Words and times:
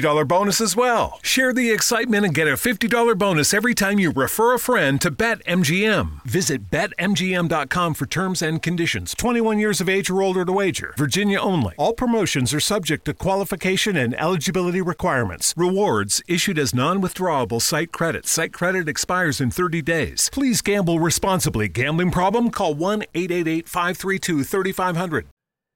bonus 0.00 0.60
as 0.60 0.76
well. 0.76 1.18
Share 1.22 1.52
the 1.52 1.70
excitement 1.70 2.24
and 2.24 2.34
get 2.34 2.48
a 2.48 2.52
$50 2.52 3.16
bonus 3.16 3.54
every 3.54 3.74
time 3.74 3.98
you 3.98 4.10
refer 4.10 4.54
a 4.54 4.58
friend 4.58 5.00
to 5.00 5.10
BetMGM. 5.10 6.24
Visit 6.24 6.70
BetMGM.com 6.70 7.94
for 7.94 8.06
terms 8.06 8.42
and 8.42 8.62
conditions. 8.62 9.14
21 9.14 9.58
years 9.58 9.80
of 9.80 9.88
age 9.88 10.10
or 10.10 10.22
older 10.22 10.44
to 10.44 10.52
wager. 10.52 10.94
Virginia 10.96 11.38
only. 11.38 11.74
All 11.78 11.92
promotions 11.92 12.52
are 12.52 12.60
subject 12.60 13.04
to 13.04 13.14
qualification 13.14 13.96
and 13.96 14.14
eligibility 14.18 14.80
requirements. 14.80 15.54
Rewards 15.56 16.22
issued 16.28 16.58
as 16.58 16.74
non 16.74 17.00
withdrawable 17.00 17.62
site 17.62 17.92
credit. 17.92 18.26
Site 18.26 18.52
credit 18.52 18.88
expires 18.88 19.40
in 19.40 19.50
30 19.50 19.82
days. 19.82 20.30
Please 20.32 20.60
gamble 20.62 21.00
responsibly. 21.00 21.68
Gambling 21.68 22.10
problem? 22.10 22.50
Call 22.50 22.74
1 22.74 23.02
888 23.14 23.68
532 23.68 24.44
3500. 24.44 25.26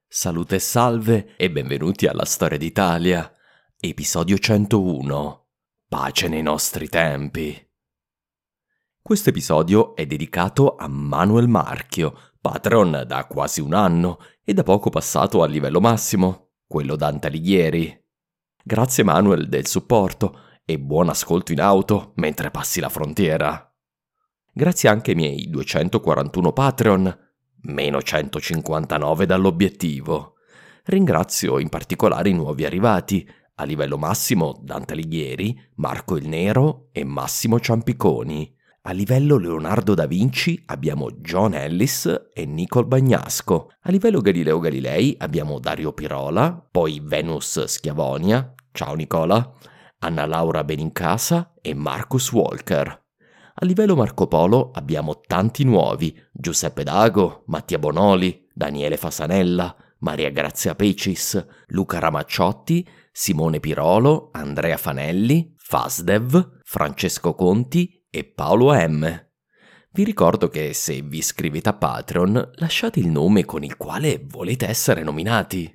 Salute 0.08 0.60
salve 0.60 1.34
e 1.36 1.50
benvenuti 1.50 2.06
alla 2.06 2.24
Storia 2.24 2.56
d'Italia. 2.56 3.33
Episodio 3.86 4.38
101. 4.38 5.46
Pace 5.90 6.28
nei 6.28 6.40
nostri 6.40 6.88
tempi. 6.88 7.54
Questo 9.02 9.28
episodio 9.28 9.94
è 9.94 10.06
dedicato 10.06 10.76
a 10.76 10.88
Manuel 10.88 11.48
Marchio, 11.48 12.32
patron 12.40 13.04
da 13.06 13.26
quasi 13.26 13.60
un 13.60 13.74
anno 13.74 14.20
e 14.42 14.54
da 14.54 14.62
poco 14.62 14.88
passato 14.88 15.42
al 15.42 15.50
livello 15.50 15.82
massimo, 15.82 16.52
quello 16.66 16.96
Dante 16.96 17.26
Alighieri. 17.26 17.94
Grazie 18.64 19.04
Manuel 19.04 19.50
del 19.50 19.66
supporto 19.66 20.38
e 20.64 20.78
buon 20.78 21.10
ascolto 21.10 21.52
in 21.52 21.60
auto 21.60 22.12
mentre 22.14 22.50
passi 22.50 22.80
la 22.80 22.88
frontiera. 22.88 23.70
Grazie 24.50 24.88
anche 24.88 25.10
ai 25.10 25.16
miei 25.18 25.50
241 25.50 26.52
Patreon, 26.54 27.18
meno 27.64 28.00
159 28.00 29.26
dall'obiettivo. 29.26 30.36
Ringrazio 30.84 31.58
in 31.58 31.68
particolare 31.68 32.30
i 32.30 32.34
nuovi 32.34 32.64
arrivati, 32.64 33.26
a 33.56 33.64
livello 33.64 33.96
massimo 33.96 34.58
Dante 34.60 34.94
Alighieri, 34.94 35.58
Marco 35.76 36.16
il 36.16 36.26
Nero 36.26 36.88
e 36.92 37.04
Massimo 37.04 37.60
Ciampiconi. 37.60 38.52
A 38.86 38.92
livello 38.92 39.38
Leonardo 39.38 39.94
da 39.94 40.06
Vinci 40.06 40.62
abbiamo 40.66 41.10
John 41.12 41.54
Ellis 41.54 42.30
e 42.32 42.44
Nicole 42.44 42.86
Bagnasco. 42.86 43.70
A 43.80 43.90
livello 43.90 44.20
Galileo 44.20 44.58
Galilei 44.58 45.14
abbiamo 45.18 45.58
Dario 45.58 45.92
Pirola, 45.92 46.66
poi 46.70 47.00
Venus 47.02 47.64
Schiavonia, 47.64 48.52
ciao 48.72 48.94
Nicola, 48.94 49.52
Anna 50.00 50.26
Laura 50.26 50.64
Benincasa 50.64 51.54
e 51.62 51.74
Marcus 51.74 52.30
Walker. 52.32 53.02
A 53.56 53.64
livello 53.64 53.94
Marco 53.94 54.26
Polo 54.26 54.72
abbiamo 54.74 55.20
tanti 55.20 55.64
nuovi, 55.64 56.14
Giuseppe 56.32 56.82
Dago, 56.82 57.44
Mattia 57.46 57.78
Bonoli, 57.78 58.48
Daniele 58.52 58.96
Fasanella, 58.96 59.74
Maria 60.00 60.28
Grazia 60.30 60.74
Pecis, 60.74 61.42
Luca 61.68 61.98
Ramacciotti, 62.00 62.86
Simone 63.16 63.60
Pirolo, 63.60 64.30
Andrea 64.32 64.76
Fanelli, 64.76 65.54
Fasdev, 65.56 66.58
Francesco 66.64 67.36
Conti 67.36 68.04
e 68.10 68.24
Paolo 68.24 68.74
M. 68.74 69.28
Vi 69.92 70.02
ricordo 70.02 70.48
che 70.48 70.72
se 70.74 71.00
vi 71.00 71.18
iscrivete 71.18 71.68
a 71.68 71.74
Patreon 71.74 72.50
lasciate 72.54 72.98
il 72.98 73.06
nome 73.06 73.44
con 73.44 73.62
il 73.62 73.76
quale 73.76 74.20
volete 74.26 74.66
essere 74.66 75.04
nominati. 75.04 75.72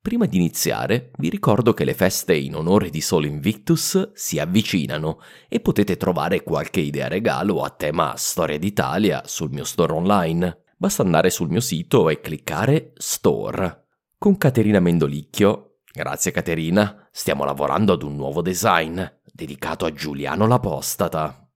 Prima 0.00 0.26
di 0.26 0.38
iniziare, 0.38 1.12
vi 1.18 1.28
ricordo 1.28 1.72
che 1.74 1.84
le 1.84 1.94
feste 1.94 2.34
in 2.34 2.56
onore 2.56 2.90
di 2.90 3.00
Solo 3.00 3.26
Invictus 3.26 4.10
si 4.14 4.40
avvicinano 4.40 5.20
e 5.48 5.60
potete 5.60 5.96
trovare 5.96 6.42
qualche 6.42 6.80
idea 6.80 7.06
regalo 7.06 7.62
a 7.62 7.70
tema 7.70 8.14
Storia 8.16 8.58
d'Italia 8.58 9.22
sul 9.26 9.50
mio 9.50 9.64
store 9.64 9.92
online. 9.92 10.64
Basta 10.76 11.02
andare 11.02 11.30
sul 11.30 11.50
mio 11.50 11.60
sito 11.60 12.10
e 12.10 12.20
cliccare 12.20 12.94
Store. 12.96 13.84
Con 14.18 14.36
Caterina 14.38 14.80
Mendolicchio, 14.80 15.65
grazie 15.96 16.30
Caterina, 16.30 17.08
stiamo 17.10 17.46
lavorando 17.46 17.94
ad 17.94 18.02
un 18.02 18.16
nuovo 18.16 18.42
design 18.42 19.02
dedicato 19.32 19.86
a 19.86 19.92
Giuliano 19.92 20.46
l'Apostata. 20.46 21.50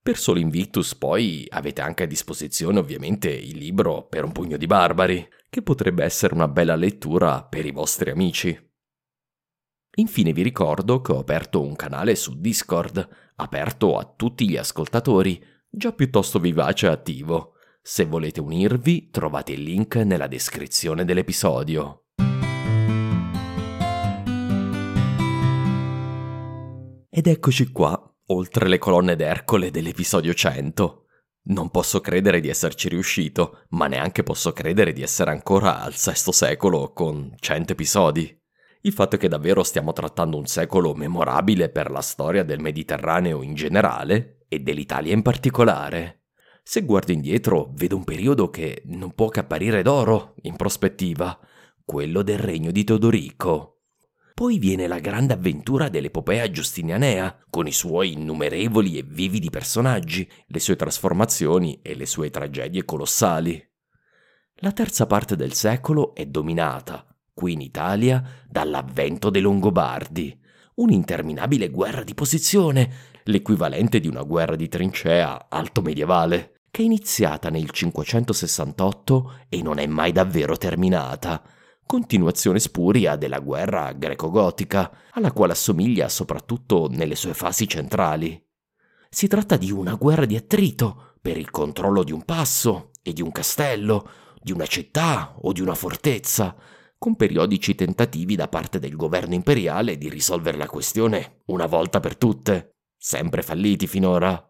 Per 0.00 0.16
Solo 0.16 0.38
Invictus 0.38 0.94
poi 0.94 1.46
avete 1.50 1.80
anche 1.80 2.04
a 2.04 2.06
disposizione 2.06 2.78
ovviamente 2.78 3.28
il 3.28 3.58
libro 3.58 4.06
Per 4.06 4.22
un 4.22 4.30
pugno 4.30 4.56
di 4.56 4.68
barbari, 4.68 5.28
che 5.50 5.62
potrebbe 5.62 6.04
essere 6.04 6.32
una 6.32 6.46
bella 6.46 6.76
lettura 6.76 7.42
per 7.42 7.66
i 7.66 7.72
vostri 7.72 8.10
amici. 8.10 8.56
Infine 9.96 10.32
vi 10.32 10.42
ricordo 10.42 11.00
che 11.00 11.10
ho 11.10 11.18
aperto 11.18 11.60
un 11.60 11.74
canale 11.74 12.14
su 12.14 12.38
Discord, 12.38 13.32
aperto 13.34 13.98
a 13.98 14.04
tutti 14.04 14.48
gli 14.48 14.56
ascoltatori, 14.56 15.44
già 15.68 15.92
piuttosto 15.92 16.38
vivace 16.38 16.86
e 16.86 16.90
attivo. 16.90 17.54
Se 17.82 18.04
volete 18.04 18.40
unirvi, 18.40 19.10
trovate 19.10 19.54
il 19.54 19.62
link 19.64 19.96
nella 19.96 20.28
descrizione 20.28 21.04
dell'episodio. 21.04 22.04
Ed 27.20 27.26
eccoci 27.26 27.70
qua, 27.70 28.02
oltre 28.28 28.66
le 28.66 28.78
colonne 28.78 29.14
d'Ercole 29.14 29.70
dell'episodio 29.70 30.32
100. 30.32 31.04
Non 31.48 31.68
posso 31.68 32.00
credere 32.00 32.40
di 32.40 32.48
esserci 32.48 32.88
riuscito, 32.88 33.66
ma 33.72 33.88
neanche 33.88 34.22
posso 34.22 34.54
credere 34.54 34.94
di 34.94 35.02
essere 35.02 35.30
ancora 35.30 35.82
al 35.82 35.92
VI 35.92 36.32
secolo 36.32 36.94
con 36.94 37.34
100 37.38 37.72
episodi. 37.74 38.42
Il 38.80 38.92
fatto 38.94 39.16
è 39.16 39.18
che 39.18 39.28
davvero 39.28 39.62
stiamo 39.64 39.92
trattando 39.92 40.38
un 40.38 40.46
secolo 40.46 40.94
memorabile 40.94 41.68
per 41.68 41.90
la 41.90 42.00
storia 42.00 42.42
del 42.42 42.60
Mediterraneo 42.60 43.42
in 43.42 43.52
generale 43.52 44.46
e 44.48 44.60
dell'Italia 44.60 45.12
in 45.12 45.20
particolare. 45.20 46.22
Se 46.62 46.80
guardo 46.86 47.12
indietro, 47.12 47.70
vedo 47.74 47.96
un 47.96 48.04
periodo 48.04 48.48
che 48.48 48.80
non 48.86 49.12
può 49.12 49.28
che 49.28 49.40
apparire 49.40 49.82
d'oro 49.82 50.36
in 50.44 50.56
prospettiva, 50.56 51.38
quello 51.84 52.22
del 52.22 52.38
regno 52.38 52.70
di 52.70 52.82
Teodorico. 52.82 53.69
Poi 54.40 54.58
viene 54.58 54.86
la 54.86 55.00
grande 55.00 55.34
avventura 55.34 55.90
dell'epopea 55.90 56.50
giustinianea, 56.50 57.44
con 57.50 57.66
i 57.66 57.72
suoi 57.72 58.12
innumerevoli 58.12 58.96
e 58.96 59.02
vividi 59.02 59.50
personaggi, 59.50 60.26
le 60.46 60.58
sue 60.60 60.76
trasformazioni 60.76 61.80
e 61.82 61.94
le 61.94 62.06
sue 62.06 62.30
tragedie 62.30 62.86
colossali. 62.86 63.62
La 64.60 64.72
terza 64.72 65.04
parte 65.04 65.36
del 65.36 65.52
secolo 65.52 66.14
è 66.14 66.24
dominata, 66.24 67.06
qui 67.34 67.52
in 67.52 67.60
Italia, 67.60 68.24
dall'avvento 68.48 69.28
dei 69.28 69.42
Longobardi, 69.42 70.40
un'interminabile 70.76 71.68
guerra 71.68 72.02
di 72.02 72.14
posizione, 72.14 72.92
l'equivalente 73.24 74.00
di 74.00 74.08
una 74.08 74.22
guerra 74.22 74.56
di 74.56 74.68
trincea 74.68 75.50
alto 75.50 75.82
medievale, 75.82 76.62
che 76.70 76.80
è 76.80 76.86
iniziata 76.86 77.50
nel 77.50 77.68
568 77.68 79.40
e 79.50 79.60
non 79.60 79.78
è 79.78 79.86
mai 79.86 80.12
davvero 80.12 80.56
terminata, 80.56 81.42
continuazione 81.90 82.60
spuria 82.60 83.16
della 83.16 83.40
guerra 83.40 83.90
greco-gotica, 83.90 84.92
alla 85.10 85.32
quale 85.32 85.54
assomiglia 85.54 86.08
soprattutto 86.08 86.86
nelle 86.88 87.16
sue 87.16 87.34
fasi 87.34 87.66
centrali. 87.66 88.40
Si 89.08 89.26
tratta 89.26 89.56
di 89.56 89.72
una 89.72 89.94
guerra 89.94 90.24
di 90.24 90.36
attrito 90.36 91.16
per 91.20 91.36
il 91.36 91.50
controllo 91.50 92.04
di 92.04 92.12
un 92.12 92.24
passo 92.24 92.92
e 93.02 93.12
di 93.12 93.22
un 93.22 93.32
castello, 93.32 94.08
di 94.40 94.52
una 94.52 94.66
città 94.66 95.34
o 95.40 95.50
di 95.50 95.62
una 95.62 95.74
fortezza, 95.74 96.54
con 96.96 97.16
periodici 97.16 97.74
tentativi 97.74 98.36
da 98.36 98.46
parte 98.46 98.78
del 98.78 98.94
governo 98.94 99.34
imperiale 99.34 99.98
di 99.98 100.08
risolvere 100.08 100.58
la 100.58 100.68
questione 100.68 101.40
una 101.46 101.66
volta 101.66 101.98
per 101.98 102.16
tutte, 102.16 102.76
sempre 102.96 103.42
falliti 103.42 103.88
finora. 103.88 104.40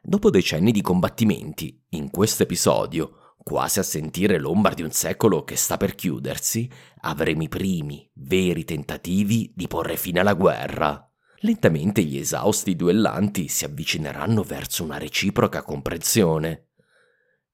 Dopo 0.00 0.30
decenni 0.30 0.70
di 0.70 0.82
combattimenti, 0.82 1.84
in 1.88 2.10
questo 2.10 2.44
episodio, 2.44 3.19
quasi 3.42 3.78
a 3.78 3.82
sentire 3.82 4.38
l'ombra 4.38 4.74
di 4.74 4.82
un 4.82 4.90
secolo 4.90 5.44
che 5.44 5.56
sta 5.56 5.76
per 5.76 5.94
chiudersi, 5.94 6.70
avremo 7.00 7.42
i 7.42 7.48
primi, 7.48 8.08
veri 8.14 8.64
tentativi 8.64 9.52
di 9.54 9.66
porre 9.66 9.96
fine 9.96 10.20
alla 10.20 10.34
guerra. 10.34 11.04
Lentamente 11.42 12.02
gli 12.02 12.18
esausti 12.18 12.76
duellanti 12.76 13.48
si 13.48 13.64
avvicineranno 13.64 14.42
verso 14.42 14.84
una 14.84 14.98
reciproca 14.98 15.62
comprensione. 15.62 16.68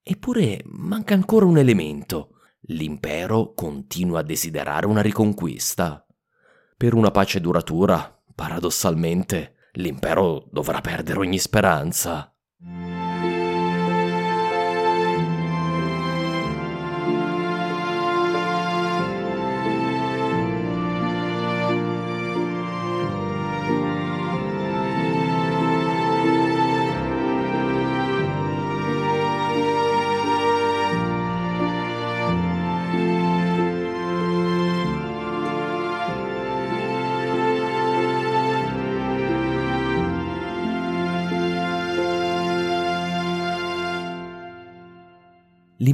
Eppure 0.03 0.61
manca 0.65 1.15
ancora 1.15 1.47
un 1.47 1.59
elemento, 1.59 2.31
l'impero 2.69 3.53
continua 3.55 4.21
a 4.21 4.25
desiderare 4.25 4.87
una 4.87 5.03
riconquista. 5.03 6.05
Per 6.77 6.95
una 6.95 7.11
pace 7.11 7.41
duratura, 7.41 8.23
paradossalmente, 8.35 9.55
l'impero 9.73 10.49
dovrà 10.51 10.81
perdere 10.81 11.21
ogni 11.21 11.39
speranza. 11.39 12.35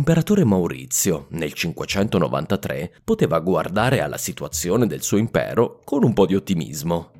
L'imperatore 0.02 0.42
Maurizio, 0.42 1.26
nel 1.30 1.52
593, 1.52 2.92
poteva 3.04 3.38
guardare 3.38 4.00
alla 4.00 4.18
situazione 4.18 4.88
del 4.88 5.00
suo 5.00 5.16
impero 5.16 5.78
con 5.84 6.02
un 6.02 6.12
po' 6.12 6.26
di 6.26 6.34
ottimismo. 6.34 7.12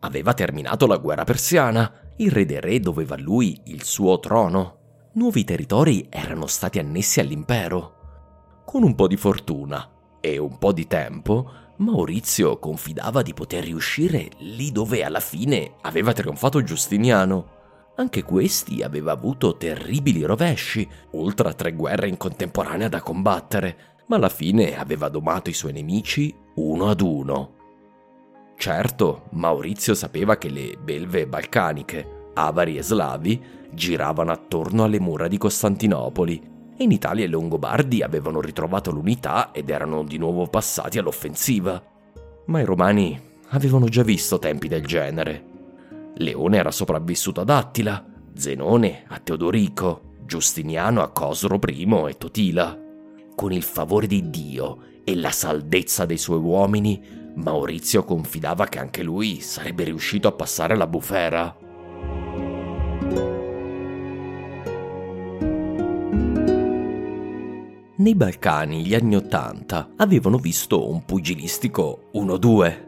Aveva 0.00 0.34
terminato 0.34 0.86
la 0.86 0.98
guerra 0.98 1.24
persiana, 1.24 1.90
il 2.18 2.30
re 2.30 2.44
dei 2.44 2.60
re 2.60 2.80
doveva 2.80 3.14
a 3.14 3.18
lui 3.18 3.58
il 3.68 3.82
suo 3.82 4.20
trono. 4.20 5.08
Nuovi 5.14 5.42
territori 5.42 6.06
erano 6.10 6.46
stati 6.46 6.78
annessi 6.78 7.18
all'impero. 7.18 7.94
Con 8.66 8.82
un 8.82 8.94
po' 8.94 9.06
di 9.06 9.16
fortuna 9.16 9.90
e 10.20 10.36
un 10.36 10.58
po' 10.58 10.74
di 10.74 10.86
tempo, 10.86 11.50
Maurizio 11.76 12.58
confidava 12.58 13.22
di 13.22 13.32
poter 13.32 13.64
riuscire 13.64 14.28
lì 14.40 14.70
dove 14.70 15.02
alla 15.02 15.20
fine 15.20 15.76
aveva 15.80 16.12
trionfato 16.12 16.62
Giustiniano 16.62 17.56
anche 17.98 18.22
questi 18.22 18.82
aveva 18.82 19.12
avuto 19.12 19.56
terribili 19.56 20.22
rovesci, 20.22 20.88
oltre 21.12 21.48
a 21.48 21.52
tre 21.52 21.72
guerre 21.72 22.08
in 22.08 22.16
contemporanea 22.16 22.88
da 22.88 23.02
combattere, 23.02 23.96
ma 24.06 24.16
alla 24.16 24.28
fine 24.28 24.78
aveva 24.78 25.08
domato 25.08 25.50
i 25.50 25.52
suoi 25.52 25.72
nemici 25.72 26.32
uno 26.54 26.88
ad 26.88 27.00
uno. 27.00 27.54
Certo, 28.56 29.26
Maurizio 29.30 29.94
sapeva 29.94 30.36
che 30.36 30.48
le 30.48 30.76
belve 30.80 31.26
balcaniche, 31.26 32.30
avari 32.34 32.76
e 32.76 32.82
slavi, 32.82 33.42
giravano 33.70 34.30
attorno 34.30 34.84
alle 34.84 35.00
mura 35.00 35.26
di 35.26 35.36
Costantinopoli 35.36 36.56
e 36.76 36.84
in 36.84 36.92
Italia 36.92 37.24
i 37.24 37.28
Longobardi 37.28 38.02
avevano 38.02 38.40
ritrovato 38.40 38.92
l'unità 38.92 39.50
ed 39.50 39.70
erano 39.70 40.04
di 40.04 40.18
nuovo 40.18 40.46
passati 40.46 40.98
all'offensiva. 40.98 41.82
Ma 42.46 42.60
i 42.60 42.64
romani 42.64 43.20
avevano 43.48 43.88
già 43.88 44.04
visto 44.04 44.38
tempi 44.38 44.68
del 44.68 44.86
genere 44.86 45.47
Leone 46.16 46.56
era 46.56 46.70
sopravvissuto 46.70 47.40
ad 47.40 47.50
Attila, 47.50 48.04
Zenone 48.34 49.04
a 49.08 49.18
Teodorico, 49.18 50.14
Giustiniano 50.24 51.02
a 51.02 51.10
Cosro 51.10 51.58
I 51.66 51.88
e 52.08 52.16
Totila. 52.16 52.78
Con 53.34 53.52
il 53.52 53.62
favore 53.62 54.06
di 54.06 54.30
Dio 54.30 54.78
e 55.04 55.14
la 55.14 55.30
saldezza 55.30 56.04
dei 56.04 56.18
suoi 56.18 56.38
uomini, 56.38 57.00
Maurizio 57.34 58.04
confidava 58.04 58.66
che 58.66 58.78
anche 58.78 59.02
lui 59.02 59.40
sarebbe 59.40 59.84
riuscito 59.84 60.28
a 60.28 60.32
passare 60.32 60.76
la 60.76 60.86
bufera. 60.86 61.56
Nei 67.96 68.14
Balcani 68.14 68.84
gli 68.84 68.94
anni 68.94 69.16
Ottanta 69.16 69.90
avevano 69.96 70.38
visto 70.38 70.88
un 70.88 71.04
pugilistico 71.04 72.10
1-2 72.14 72.87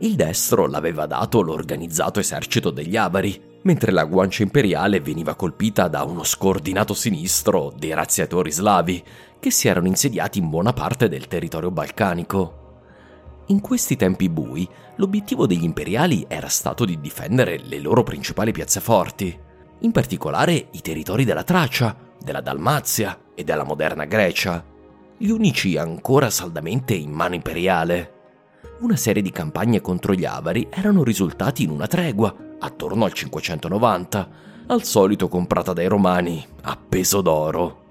il 0.00 0.14
destro 0.14 0.66
l'aveva 0.66 1.06
dato 1.06 1.40
l'organizzato 1.40 2.20
esercito 2.20 2.70
degli 2.70 2.96
Avari, 2.96 3.40
mentre 3.62 3.92
la 3.92 4.04
guancia 4.04 4.42
imperiale 4.42 5.00
veniva 5.00 5.34
colpita 5.34 5.88
da 5.88 6.02
uno 6.02 6.22
scordinato 6.22 6.92
sinistro 6.92 7.72
dei 7.76 7.94
razziatori 7.94 8.52
slavi, 8.52 9.02
che 9.40 9.50
si 9.50 9.68
erano 9.68 9.86
insediati 9.86 10.38
in 10.38 10.50
buona 10.50 10.74
parte 10.74 11.08
del 11.08 11.28
territorio 11.28 11.70
balcanico. 11.70 12.64
In 13.46 13.60
questi 13.60 13.96
tempi 13.96 14.28
bui, 14.28 14.68
l'obiettivo 14.96 15.46
degli 15.46 15.64
imperiali 15.64 16.26
era 16.28 16.48
stato 16.48 16.84
di 16.84 17.00
difendere 17.00 17.58
le 17.58 17.80
loro 17.80 18.02
principali 18.02 18.52
piazzeforti, 18.52 19.38
in 19.80 19.92
particolare 19.92 20.68
i 20.72 20.80
territori 20.82 21.24
della 21.24 21.44
Tracia, 21.44 21.96
della 22.20 22.40
Dalmazia 22.42 23.18
e 23.34 23.44
della 23.44 23.64
moderna 23.64 24.04
Grecia, 24.04 24.62
gli 25.16 25.30
unici 25.30 25.78
ancora 25.78 26.28
saldamente 26.28 26.92
in 26.92 27.10
mano 27.10 27.34
imperiale 27.34 28.15
una 28.80 28.96
serie 28.96 29.22
di 29.22 29.30
campagne 29.30 29.80
contro 29.80 30.12
gli 30.12 30.24
avari 30.24 30.68
erano 30.70 31.02
risultati 31.02 31.62
in 31.62 31.70
una 31.70 31.86
tregua, 31.86 32.34
attorno 32.58 33.04
al 33.04 33.12
590, 33.12 34.28
al 34.66 34.82
solito 34.82 35.28
comprata 35.28 35.72
dai 35.72 35.86
romani, 35.86 36.44
a 36.62 36.76
peso 36.76 37.20
d'oro. 37.22 37.84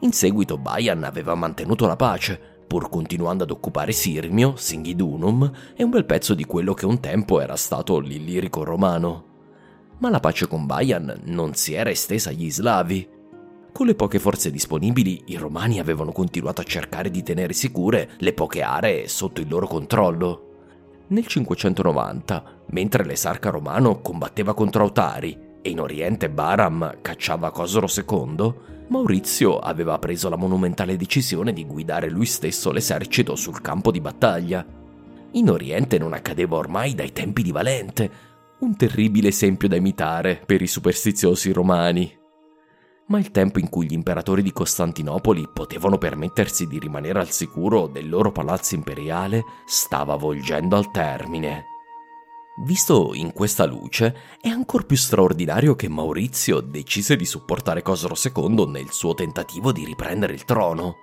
In 0.00 0.12
seguito 0.12 0.58
Baian 0.58 1.04
aveva 1.04 1.34
mantenuto 1.34 1.86
la 1.86 1.96
pace, 1.96 2.40
pur 2.66 2.88
continuando 2.88 3.44
ad 3.44 3.50
occupare 3.50 3.92
Sirmio, 3.92 4.54
Singidunum 4.56 5.50
e 5.74 5.82
un 5.82 5.90
bel 5.90 6.04
pezzo 6.04 6.34
di 6.34 6.44
quello 6.44 6.74
che 6.74 6.86
un 6.86 7.00
tempo 7.00 7.40
era 7.40 7.56
stato 7.56 7.98
l'Illirico 7.98 8.64
romano. 8.64 9.24
Ma 9.98 10.10
la 10.10 10.20
pace 10.20 10.46
con 10.46 10.66
Baian 10.66 11.22
non 11.24 11.54
si 11.54 11.74
era 11.74 11.90
estesa 11.90 12.30
agli 12.30 12.50
slavi. 12.50 13.08
Con 13.78 13.86
le 13.86 13.94
poche 13.94 14.18
forze 14.18 14.50
disponibili, 14.50 15.22
i 15.26 15.36
romani 15.36 15.78
avevano 15.78 16.10
continuato 16.10 16.60
a 16.60 16.64
cercare 16.64 17.12
di 17.12 17.22
tenere 17.22 17.52
sicure 17.52 18.10
le 18.18 18.32
poche 18.32 18.60
aree 18.60 19.06
sotto 19.06 19.40
il 19.40 19.46
loro 19.48 19.68
controllo. 19.68 21.04
Nel 21.06 21.24
590, 21.24 22.62
mentre 22.70 23.04
l'esarca 23.04 23.50
romano 23.50 24.00
combatteva 24.00 24.52
contro 24.52 24.82
Autari 24.82 25.38
e 25.62 25.70
in 25.70 25.78
Oriente 25.78 26.28
Baram 26.28 26.98
cacciava 27.00 27.52
Cosro 27.52 27.86
II, 27.86 28.54
Maurizio 28.88 29.60
aveva 29.60 29.96
preso 30.00 30.28
la 30.28 30.34
monumentale 30.34 30.96
decisione 30.96 31.52
di 31.52 31.64
guidare 31.64 32.10
lui 32.10 32.26
stesso 32.26 32.72
l'esercito 32.72 33.36
sul 33.36 33.60
campo 33.60 33.92
di 33.92 34.00
battaglia. 34.00 34.66
In 35.34 35.50
Oriente 35.50 35.98
non 35.98 36.14
accadeva 36.14 36.56
ormai 36.56 36.96
dai 36.96 37.12
tempi 37.12 37.44
di 37.44 37.52
Valente, 37.52 38.10
un 38.58 38.74
terribile 38.74 39.28
esempio 39.28 39.68
da 39.68 39.76
imitare 39.76 40.42
per 40.44 40.62
i 40.62 40.66
superstiziosi 40.66 41.52
romani. 41.52 42.17
Ma 43.08 43.18
il 43.18 43.30
tempo 43.30 43.58
in 43.58 43.68
cui 43.68 43.86
gli 43.86 43.92
imperatori 43.92 44.42
di 44.42 44.52
Costantinopoli 44.52 45.48
potevano 45.52 45.98
permettersi 45.98 46.66
di 46.66 46.78
rimanere 46.78 47.18
al 47.18 47.30
sicuro 47.30 47.86
del 47.86 48.08
loro 48.08 48.32
palazzo 48.32 48.74
imperiale 48.74 49.44
stava 49.66 50.16
volgendo 50.16 50.76
al 50.76 50.90
termine. 50.90 51.64
Visto 52.60 53.14
in 53.14 53.32
questa 53.32 53.64
luce, 53.66 54.16
è 54.40 54.48
ancora 54.48 54.82
più 54.82 54.96
straordinario 54.96 55.76
che 55.76 55.88
Maurizio 55.88 56.60
decise 56.60 57.14
di 57.14 57.24
supportare 57.24 57.82
Cosro 57.82 58.14
II 58.20 58.66
nel 58.66 58.90
suo 58.90 59.14
tentativo 59.14 59.70
di 59.70 59.84
riprendere 59.84 60.32
il 60.32 60.44
trono. 60.44 60.96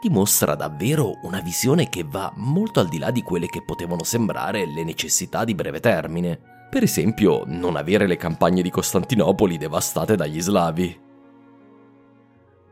Dimostra 0.00 0.54
davvero 0.54 1.18
una 1.24 1.40
visione 1.40 1.88
che 1.90 2.04
va 2.08 2.32
molto 2.36 2.80
al 2.80 2.88
di 2.88 2.98
là 2.98 3.10
di 3.10 3.22
quelle 3.22 3.48
che 3.48 3.62
potevano 3.62 4.02
sembrare 4.02 4.64
le 4.64 4.82
necessità 4.82 5.44
di 5.44 5.54
breve 5.54 5.80
termine. 5.80 6.40
Per 6.70 6.82
esempio, 6.82 7.42
non 7.44 7.76
avere 7.76 8.06
le 8.06 8.16
campagne 8.16 8.62
di 8.62 8.70
Costantinopoli 8.70 9.58
devastate 9.58 10.16
dagli 10.16 10.40
slavi. 10.40 11.06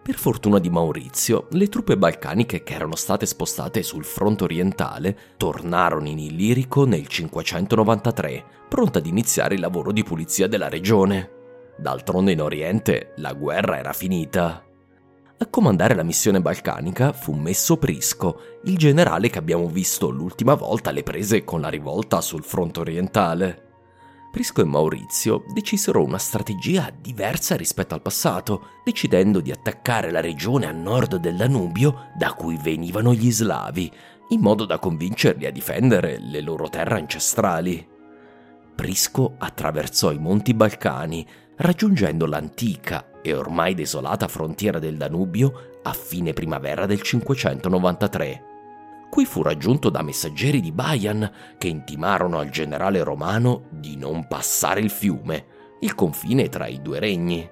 Per 0.07 0.15
fortuna 0.15 0.61
di 0.61 0.71
Maurizio, 0.71 1.49
le 1.51 1.67
truppe 1.67 1.99
balcaniche 1.99 2.63
che 2.63 2.75
erano 2.75 2.95
state 2.95 3.27
spostate 3.27 3.83
sul 3.83 4.05
fronte 4.05 4.45
orientale 4.45 5.19
tornarono 5.37 6.07
in 6.07 6.21
Illirico 6.21 6.85
nel 6.87 7.09
593, 7.09 8.45
pronte 8.69 8.99
ad 8.99 9.07
iniziare 9.07 9.57
il 9.57 9.61
lavoro 9.61 9.91
di 9.91 10.05
pulizia 10.05 10.47
della 10.47 10.69
regione. 10.69 11.31
D'altronde 11.77 12.31
in 12.31 12.41
Oriente 12.41 13.15
la 13.17 13.33
guerra 13.33 13.79
era 13.79 13.93
finita. 13.93 14.65
A 15.39 15.47
comandare 15.51 15.97
la 15.97 16.05
missione 16.05 16.41
balcanica 16.41 17.13
fu 17.13 17.33
messo 17.33 17.77
Prisco, 17.77 18.41
il 18.63 18.79
generale 18.79 19.29
che 19.29 19.39
abbiamo 19.39 19.67
visto 19.67 20.09
l'ultima 20.09 20.55
volta 20.55 20.91
alle 20.91 21.03
prese 21.03 21.43
con 21.43 21.61
la 21.61 21.69
rivolta 21.69 22.21
sul 22.21 22.45
fronte 22.45 22.79
orientale. 22.79 23.66
Prisco 24.37 24.61
e 24.61 24.64
Maurizio 24.64 25.45
decisero 25.49 26.05
una 26.05 26.19
strategia 26.19 26.93
diversa 26.95 27.57
rispetto 27.57 27.95
al 27.95 28.02
passato, 28.02 28.81
decidendo 28.85 29.40
di 29.40 29.50
attaccare 29.50 30.11
la 30.11 30.21
regione 30.21 30.66
a 30.66 30.73
nord 30.73 31.16
del 31.16 31.37
Danubio 31.37 32.11
da 32.14 32.35
cui 32.35 32.59
venivano 32.62 33.14
gli 33.14 33.33
slavi, 33.33 33.90
in 34.28 34.40
modo 34.40 34.66
da 34.66 34.78
convincerli 34.78 35.47
a 35.47 35.50
difendere 35.50 36.19
le 36.19 36.43
loro 36.43 36.69
terre 36.69 36.99
ancestrali. 36.99 37.88
Prisco 38.75 39.37
attraversò 39.38 40.12
i 40.12 40.19
monti 40.19 40.52
Balcani, 40.52 41.26
raggiungendo 41.57 42.26
l'antica 42.26 43.23
e 43.23 43.33
ormai 43.33 43.73
desolata 43.73 44.28
frontiera 44.28 44.78
del 44.78 44.99
Danubio 44.99 45.78
a 45.83 45.95
fine 45.95 46.35
primavera 46.35 46.85
del 46.85 47.00
593 47.00 48.56
Qui 49.17 49.25
fu 49.25 49.41
raggiunto 49.41 49.89
da 49.89 50.03
messaggeri 50.03 50.61
di 50.61 50.73
Baian 50.73 51.33
che 51.57 51.69
intimarono 51.69 52.39
al 52.39 52.51
generale 52.51 53.03
romano 53.03 53.63
di 53.71 53.97
non 53.97 54.27
passare 54.29 54.81
il 54.81 54.91
fiume, 54.91 55.47
il 55.81 55.95
confine 55.95 56.51
tra 56.51 56.67
i 56.67 56.83
due 56.83 56.99
regni. 56.99 57.49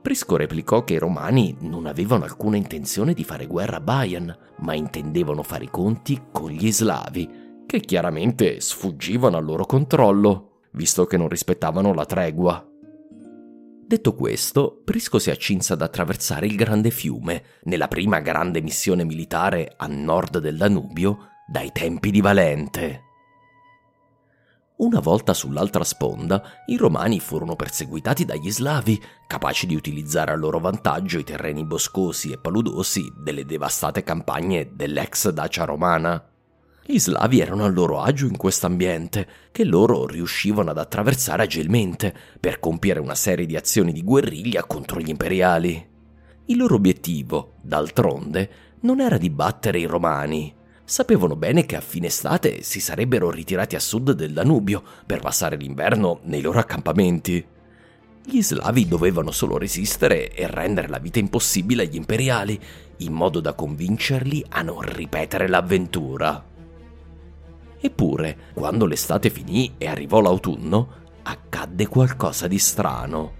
Prisco 0.00 0.34
replicò 0.34 0.82
che 0.82 0.94
i 0.94 0.98
romani 0.98 1.54
non 1.60 1.84
avevano 1.84 2.24
alcuna 2.24 2.56
intenzione 2.56 3.12
di 3.12 3.22
fare 3.22 3.44
guerra 3.44 3.76
a 3.76 3.80
Baian, 3.80 4.34
ma 4.60 4.72
intendevano 4.72 5.42
fare 5.42 5.64
i 5.64 5.70
conti 5.70 6.18
con 6.32 6.50
gli 6.50 6.72
slavi, 6.72 7.64
che 7.66 7.80
chiaramente 7.80 8.62
sfuggivano 8.62 9.36
al 9.36 9.44
loro 9.44 9.66
controllo, 9.66 10.60
visto 10.70 11.04
che 11.04 11.18
non 11.18 11.28
rispettavano 11.28 11.92
la 11.92 12.06
tregua. 12.06 12.71
Detto 13.92 14.14
questo, 14.14 14.80
Prisco 14.82 15.18
si 15.18 15.28
accinse 15.28 15.74
ad 15.74 15.82
attraversare 15.82 16.46
il 16.46 16.56
grande 16.56 16.90
fiume, 16.90 17.42
nella 17.64 17.88
prima 17.88 18.20
grande 18.20 18.62
missione 18.62 19.04
militare 19.04 19.74
a 19.76 19.86
nord 19.86 20.38
del 20.38 20.56
Danubio 20.56 21.28
dai 21.46 21.72
tempi 21.72 22.10
di 22.10 22.22
Valente. 22.22 23.02
Una 24.76 24.98
volta 24.98 25.34
sull'altra 25.34 25.84
sponda, 25.84 26.42
i 26.68 26.78
romani 26.78 27.20
furono 27.20 27.54
perseguitati 27.54 28.24
dagli 28.24 28.50
slavi, 28.50 28.98
capaci 29.26 29.66
di 29.66 29.74
utilizzare 29.74 30.32
a 30.32 30.36
loro 30.36 30.58
vantaggio 30.58 31.18
i 31.18 31.24
terreni 31.24 31.62
boscosi 31.66 32.32
e 32.32 32.38
paludosi 32.38 33.12
delle 33.22 33.44
devastate 33.44 34.02
campagne 34.02 34.70
dell'ex 34.74 35.28
Dacia 35.28 35.64
romana. 35.64 36.31
Gli 36.84 36.98
slavi 36.98 37.38
erano 37.38 37.64
a 37.64 37.68
loro 37.68 38.00
agio 38.00 38.26
in 38.26 38.36
questo 38.36 38.66
ambiente, 38.66 39.26
che 39.52 39.64
loro 39.64 40.04
riuscivano 40.04 40.70
ad 40.70 40.78
attraversare 40.78 41.44
agilmente 41.44 42.12
per 42.40 42.58
compiere 42.58 42.98
una 42.98 43.14
serie 43.14 43.46
di 43.46 43.54
azioni 43.54 43.92
di 43.92 44.02
guerriglia 44.02 44.64
contro 44.64 44.98
gli 44.98 45.08
imperiali. 45.08 45.90
Il 46.46 46.56
loro 46.56 46.74
obiettivo, 46.74 47.52
d'altronde, 47.60 48.50
non 48.80 49.00
era 49.00 49.16
di 49.16 49.30
battere 49.30 49.78
i 49.78 49.86
romani. 49.86 50.52
Sapevano 50.82 51.36
bene 51.36 51.66
che 51.66 51.76
a 51.76 51.80
fine 51.80 52.08
estate 52.08 52.64
si 52.64 52.80
sarebbero 52.80 53.30
ritirati 53.30 53.76
a 53.76 53.80
sud 53.80 54.10
del 54.10 54.32
Danubio 54.32 54.82
per 55.06 55.20
passare 55.20 55.54
l'inverno 55.56 56.18
nei 56.24 56.40
loro 56.40 56.58
accampamenti. 56.58 57.46
Gli 58.24 58.42
slavi 58.42 58.88
dovevano 58.88 59.30
solo 59.30 59.56
resistere 59.56 60.34
e 60.34 60.48
rendere 60.48 60.88
la 60.88 60.98
vita 60.98 61.20
impossibile 61.20 61.84
agli 61.84 61.94
imperiali, 61.94 62.60
in 62.98 63.12
modo 63.12 63.38
da 63.38 63.52
convincerli 63.54 64.44
a 64.48 64.62
non 64.62 64.80
ripetere 64.80 65.48
l'avventura. 65.48 66.50
Eppure, 67.84 68.36
quando 68.54 68.86
l'estate 68.86 69.28
finì 69.28 69.74
e 69.76 69.88
arrivò 69.88 70.20
l'autunno, 70.20 71.00
accadde 71.24 71.88
qualcosa 71.88 72.46
di 72.46 72.58
strano. 72.60 73.32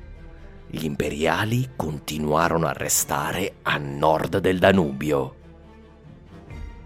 Gli 0.67 0.85
imperiali 0.85 1.71
continuarono 1.77 2.67
a 2.67 2.73
restare 2.73 3.59
a 3.63 3.79
nord 3.79 4.39
del 4.39 4.59
Danubio. 4.59 5.35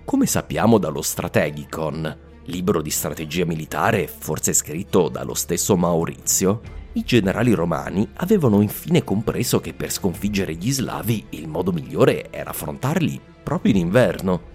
Come 0.05 0.27
sappiamo 0.27 0.77
dallo 0.77 1.01
Strategicon, 1.01 2.19
libro 2.45 2.83
di 2.83 2.91
strategia 2.91 3.47
militare 3.47 4.07
forse 4.07 4.53
scritto 4.53 5.09
dallo 5.09 5.35
stesso 5.35 5.79
Maurizio, 5.79 6.61
i 6.93 7.05
generali 7.05 7.55
romani 7.55 8.07
avevano 8.17 8.61
infine 8.61 9.03
compreso 9.03 9.61
che 9.61 9.73
per 9.73 9.91
sconfiggere 9.91 10.55
gli 10.55 10.71
slavi 10.71 11.29
il 11.31 11.49
modo 11.49 11.73
migliore 11.73 12.31
era 12.31 12.51
affrontarli 12.51 13.19
proprio 13.43 13.73
in 13.73 13.79
inverno 13.79 14.55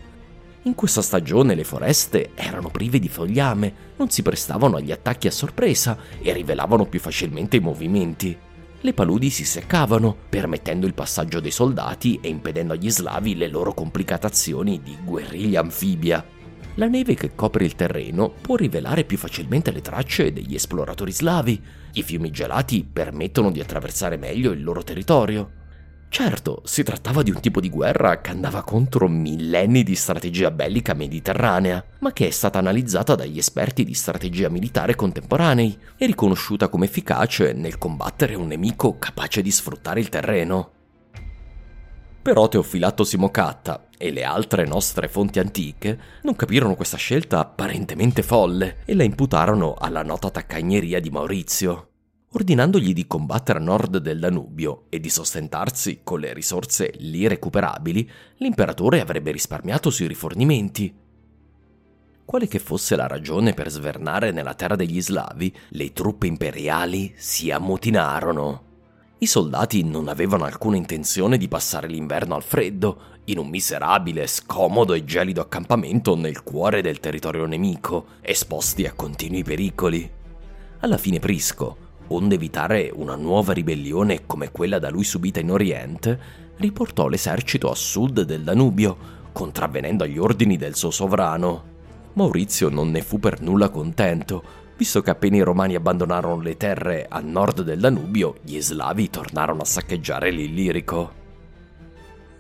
in 0.64 0.76
questa 0.76 1.02
stagione 1.02 1.56
le 1.56 1.64
foreste 1.64 2.32
erano 2.36 2.70
prive 2.70 3.00
di 3.00 3.10
fogliame, 3.10 3.74
non 3.98 4.12
si 4.12 4.22
prestavano 4.22 4.76
agli 4.76 4.92
attacchi 4.92 5.26
a 5.26 5.32
sorpresa 5.32 5.98
e 6.22 6.32
rivelavano 6.34 6.86
più 6.86 7.00
facilmente 7.00 7.58
i 7.58 7.62
movimenti. 7.62 8.38
Le 8.82 8.94
paludi 8.94 9.32
si 9.32 9.44
seccavano, 9.44 10.16
permettendo 10.30 10.86
il 10.86 10.94
passaggio 10.94 11.40
dei 11.40 11.50
soldati 11.50 12.20
e 12.22 12.28
impedendo 12.28 12.74
agli 12.74 12.92
slavi 12.92 13.36
le 13.36 13.48
loro 13.48 13.74
complicate 13.74 14.28
azioni 14.28 14.82
di 14.84 14.96
guerriglia 15.04 15.62
anfibia. 15.62 16.24
La 16.76 16.88
neve 16.88 17.16
che 17.16 17.34
copre 17.34 17.66
il 17.66 17.76
terreno 17.76 18.30
può 18.30 18.56
rivelare 18.56 19.04
più 19.04 19.18
facilmente 19.18 19.72
le 19.72 19.82
tracce 19.82 20.32
degli 20.32 20.54
esploratori 20.54 21.12
slavi. 21.12 21.62
I 21.94 22.04
fiumi 22.04 22.30
gelati 22.30 22.84
permettono 22.84 23.50
di 23.50 23.60
attraversare 23.60 24.16
meglio 24.16 24.52
il 24.52 24.64
loro 24.64 24.84
territorio. 24.84 25.61
Certo, 26.14 26.62
si 26.66 26.84
trattava 26.84 27.24
di 27.24 27.32
un 27.32 27.40
tipo 27.40 27.62
di 27.62 27.70
guerra 27.70 28.20
che 28.20 28.32
andava 28.32 28.64
contro 28.64 29.08
millenni 29.08 29.82
di 29.82 29.96
strategia 29.96 30.52
bellica 30.52 30.94
mediterranea, 30.94 31.82
ma 32.00 32.12
che 32.12 32.28
è 32.28 32.32
stata 32.32 32.60
analizzata 32.60 33.16
dagli 33.16 33.38
esperti 33.38 33.86
di 33.86 33.94
strategia 33.94 34.50
militare 34.50 34.94
contemporanei 34.96 35.80
e 35.96 36.06
riconosciuta 36.06 36.68
come 36.68 36.88
efficace 36.88 37.54
nel 37.54 37.78
combattere 37.78 38.36
un 38.36 38.48
nemico 38.48 39.00
capace 39.00 39.42
di 39.42 39.52
sfruttare 39.52 40.02
il 40.02 40.10
terreno. 40.10 40.72
Però 42.22 42.50
Teofilatto 42.50 43.06
Simocatta 43.06 43.88
e 43.98 44.12
le 44.12 44.26
altre 44.26 44.66
nostre 44.66 45.08
fonti 45.08 45.40
antiche 45.40 45.98
non 46.24 46.36
capirono 46.36 46.76
questa 46.76 46.98
scelta 46.98 47.40
apparentemente 47.40 48.22
folle 48.22 48.80
e 48.84 48.96
la 48.96 49.04
imputarono 49.04 49.76
alla 49.80 50.04
nota 50.04 50.30
taccagneria 50.30 51.00
di 51.00 51.10
Maurizio 51.10 51.91
ordinandogli 52.34 52.94
di 52.94 53.08
combattere 53.08 53.60
a 53.60 53.62
nord 53.62 53.98
del 53.98 54.20
Danubio 54.20 54.86
e 54.90 55.00
di 55.00 55.10
sostentarsi 55.10 56.00
con 56.04 56.22
le 56.22 56.34
risorse 56.34 56.94
lì 57.00 57.28
recuperabili, 57.28 58.10
l'imperatore 58.38 59.02
avrebbe 59.02 59.32
risparmiato 59.32 59.90
sui 59.90 60.08
rifornimenti. 60.08 60.96
Quale 62.24 62.48
che 62.48 62.60
fosse 62.60 62.96
la 62.96 63.08
ragione 63.08 63.54
per 63.54 63.70
svernare 63.70 64.32
nella 64.32 64.54
terra 64.54 64.78
degli 64.78 65.02
slavi, 65.02 65.54
le 65.70 65.92
truppe 65.92 66.28
imperiali 66.28 67.14
si 67.18 67.52
ammutinarono. 67.52 68.70
I 69.18 69.28
soldati 69.28 69.84
non 69.84 70.08
avevano 70.08 70.46
alcuna 70.46 70.78
intenzione 70.78 71.38
di 71.38 71.50
passare 71.50 71.88
l'inverno 71.88 72.36
al 72.36 72.44
freddo, 72.44 73.10
in 73.26 73.38
un 73.38 73.50
miserabile, 73.50 74.26
scomodo 74.26 74.94
e 74.94 75.04
gelido 75.04 75.42
accampamento 75.42 76.16
nel 76.16 76.42
cuore 76.44 76.82
del 76.82 77.02
territorio 77.02 77.46
nemico, 77.46 78.06
esposti 78.22 78.86
a 78.86 78.94
continui 78.94 79.44
pericoli. 79.44 80.10
Alla 80.80 80.98
fine 80.98 81.20
Prisco, 81.20 81.90
onde 82.14 82.36
evitare 82.36 82.92
una 82.94 83.16
nuova 83.16 83.54
ribellione 83.54 84.26
come 84.26 84.52
quella 84.52 84.80
da 84.80 84.90
lui 84.90 85.04
subita 85.04 85.40
in 85.40 85.52
Oriente, 85.52 86.20
riportò 86.58 87.08
l'esercito 87.08 87.70
a 87.70 87.76
sud 87.76 88.22
del 88.22 88.44
Danubio, 88.44 89.20
contravvenendo 89.32 90.04
agli 90.04 90.18
ordini 90.18 90.58
del 90.58 90.76
suo 90.76 90.92
sovrano. 90.92 91.70
Maurizio 92.14 92.70
non 92.70 92.92
ne 92.92 93.02
fu 93.02 93.20
per 93.20 93.42
nulla 93.42 93.70
contento, 93.70 94.44
visto 94.78 95.02
che 95.02 95.12
appena 95.12 95.38
i 95.38 95.42
romani 95.42 95.76
abbandonarono 95.76 96.42
le 96.42 96.58
terre 96.58 97.06
a 97.08 97.20
nord 97.20 97.62
del 97.62 97.80
Danubio, 97.80 98.38
gli 98.42 98.60
slavi 98.60 99.10
tornarono 99.10 99.62
a 99.62 99.66
saccheggiare 99.66 100.32
l'Illirico. 100.32 101.20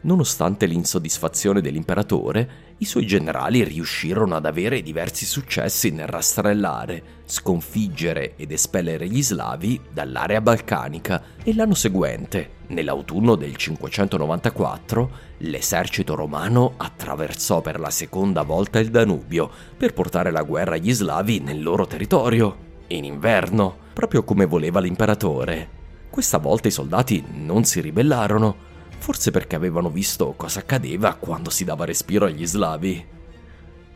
Nonostante 0.01 0.65
l'insoddisfazione 0.65 1.61
dell'imperatore, 1.61 2.73
i 2.77 2.85
suoi 2.85 3.05
generali 3.05 3.63
riuscirono 3.63 4.35
ad 4.35 4.47
avere 4.47 4.81
diversi 4.81 5.25
successi 5.25 5.91
nel 5.91 6.07
rastrellare, 6.07 7.03
sconfiggere 7.31 8.33
ed 8.35 8.51
espellere 8.51 9.07
gli 9.07 9.23
slavi 9.23 9.79
dall'area 9.89 10.41
balcanica 10.41 11.23
e 11.41 11.55
l'anno 11.55 11.75
seguente, 11.75 12.55
nell'autunno 12.67 13.35
del 13.35 13.55
594, 13.55 15.11
l'esercito 15.37 16.13
romano 16.15 16.73
attraversò 16.75 17.61
per 17.61 17.79
la 17.79 17.89
seconda 17.89 18.41
volta 18.41 18.79
il 18.79 18.89
Danubio 18.89 19.49
per 19.77 19.93
portare 19.93 20.29
la 20.29 20.43
guerra 20.43 20.75
agli 20.75 20.91
slavi 20.91 21.39
nel 21.39 21.63
loro 21.63 21.87
territorio, 21.87 22.69
in 22.87 23.05
inverno, 23.05 23.77
proprio 23.93 24.25
come 24.25 24.43
voleva 24.43 24.81
l'imperatore. 24.81 25.79
Questa 26.09 26.37
volta 26.37 26.67
i 26.67 26.71
soldati 26.71 27.23
non 27.31 27.63
si 27.63 27.79
ribellarono, 27.79 28.53
forse 28.97 29.31
perché 29.31 29.55
avevano 29.55 29.89
visto 29.89 30.33
cosa 30.35 30.59
accadeva 30.59 31.13
quando 31.13 31.49
si 31.49 31.63
dava 31.63 31.85
respiro 31.85 32.25
agli 32.25 32.45
slavi. 32.45 33.05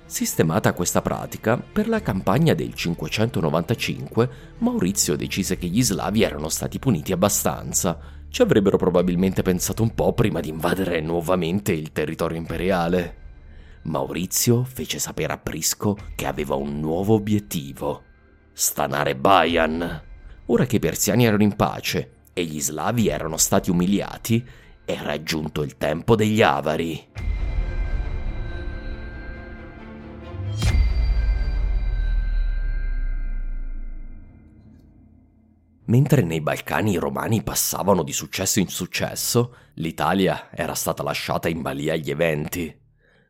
Sistemata 0.07 0.73
questa 0.73 1.01
pratica, 1.01 1.57
per 1.57 1.87
la 1.87 1.99
campagna 1.99 2.53
del 2.53 2.75
595 2.75 4.29
Maurizio 4.59 5.15
decise 5.15 5.57
che 5.57 5.65
gli 5.65 5.81
slavi 5.81 6.21
erano 6.21 6.47
stati 6.47 6.77
puniti 6.77 7.11
abbastanza. 7.11 7.97
Ci 8.29 8.43
avrebbero 8.43 8.77
probabilmente 8.77 9.41
pensato 9.41 9.81
un 9.81 9.95
po' 9.95 10.13
prima 10.13 10.41
di 10.41 10.49
invadere 10.49 11.01
nuovamente 11.01 11.73
il 11.73 11.91
territorio 11.91 12.37
imperiale. 12.37 13.23
Maurizio 13.83 14.63
fece 14.63 14.99
sapere 14.99 15.33
a 15.33 15.37
Prisco 15.39 15.97
che 16.13 16.27
aveva 16.27 16.53
un 16.53 16.79
nuovo 16.79 17.15
obiettivo: 17.15 18.03
stanare 18.53 19.15
Bayan. 19.15 20.03
Ora 20.45 20.65
che 20.67 20.75
i 20.75 20.79
persiani 20.79 21.25
erano 21.25 21.41
in 21.41 21.55
pace 21.55 22.11
e 22.31 22.43
gli 22.43 22.61
slavi 22.61 23.07
erano 23.07 23.37
stati 23.37 23.71
umiliati, 23.71 24.45
era 24.85 25.21
giunto 25.23 25.63
il 25.63 25.77
tempo 25.77 26.15
degli 26.15 26.43
avari. 26.43 27.07
Mentre 35.87 36.23
nei 36.23 36.41
Balcani 36.41 36.93
i 36.93 36.97
romani 36.97 37.43
passavano 37.43 38.01
di 38.01 38.13
successo 38.13 38.59
in 38.59 38.67
successo, 38.67 39.55
l'Italia 39.75 40.49
era 40.51 40.73
stata 40.73 41.03
lasciata 41.03 41.47
in 41.47 41.61
balia 41.61 41.93
agli 41.93 42.09
eventi. 42.09 42.75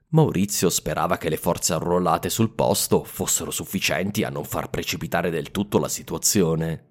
Maurizio 0.10 0.70
sperava 0.70 1.18
che 1.18 1.28
le 1.28 1.36
forze 1.36 1.74
arruolate 1.74 2.30
sul 2.30 2.52
posto 2.52 3.04
fossero 3.04 3.52
sufficienti 3.52 4.24
a 4.24 4.30
non 4.30 4.46
far 4.46 4.70
precipitare 4.70 5.30
del 5.30 5.52
tutto 5.52 5.80
la 5.80 5.90
situazione. 5.90 6.86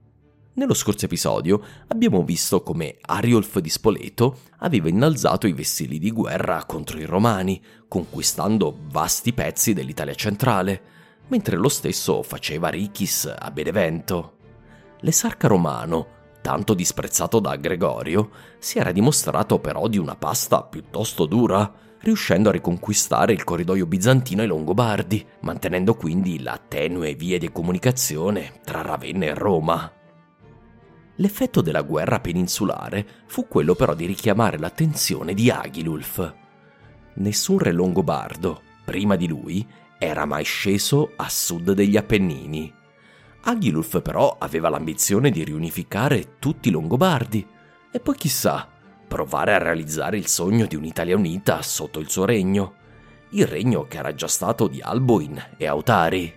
Nello 0.57 0.75
scorso 0.75 1.07
episodio 1.07 1.61
abbiamo 1.89 2.23
visto 2.23 2.63
come 2.63 2.99
Ariolf 3.01 3.59
di 3.59 3.71
Spoleto 3.71 4.41
aveva 4.59 4.89
innalzato 4.89 5.47
i 5.47 5.55
vessilli 5.55 5.99
di 5.99 6.11
guerra 6.11 6.65
contro 6.67 6.99
i 6.99 7.05
romani, 7.05 7.61
conquistando 7.89 8.77
vasti 8.91 9.33
pezzi 9.33 9.73
dell'Italia 9.73 10.15
centrale, 10.15 10.83
mentre 11.29 11.57
lo 11.57 11.71
stesso 11.71 12.23
faceva 12.23 12.69
Richis 12.69 13.35
a 13.37 13.51
Benevento. 13.51 14.34
L'esarca 15.05 15.49
romano, 15.49 16.07
tanto 16.41 16.73
disprezzato 16.73 17.39
da 17.39 17.57
Gregorio, 17.57 18.31
si 18.59 18.79
era 18.79 18.91
dimostrato 18.91 19.59
però 19.59 19.87
di 19.87 19.99
una 19.99 20.17
pasta 20.17 20.63
piuttosto 20.63 21.27
dura, 21.27 21.71
riuscendo 22.01 22.49
a 22.49 22.53
riconquistare 22.53 23.35
il 23.35 23.45
corridoio 23.45 23.85
bizantino 23.85 24.41
ai 24.41 24.49
Longobardi, 24.49 25.27
mantenendo 25.41 25.95
quindi 25.95 26.43
la 26.43 26.59
tenue 26.59 27.15
via 27.17 27.39
di 27.39 27.53
comunicazione 27.53 28.61
tra 28.65 28.81
Ravenna 28.81 29.27
e 29.27 29.35
Roma. 29.35 29.93
L'effetto 31.17 31.61
della 31.61 31.83
guerra 31.83 32.21
peninsulare 32.21 33.07
fu 33.27 33.47
quello 33.47 33.75
però 33.75 33.93
di 33.95 34.07
richiamare 34.07 34.59
l'attenzione 34.59 35.35
di 35.35 35.51
Aghilulf. 35.51 36.35
Nessun 37.17 37.59
re 37.59 37.73
longobardo, 37.73 38.63
prima 38.87 39.17
di 39.17 39.29
lui, 39.29 39.67
era 39.99 40.25
mai 40.25 40.45
sceso 40.45 41.13
a 41.15 41.29
sud 41.29 41.73
degli 41.73 41.99
Appennini. 41.99 42.83
Aghilulf 43.47 44.01
però 44.01 44.37
aveva 44.39 44.71
l'ambizione 44.71 45.31
di 45.31 45.45
riunificare 45.45 46.39
tutti 46.39 46.69
i 46.69 46.71
longobardi 46.71 47.47
e 47.91 48.01
poi 48.01 48.17
chissà, 48.17 48.67
provare 49.07 49.55
a 49.55 49.59
realizzare 49.59 50.17
il 50.17 50.27
sogno 50.27 50.65
di 50.67 50.77
un'Italia 50.77 51.15
unita 51.15 51.61
sotto 51.61 52.01
il 52.01 52.09
suo 52.09 52.25
regno, 52.25 52.75
il 53.31 53.47
regno 53.47 53.87
che 53.87 53.99
era 53.99 54.15
già 54.15 54.29
stato 54.29 54.67
di 54.67 54.81
Alboin 54.81 55.57
e 55.59 55.67
Autari. 55.67 56.35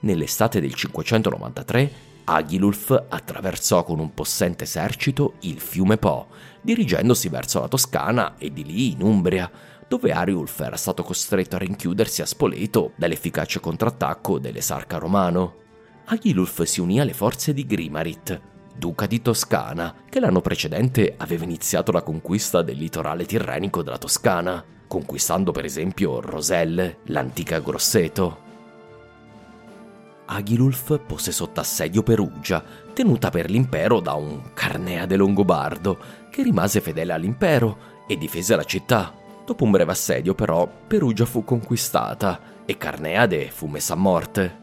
Nell'estate 0.00 0.60
del 0.60 0.72
593 0.72 1.92
Aghilulf 2.24 3.04
attraversò 3.08 3.84
con 3.84 3.98
un 3.98 4.14
possente 4.14 4.64
esercito 4.64 5.34
il 5.40 5.60
fiume 5.60 5.98
Po, 5.98 6.28
dirigendosi 6.62 7.28
verso 7.28 7.60
la 7.60 7.68
Toscana 7.68 8.38
e 8.38 8.50
di 8.50 8.64
lì 8.64 8.92
in 8.92 9.02
Umbria, 9.02 9.50
dove 9.86 10.10
Ariulf 10.10 10.58
era 10.60 10.76
stato 10.76 11.02
costretto 11.02 11.56
a 11.56 11.58
rinchiudersi 11.58 12.22
a 12.22 12.26
Spoleto 12.26 12.92
dall'efficace 12.96 13.60
contrattacco 13.60 14.38
dell'esarca 14.38 14.96
romano. 14.96 15.61
Aghilulf 16.04 16.62
si 16.62 16.80
unì 16.80 17.00
alle 17.00 17.14
forze 17.14 17.54
di 17.54 17.64
Grimarit, 17.64 18.40
duca 18.74 19.06
di 19.06 19.22
Toscana, 19.22 19.94
che 20.08 20.20
l'anno 20.20 20.40
precedente 20.40 21.14
aveva 21.16 21.44
iniziato 21.44 21.92
la 21.92 22.02
conquista 22.02 22.62
del 22.62 22.76
litorale 22.76 23.24
tirrenico 23.24 23.82
della 23.82 23.98
Toscana, 23.98 24.62
conquistando 24.86 25.52
per 25.52 25.64
esempio 25.64 26.20
Roselle, 26.20 26.98
l'antica 27.04 27.60
Grosseto. 27.60 28.50
Aghilulf 30.26 31.00
pose 31.06 31.32
sotto 31.32 31.60
assedio 31.60 32.02
Perugia, 32.02 32.62
tenuta 32.92 33.30
per 33.30 33.48
l'impero 33.48 34.00
da 34.00 34.14
un 34.14 34.52
Carneade 34.54 35.16
Longobardo, 35.16 35.98
che 36.30 36.42
rimase 36.42 36.80
fedele 36.80 37.12
all'impero 37.12 38.04
e 38.06 38.16
difese 38.16 38.56
la 38.56 38.64
città. 38.64 39.14
Dopo 39.44 39.64
un 39.64 39.70
breve 39.70 39.92
assedio, 39.92 40.34
però, 40.34 40.68
Perugia 40.86 41.26
fu 41.26 41.44
conquistata 41.44 42.40
e 42.64 42.76
Carneade 42.76 43.50
fu 43.50 43.66
messa 43.66 43.94
a 43.94 43.96
morte. 43.96 44.61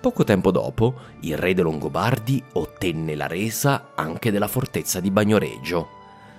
Poco 0.00 0.24
tempo 0.24 0.50
dopo, 0.50 0.94
il 1.20 1.36
re 1.36 1.52
dei 1.52 1.64
Longobardi 1.64 2.42
ottenne 2.52 3.14
la 3.14 3.26
resa 3.26 3.92
anche 3.94 4.30
della 4.30 4.46
fortezza 4.46 5.00
di 5.00 5.10
Bagnoregio. 5.10 5.88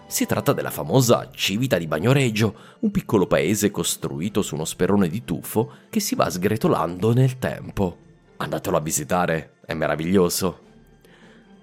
Si 0.08 0.26
tratta 0.26 0.54
della 0.54 0.70
famosa 0.70 1.30
Civita 1.32 1.78
di 1.78 1.86
Bagnoregio, 1.86 2.56
un 2.80 2.92
piccolo 2.92 3.28
paese 3.28 3.70
costruito 3.70 4.42
su 4.42 4.56
uno 4.56 4.64
sperone 4.64 5.10
di 5.10 5.26
tufo 5.26 5.72
che 5.90 6.00
si 6.00 6.16
va 6.16 6.30
sgretolando 6.30 7.14
nel 7.14 7.40
tempo. 7.40 7.98
Andatelo 8.38 8.78
a 8.78 8.82
visitare, 8.82 9.56
è 9.66 9.74
meraviglioso. 9.74 10.60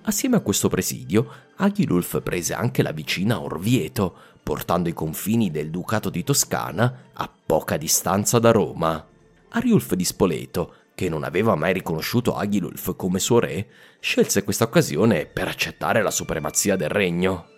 Assieme 0.02 0.36
a 0.36 0.40
questo 0.40 0.68
presidio, 0.68 1.26
Aghilulf 1.56 2.20
prese 2.20 2.52
anche 2.52 2.82
la 2.82 2.92
vicina 2.92 3.40
Orvieto, 3.40 4.14
portando 4.42 4.90
i 4.90 4.92
confini 4.92 5.50
del 5.50 5.70
Ducato 5.70 6.10
di 6.10 6.22
Toscana 6.22 7.04
a 7.14 7.30
poca 7.46 7.78
distanza 7.78 8.38
da 8.38 8.50
Roma. 8.50 9.02
Ariulf 9.48 9.94
di 9.94 10.04
Spoleto, 10.04 10.74
che 10.94 11.08
non 11.08 11.24
aveva 11.24 11.54
mai 11.54 11.72
riconosciuto 11.72 12.36
Aghilulf 12.36 12.94
come 12.96 13.18
suo 13.18 13.40
re, 13.40 13.68
scelse 14.00 14.44
questa 14.44 14.64
occasione 14.64 15.26
per 15.26 15.48
accettare 15.48 16.02
la 16.02 16.10
supremazia 16.10 16.76
del 16.76 16.88
regno. 16.88 17.48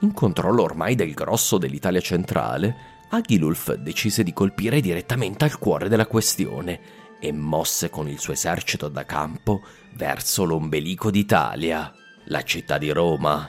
In 0.00 0.12
controllo 0.12 0.62
ormai 0.62 0.94
del 0.94 1.14
grosso 1.14 1.58
dell'Italia 1.58 2.00
centrale, 2.00 2.90
Aghilulf 3.10 3.74
decise 3.74 4.22
di 4.22 4.32
colpire 4.32 4.80
direttamente 4.80 5.44
al 5.44 5.58
cuore 5.58 5.88
della 5.88 6.06
questione 6.06 6.80
e 7.20 7.32
mosse 7.32 7.88
con 7.88 8.08
il 8.08 8.18
suo 8.18 8.32
esercito 8.32 8.88
da 8.88 9.04
campo 9.04 9.62
verso 9.94 10.44
l'ombelico 10.44 11.10
d'Italia, 11.10 11.92
la 12.24 12.42
città 12.42 12.78
di 12.78 12.90
Roma. 12.90 13.48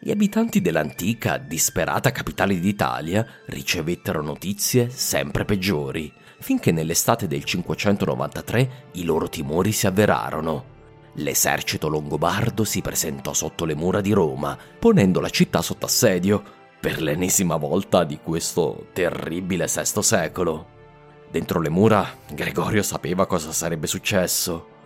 Gli 0.00 0.12
abitanti 0.12 0.60
dell'antica, 0.60 1.38
disperata 1.38 2.12
capitale 2.12 2.60
d'Italia 2.60 3.26
ricevettero 3.46 4.22
notizie 4.22 4.90
sempre 4.90 5.44
peggiori, 5.44 6.12
finché 6.40 6.72
nell'estate 6.72 7.26
del 7.26 7.44
593 7.44 8.70
i 8.92 9.04
loro 9.04 9.28
timori 9.28 9.72
si 9.72 9.86
avverarono. 9.86 10.76
L'esercito 11.14 11.88
longobardo 11.88 12.64
si 12.64 12.80
presentò 12.80 13.32
sotto 13.32 13.64
le 13.64 13.74
mura 13.74 14.00
di 14.00 14.12
Roma, 14.12 14.56
ponendo 14.78 15.20
la 15.20 15.30
città 15.30 15.62
sotto 15.62 15.86
assedio, 15.86 16.56
per 16.80 17.02
l'ennesima 17.02 17.56
volta 17.56 18.04
di 18.04 18.20
questo 18.22 18.86
terribile 18.92 19.66
VI 19.66 20.02
secolo. 20.02 20.66
Dentro 21.30 21.60
le 21.60 21.70
mura, 21.70 22.08
Gregorio 22.32 22.82
sapeva 22.82 23.26
cosa 23.26 23.52
sarebbe 23.52 23.86
successo. 23.86 24.76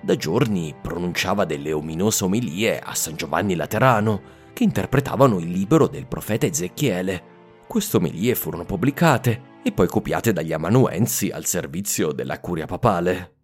Da 0.00 0.14
giorni 0.14 0.74
pronunciava 0.80 1.44
delle 1.44 1.72
ominose 1.72 2.24
omilie 2.24 2.78
a 2.78 2.94
San 2.94 3.16
Giovanni 3.16 3.56
Laterano, 3.56 4.34
che 4.52 4.62
interpretavano 4.62 5.38
il 5.38 5.50
libro 5.50 5.88
del 5.88 6.06
profeta 6.06 6.46
Ezechiele. 6.46 7.34
Queste 7.66 7.96
omilie 7.96 8.34
furono 8.34 8.64
pubblicate 8.64 9.54
e 9.62 9.72
poi 9.72 9.88
copiate 9.88 10.32
dagli 10.32 10.52
amanuensi 10.52 11.30
al 11.30 11.44
servizio 11.44 12.12
della 12.12 12.38
curia 12.38 12.66
papale. 12.66 13.34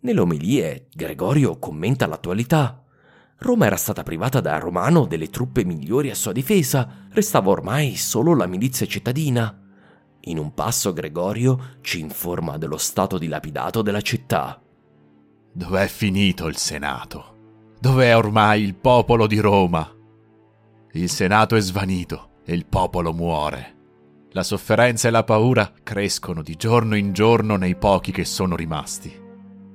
Nelle 0.00 0.20
omilie, 0.20 0.88
Gregorio 0.90 1.58
commenta 1.58 2.06
l'attualità. 2.06 2.82
Roma 3.38 3.66
era 3.66 3.76
stata 3.76 4.02
privata 4.02 4.40
da 4.40 4.58
Romano 4.58 5.04
delle 5.04 5.28
truppe 5.28 5.64
migliori 5.64 6.10
a 6.10 6.14
sua 6.14 6.32
difesa, 6.32 7.06
restava 7.10 7.50
ormai 7.50 7.96
solo 7.96 8.34
la 8.34 8.46
milizia 8.46 8.86
cittadina. 8.86 9.60
In 10.26 10.38
un 10.38 10.54
passo 10.54 10.94
Gregorio 10.94 11.76
ci 11.82 12.00
informa 12.00 12.56
dello 12.56 12.78
stato 12.78 13.18
dilapidato 13.18 13.82
della 13.82 14.00
città. 14.00 14.60
Dov'è 15.52 15.86
finito 15.86 16.46
il 16.46 16.56
Senato? 16.56 17.36
Dov'è 17.78 18.16
ormai 18.16 18.62
il 18.62 18.74
popolo 18.74 19.26
di 19.26 19.38
Roma? 19.38 19.86
Il 20.92 21.10
Senato 21.10 21.56
è 21.56 21.60
svanito 21.60 22.32
e 22.44 22.52
il 22.52 22.66
popolo 22.66 23.12
muore. 23.12 23.72
La 24.32 24.42
sofferenza 24.42 25.08
e 25.08 25.10
la 25.10 25.24
paura 25.24 25.72
crescono 25.82 26.42
di 26.42 26.56
giorno 26.56 26.96
in 26.96 27.12
giorno 27.12 27.56
nei 27.56 27.76
pochi 27.76 28.10
che 28.10 28.24
sono 28.24 28.56
rimasti. 28.56 29.22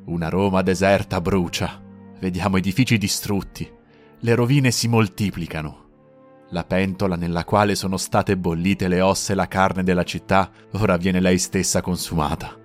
Una 0.06 0.30
Roma 0.30 0.62
deserta 0.62 1.22
brucia. 1.22 1.82
Vediamo 2.20 2.58
edifici 2.58 2.98
distrutti. 2.98 3.72
Le 4.20 4.36
rovine 4.36 4.72
si 4.72 4.88
moltiplicano. 4.88 5.88
La 6.50 6.66
pentola 6.66 7.16
nella 7.16 7.46
quale 7.46 7.76
sono 7.76 7.96
state 7.96 8.36
bollite 8.36 8.88
le 8.88 9.02
ossa 9.02 9.32
e 9.32 9.36
la 9.36 9.48
carne 9.48 9.84
della 9.84 10.04
città 10.04 10.52
ora 10.72 10.98
viene 10.98 11.22
lei 11.22 11.38
stessa 11.38 11.82
consumata. 11.82 12.58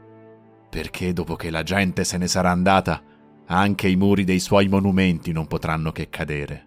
Perché 0.70 1.12
dopo 1.12 1.36
che 1.36 1.50
la 1.50 1.62
gente 1.62 2.02
se 2.02 2.18
ne 2.18 2.26
sarà 2.26 2.50
andata, 2.50 3.00
anche 3.46 3.86
i 3.86 3.94
muri 3.94 4.24
dei 4.24 4.40
suoi 4.40 4.66
monumenti 4.68 5.30
non 5.30 5.46
potranno 5.46 5.92
che 5.92 6.08
cadere. 6.08 6.66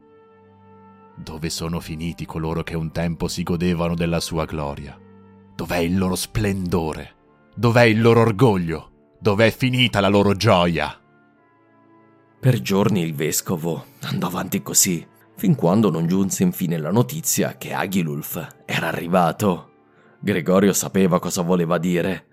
Dove 1.20 1.50
sono 1.50 1.80
finiti 1.80 2.28
coloro 2.28 2.62
che 2.62 2.76
un 2.76 2.92
tempo 2.92 3.28
si 3.28 3.42
godevano 3.42 3.96
della 3.96 4.20
sua 4.20 4.46
gloria? 4.46 4.96
Dov'è 5.56 5.78
il 5.78 5.98
loro 5.98 6.14
splendore? 6.14 7.16
Dov'è 7.56 7.82
il 7.86 8.00
loro 8.00 8.22
orgoglio? 8.22 9.16
Dov'è 9.20 9.50
finita 9.50 10.00
la 10.00 10.10
loro 10.10 10.36
gioia? 10.36 10.96
Per 12.40 12.62
giorni 12.62 13.02
il 13.02 13.16
vescovo 13.16 13.86
andò 14.02 14.28
avanti 14.28 14.62
così, 14.62 15.06
fin 15.36 15.56
quando 15.56 15.90
non 15.90 16.06
giunse 16.06 16.44
infine 16.44 16.78
la 16.78 16.92
notizia 16.92 17.58
che 17.58 17.74
Aghilulf 17.74 18.58
era 18.64 18.88
arrivato. 18.88 19.72
Gregorio 20.20 20.72
sapeva 20.72 21.20
cosa 21.20 21.42
voleva 21.42 21.80
dire. 21.80 22.28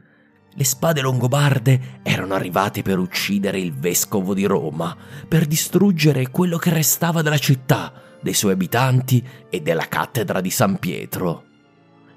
Le 0.50 0.64
spade 0.64 1.00
longobarde 1.00 2.00
erano 2.02 2.34
arrivate 2.34 2.82
per 2.82 2.98
uccidere 2.98 3.58
il 3.58 3.72
vescovo 3.72 4.34
di 4.34 4.44
Roma, 4.44 4.94
per 5.26 5.46
distruggere 5.46 6.28
quello 6.30 6.58
che 6.58 6.68
restava 6.68 7.22
della 7.22 7.38
città, 7.38 8.03
dei 8.24 8.32
suoi 8.32 8.52
abitanti 8.52 9.22
e 9.50 9.60
della 9.60 9.86
cattedra 9.86 10.40
di 10.40 10.48
San 10.48 10.78
Pietro. 10.78 11.44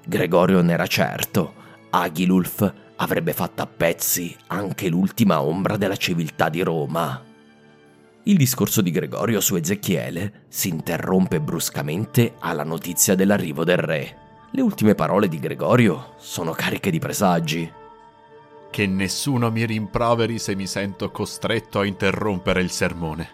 Gregorio 0.06 0.62
n'era 0.62 0.86
certo, 0.86 1.52
Aghilulf 1.90 2.72
avrebbe 2.96 3.34
fatto 3.34 3.60
a 3.60 3.66
pezzi 3.66 4.34
anche 4.46 4.88
l'ultima 4.88 5.42
ombra 5.42 5.76
della 5.76 5.96
civiltà 5.96 6.48
di 6.48 6.62
Roma. 6.62 7.22
Il 8.22 8.38
discorso 8.38 8.80
di 8.80 8.90
Gregorio 8.90 9.40
su 9.40 9.54
Ezechiele 9.56 10.46
si 10.48 10.70
interrompe 10.70 11.40
bruscamente 11.40 12.36
alla 12.38 12.64
notizia 12.64 13.14
dell'arrivo 13.14 13.62
del 13.64 13.76
re. 13.76 14.16
Le 14.50 14.62
ultime 14.62 14.94
parole 14.94 15.28
di 15.28 15.38
Gregorio 15.38 16.14
sono 16.16 16.52
cariche 16.52 16.90
di 16.90 16.98
presagi. 16.98 17.70
Che 18.70 18.86
nessuno 18.86 19.50
mi 19.50 19.66
rimproveri 19.66 20.38
se 20.38 20.54
mi 20.54 20.66
sento 20.66 21.10
costretto 21.10 21.80
a 21.80 21.86
interrompere 21.86 22.62
il 22.62 22.70
sermone, 22.70 23.28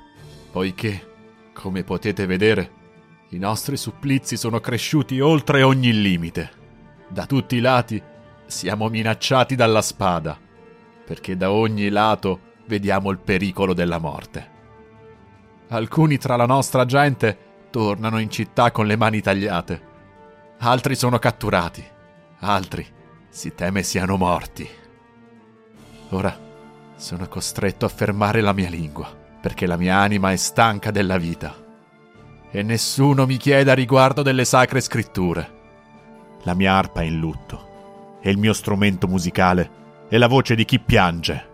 poiché, 0.51 1.14
come 1.55 1.85
potete 1.85 2.27
vedere, 2.27 2.83
i 3.31 3.39
nostri 3.39 3.79
supplizi 3.79 4.37
sono 4.37 4.61
cresciuti 4.61 5.21
oltre 5.21 5.63
ogni 5.63 5.93
limite. 5.93 6.51
Da 7.09 7.25
tutti 7.25 7.57
i 7.57 7.61
lati 7.61 8.03
siamo 8.45 8.89
minacciati 8.89 9.55
dalla 9.55 9.81
spada, 9.81 10.39
perché 11.05 11.37
da 11.37 11.51
ogni 11.51 11.89
lato 11.89 12.53
vediamo 12.67 13.11
il 13.11 13.19
pericolo 13.19 13.73
della 13.73 13.99
morte. 13.99 14.51
Alcuni 15.69 16.19
tra 16.19 16.37
la 16.37 16.47
nostra 16.47 16.85
gente 16.85 17.39
tornano 17.71 18.19
in 18.19 18.31
città 18.31 18.71
con 18.71 18.87
le 18.87 18.97
mani 18.97 19.21
tagliate, 19.21 19.83
altri 20.59 20.95
sono 20.95 21.19
catturati, 21.19 21.85
altri 22.41 22.87
si 23.29 23.55
teme 23.55 23.83
siano 23.83 24.17
morti. 24.17 24.69
Ora 26.11 26.39
sono 26.97 27.27
costretto 27.29 27.87
a 27.87 27.89
fermare 27.89 28.41
la 28.41 28.53
mia 28.53 28.69
lingua, 28.69 29.24
perché 29.45 29.67
la 29.67 29.77
mia 29.77 29.99
anima 29.99 30.33
è 30.33 30.37
stanca 30.37 30.91
della 30.91 31.19
vita. 31.19 31.55
E 32.51 32.63
nessuno 32.63 33.27
mi 33.27 33.37
chiede 33.37 33.71
a 33.71 33.75
riguardo 33.75 34.23
delle 34.23 34.47
sacre 34.47 34.81
scritture. 34.81 35.53
La 36.45 36.55
mia 36.55 36.73
arpa 36.73 37.03
è 37.03 37.05
in 37.05 37.19
lutto 37.19 38.21
e 38.23 38.31
il 38.31 38.39
mio 38.39 38.55
strumento 38.55 39.07
musicale 39.07 40.07
è 40.09 40.17
la 40.17 40.29
voce 40.29 40.55
di 40.55 40.65
chi 40.65 40.81
piange. 40.81 41.54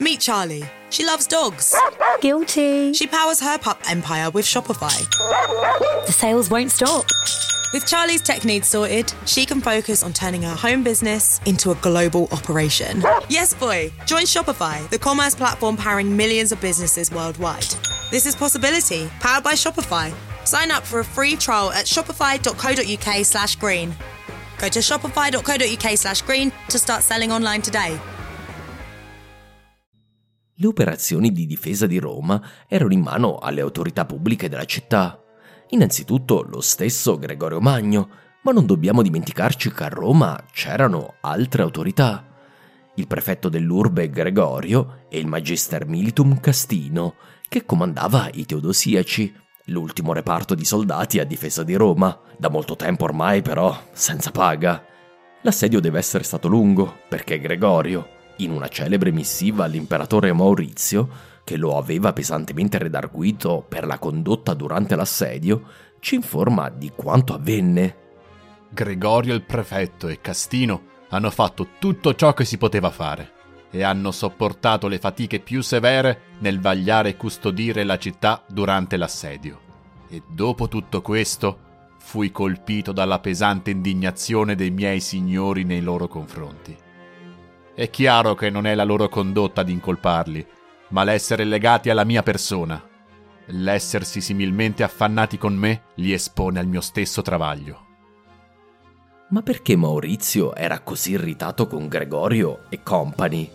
Meet 0.00 0.20
Charlie. 0.20 0.62
She 0.90 1.04
loves 1.04 1.26
dogs. 1.26 1.74
Guilty. 2.20 2.92
She 2.92 3.08
powers 3.08 3.40
her 3.40 3.58
pup 3.58 3.80
empire 3.90 4.30
with 4.30 4.44
Shopify. 4.46 4.96
The 6.06 6.12
sales 6.12 6.48
won't 6.48 6.70
stop. 6.70 7.04
With 7.72 7.84
Charlie's 7.84 8.22
tech 8.22 8.44
needs 8.44 8.68
sorted, 8.68 9.12
she 9.26 9.44
can 9.44 9.60
focus 9.60 10.04
on 10.04 10.12
turning 10.12 10.42
her 10.42 10.54
home 10.54 10.84
business 10.84 11.40
into 11.46 11.72
a 11.72 11.74
global 11.76 12.28
operation. 12.30 13.02
Yes, 13.28 13.52
boy. 13.54 13.90
Join 14.06 14.22
Shopify, 14.22 14.88
the 14.88 15.00
commerce 15.00 15.34
platform 15.34 15.76
powering 15.76 16.16
millions 16.16 16.52
of 16.52 16.60
businesses 16.60 17.10
worldwide. 17.10 17.66
This 18.12 18.24
is 18.24 18.36
Possibility, 18.36 19.10
powered 19.18 19.42
by 19.42 19.54
Shopify. 19.54 20.14
Sign 20.46 20.70
up 20.70 20.84
for 20.84 21.00
a 21.00 21.04
free 21.04 21.34
trial 21.34 21.72
at 21.72 21.86
shopify.co.uk 21.86 23.26
slash 23.26 23.56
green. 23.56 23.92
Go 24.58 24.68
to 24.68 24.78
shopify.co.uk 24.78 25.98
slash 25.98 26.22
green 26.22 26.52
to 26.68 26.78
start 26.78 27.02
selling 27.02 27.32
online 27.32 27.62
today. 27.62 27.98
Le 30.60 30.66
operazioni 30.66 31.30
di 31.30 31.46
difesa 31.46 31.86
di 31.86 32.00
Roma 32.00 32.42
erano 32.66 32.92
in 32.92 32.98
mano 32.98 33.38
alle 33.38 33.60
autorità 33.60 34.04
pubbliche 34.04 34.48
della 34.48 34.64
città. 34.64 35.22
Innanzitutto 35.68 36.42
lo 36.42 36.60
stesso 36.60 37.16
Gregorio 37.16 37.60
Magno, 37.60 38.08
ma 38.42 38.50
non 38.50 38.66
dobbiamo 38.66 39.02
dimenticarci 39.02 39.72
che 39.72 39.84
a 39.84 39.88
Roma 39.88 40.46
c'erano 40.50 41.14
altre 41.20 41.62
autorità. 41.62 42.26
Il 42.96 43.06
prefetto 43.06 43.48
dell'urbe 43.48 44.10
Gregorio 44.10 45.04
e 45.08 45.20
il 45.20 45.28
magister 45.28 45.86
militum 45.86 46.40
Castino, 46.40 47.14
che 47.48 47.64
comandava 47.64 48.28
i 48.32 48.44
Teodosiaci, 48.44 49.32
l'ultimo 49.66 50.12
reparto 50.12 50.56
di 50.56 50.64
soldati 50.64 51.20
a 51.20 51.24
difesa 51.24 51.62
di 51.62 51.76
Roma, 51.76 52.18
da 52.36 52.50
molto 52.50 52.74
tempo 52.74 53.04
ormai 53.04 53.42
però 53.42 53.80
senza 53.92 54.32
paga. 54.32 54.84
L'assedio 55.42 55.78
deve 55.78 56.00
essere 56.00 56.24
stato 56.24 56.48
lungo, 56.48 57.02
perché 57.08 57.38
Gregorio, 57.38 58.16
in 58.38 58.50
una 58.50 58.68
celebre 58.68 59.10
missiva 59.10 59.64
all'imperatore 59.64 60.32
Maurizio, 60.32 61.08
che 61.44 61.56
lo 61.56 61.76
aveva 61.76 62.12
pesantemente 62.12 62.78
redarguito 62.78 63.64
per 63.66 63.86
la 63.86 63.98
condotta 63.98 64.54
durante 64.54 64.96
l'assedio, 64.96 65.62
ci 66.00 66.16
informa 66.16 66.68
di 66.68 66.92
quanto 66.94 67.34
avvenne. 67.34 67.96
Gregorio 68.70 69.34
il 69.34 69.42
prefetto 69.42 70.08
e 70.08 70.20
Castino 70.20 70.82
hanno 71.08 71.30
fatto 71.30 71.68
tutto 71.78 72.14
ciò 72.14 72.34
che 72.34 72.44
si 72.44 72.58
poteva 72.58 72.90
fare 72.90 73.32
e 73.70 73.82
hanno 73.82 74.10
sopportato 74.10 74.88
le 74.88 74.98
fatiche 74.98 75.40
più 75.40 75.62
severe 75.62 76.20
nel 76.40 76.60
vagliare 76.60 77.10
e 77.10 77.16
custodire 77.16 77.84
la 77.84 77.98
città 77.98 78.42
durante 78.46 78.96
l'assedio. 78.96 79.60
E 80.08 80.22
dopo 80.26 80.68
tutto 80.68 81.02
questo 81.02 81.66
fui 81.98 82.30
colpito 82.30 82.92
dalla 82.92 83.18
pesante 83.18 83.70
indignazione 83.70 84.54
dei 84.54 84.70
miei 84.70 85.00
signori 85.00 85.64
nei 85.64 85.82
loro 85.82 86.08
confronti. 86.08 86.76
È 87.78 87.90
chiaro 87.90 88.34
che 88.34 88.50
non 88.50 88.66
è 88.66 88.74
la 88.74 88.82
loro 88.82 89.08
condotta 89.08 89.60
ad 89.60 89.68
incolparli, 89.68 90.44
ma 90.88 91.04
l'essere 91.04 91.44
legati 91.44 91.90
alla 91.90 92.02
mia 92.02 92.24
persona. 92.24 92.84
L'essersi 93.50 94.20
similmente 94.20 94.82
affannati 94.82 95.38
con 95.38 95.54
me 95.54 95.82
li 95.94 96.12
espone 96.12 96.58
al 96.58 96.66
mio 96.66 96.80
stesso 96.80 97.22
travaglio. 97.22 97.86
Ma 99.28 99.42
perché 99.42 99.76
Maurizio 99.76 100.56
era 100.56 100.80
così 100.80 101.12
irritato 101.12 101.68
con 101.68 101.86
Gregorio 101.86 102.64
e 102.68 102.82
compagni? 102.82 103.48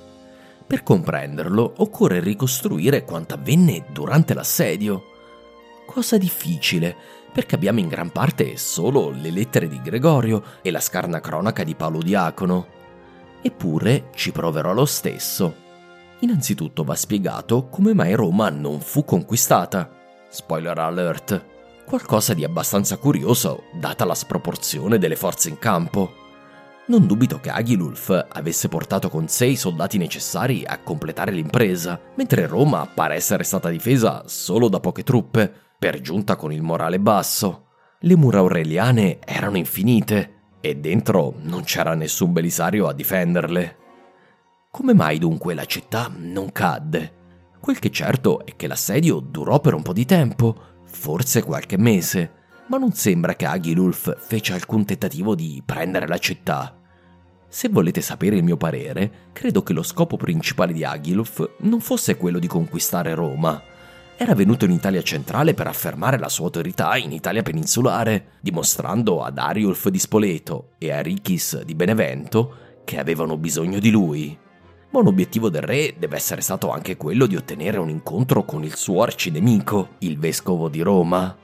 Per 0.65 0.83
comprenderlo 0.83 1.73
occorre 1.79 2.21
ricostruire 2.21 3.03
quanto 3.03 3.33
avvenne 3.33 3.87
durante 3.91 4.33
l'assedio. 4.33 5.03
Cosa 5.85 6.17
difficile, 6.17 6.95
perché 7.33 7.55
abbiamo 7.55 7.79
in 7.79 7.89
gran 7.89 8.09
parte 8.09 8.55
solo 8.55 9.09
le 9.09 9.31
lettere 9.31 9.67
di 9.67 9.81
Gregorio 9.81 10.43
e 10.61 10.71
la 10.71 10.79
scarna 10.79 11.19
cronaca 11.19 11.65
di 11.65 11.75
Paolo 11.75 12.01
Diacono. 12.01 12.79
Eppure 13.45 14.05
ci 14.15 14.31
proverò 14.31 14.71
lo 14.71 14.85
stesso. 14.85 15.53
Innanzitutto 16.19 16.85
va 16.85 16.95
spiegato 16.95 17.67
come 17.67 17.93
mai 17.93 18.13
Roma 18.13 18.49
non 18.49 18.79
fu 18.79 19.03
conquistata. 19.03 19.91
Spoiler 20.29 20.77
alert. 20.77 21.45
Qualcosa 21.85 22.33
di 22.33 22.45
abbastanza 22.45 22.95
curioso, 22.95 23.63
data 23.73 24.05
la 24.05 24.15
sproporzione 24.15 24.97
delle 24.97 25.17
forze 25.17 25.49
in 25.49 25.59
campo. 25.59 26.13
Non 26.85 27.05
dubito 27.05 27.41
che 27.41 27.49
Aghilulf 27.49 28.27
avesse 28.29 28.69
portato 28.69 29.09
con 29.09 29.27
sé 29.27 29.47
i 29.47 29.57
soldati 29.57 29.97
necessari 29.97 30.63
a 30.65 30.79
completare 30.79 31.31
l'impresa, 31.31 31.99
mentre 32.15 32.47
Roma 32.47 32.87
pare 32.87 33.15
essere 33.15 33.43
stata 33.43 33.67
difesa 33.67 34.23
solo 34.25 34.69
da 34.69 34.79
poche 34.79 35.03
truppe, 35.03 35.53
per 35.77 35.99
giunta 35.99 36.37
con 36.37 36.53
il 36.53 36.61
morale 36.61 36.97
basso. 36.97 37.65
Le 37.99 38.15
mura 38.15 38.37
aureliane 38.37 39.19
erano 39.19 39.57
infinite 39.57 40.42
e 40.65 40.77
dentro 40.77 41.33
non 41.41 41.65
c'era 41.65 41.93
nessun 41.93 42.31
belisario 42.31 42.87
a 42.87 42.93
difenderle. 42.93 43.77
Come 44.71 44.93
mai 44.93 45.19
dunque 45.19 45.53
la 45.53 45.65
città 45.65 46.09
non 46.15 46.53
cadde? 46.53 47.15
Quel 47.59 47.79
che 47.79 47.91
certo 47.91 48.45
è 48.45 48.55
che 48.55 48.67
l'assedio 48.67 49.19
durò 49.19 49.59
per 49.59 49.73
un 49.73 49.81
po' 49.81 49.91
di 49.91 50.05
tempo, 50.05 50.55
forse 50.85 51.43
qualche 51.43 51.77
mese, 51.77 52.31
ma 52.67 52.77
non 52.77 52.93
sembra 52.93 53.35
che 53.35 53.45
Aghilulf 53.45 54.15
fece 54.25 54.53
alcun 54.53 54.85
tentativo 54.85 55.35
di 55.35 55.61
prendere 55.65 56.07
la 56.07 56.17
città. 56.17 56.79
Se 57.49 57.67
volete 57.67 57.99
sapere 57.99 58.37
il 58.37 58.43
mio 58.45 58.55
parere, 58.55 59.31
credo 59.33 59.63
che 59.63 59.73
lo 59.73 59.83
scopo 59.83 60.15
principale 60.15 60.71
di 60.71 60.85
Aghilulf 60.85 61.55
non 61.59 61.81
fosse 61.81 62.15
quello 62.15 62.39
di 62.39 62.47
conquistare 62.47 63.13
Roma. 63.13 63.61
Era 64.15 64.35
venuto 64.35 64.65
in 64.65 64.71
Italia 64.71 65.01
centrale 65.01 65.53
per 65.53 65.67
affermare 65.67 66.17
la 66.17 66.29
sua 66.29 66.45
autorità 66.45 66.95
in 66.97 67.11
Italia 67.11 67.41
peninsulare, 67.41 68.33
dimostrando 68.41 69.23
ad 69.23 69.37
Ariulf 69.37 69.89
di 69.89 69.99
Spoleto 69.99 70.71
e 70.77 70.91
a 70.91 71.01
Richis 71.01 71.63
di 71.63 71.75
Benevento 71.75 72.57
che 72.83 72.99
avevano 72.99 73.37
bisogno 73.37 73.79
di 73.79 73.89
lui 73.89 74.37
ma 74.93 74.99
un 74.99 75.07
obiettivo 75.07 75.49
del 75.49 75.63
re 75.63 75.95
deve 75.97 76.15
essere 76.15 76.41
stato 76.41 76.69
anche 76.69 76.97
quello 76.97 77.25
di 77.25 77.35
ottenere 77.35 77.79
un 77.79 77.89
incontro 77.89 78.45
con 78.45 78.63
il 78.63 78.75
suo 78.75 79.01
arcinemico, 79.01 79.95
il 79.99 80.19
vescovo 80.19 80.69
di 80.69 80.81
Roma. 80.81 81.35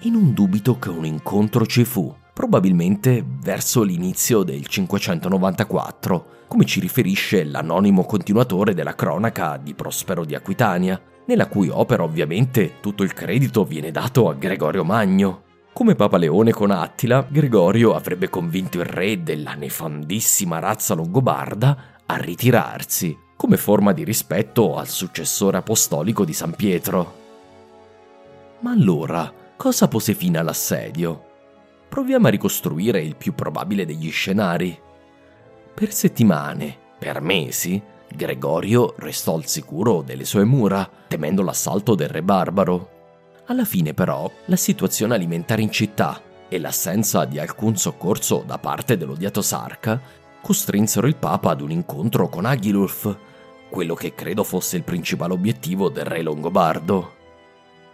E 0.00 0.08
non 0.08 0.32
dubito 0.32 0.78
che 0.78 0.88
un 0.88 1.04
incontro 1.04 1.66
ci 1.66 1.84
fu, 1.84 2.14
probabilmente 2.32 3.24
verso 3.26 3.82
l'inizio 3.82 4.44
del 4.44 4.64
594, 4.64 6.26
come 6.46 6.64
ci 6.64 6.78
riferisce 6.78 7.42
l'anonimo 7.42 8.04
continuatore 8.04 8.72
della 8.72 8.94
cronaca 8.94 9.56
di 9.56 9.74
Prospero 9.74 10.24
di 10.24 10.36
Aquitania, 10.36 11.00
nella 11.26 11.46
cui 11.46 11.68
opera 11.68 12.02
ovviamente 12.02 12.80
tutto 12.80 13.02
il 13.02 13.12
credito 13.12 13.64
viene 13.64 13.90
dato 13.90 14.28
a 14.28 14.34
Gregorio 14.34 14.84
Magno. 14.84 15.42
Come 15.72 15.94
Papa 15.94 16.16
Leone 16.16 16.52
con 16.52 16.70
Attila, 16.70 17.26
Gregorio 17.28 17.94
avrebbe 17.94 18.30
convinto 18.30 18.78
il 18.78 18.86
re 18.86 19.22
della 19.22 19.54
nefandissima 19.54 20.58
razza 20.58 20.94
longobarda 20.94 21.76
a 22.06 22.16
ritirarsi, 22.16 23.16
come 23.36 23.56
forma 23.56 23.92
di 23.92 24.04
rispetto 24.04 24.76
al 24.76 24.88
successore 24.88 25.58
apostolico 25.58 26.24
di 26.24 26.32
San 26.32 26.54
Pietro. 26.54 27.24
Ma 28.60 28.70
allora, 28.70 29.30
cosa 29.56 29.86
pose 29.88 30.14
fine 30.14 30.38
all'assedio? 30.38 31.24
Proviamo 31.88 32.26
a 32.26 32.30
ricostruire 32.30 33.02
il 33.02 33.16
più 33.16 33.34
probabile 33.34 33.84
degli 33.84 34.10
scenari. 34.10 34.78
Per 35.74 35.92
settimane, 35.92 36.78
per 36.98 37.20
mesi, 37.20 37.82
Gregorio 38.14 38.94
restò 38.98 39.34
al 39.34 39.46
sicuro 39.46 40.02
delle 40.02 40.24
sue 40.24 40.44
mura, 40.44 40.88
temendo 41.08 41.42
l'assalto 41.42 41.94
del 41.94 42.08
re 42.08 42.22
barbaro. 42.22 42.90
Alla 43.46 43.64
fine 43.64 43.94
però, 43.94 44.30
la 44.46 44.56
situazione 44.56 45.14
alimentare 45.14 45.62
in 45.62 45.70
città 45.70 46.20
e 46.48 46.58
l'assenza 46.58 47.24
di 47.24 47.38
alcun 47.38 47.76
soccorso 47.76 48.42
da 48.46 48.58
parte 48.58 48.96
dell'odiato 48.96 49.42
Sarca 49.42 50.00
costrinsero 50.40 51.06
il 51.06 51.16
Papa 51.16 51.50
ad 51.50 51.60
un 51.60 51.72
incontro 51.72 52.28
con 52.28 52.44
Aghilulf, 52.44 53.16
quello 53.68 53.94
che 53.94 54.14
credo 54.14 54.44
fosse 54.44 54.76
il 54.76 54.84
principale 54.84 55.32
obiettivo 55.32 55.88
del 55.88 56.04
re 56.04 56.22
longobardo. 56.22 57.15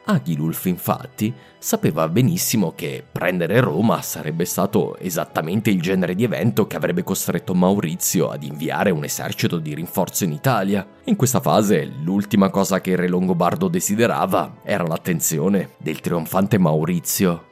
Aghilulf 0.04 0.64
infatti 0.64 1.32
sapeva 1.58 2.08
benissimo 2.08 2.72
che 2.74 3.04
prendere 3.10 3.60
Roma 3.60 4.02
sarebbe 4.02 4.44
stato 4.44 4.96
esattamente 4.98 5.70
il 5.70 5.80
genere 5.80 6.16
di 6.16 6.24
evento 6.24 6.66
che 6.66 6.74
avrebbe 6.74 7.04
costretto 7.04 7.54
Maurizio 7.54 8.28
ad 8.28 8.42
inviare 8.42 8.90
un 8.90 9.04
esercito 9.04 9.58
di 9.58 9.74
rinforzo 9.74 10.24
in 10.24 10.32
Italia. 10.32 10.84
In 11.04 11.14
questa 11.14 11.40
fase 11.40 11.84
l'ultima 12.02 12.50
cosa 12.50 12.80
che 12.80 12.90
il 12.90 12.98
re 12.98 13.08
longobardo 13.08 13.68
desiderava 13.68 14.56
era 14.64 14.84
l'attenzione 14.84 15.74
del 15.78 16.00
trionfante 16.00 16.58
Maurizio. 16.58 17.50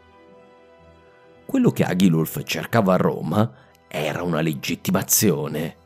Quello 1.47 1.71
che 1.71 1.85
Aghilulf 1.85 2.43
cercava 2.43 2.95
a 2.95 2.97
Roma 2.97 3.53
era 3.87 4.23
una 4.23 4.41
legittimazione. 4.41 5.80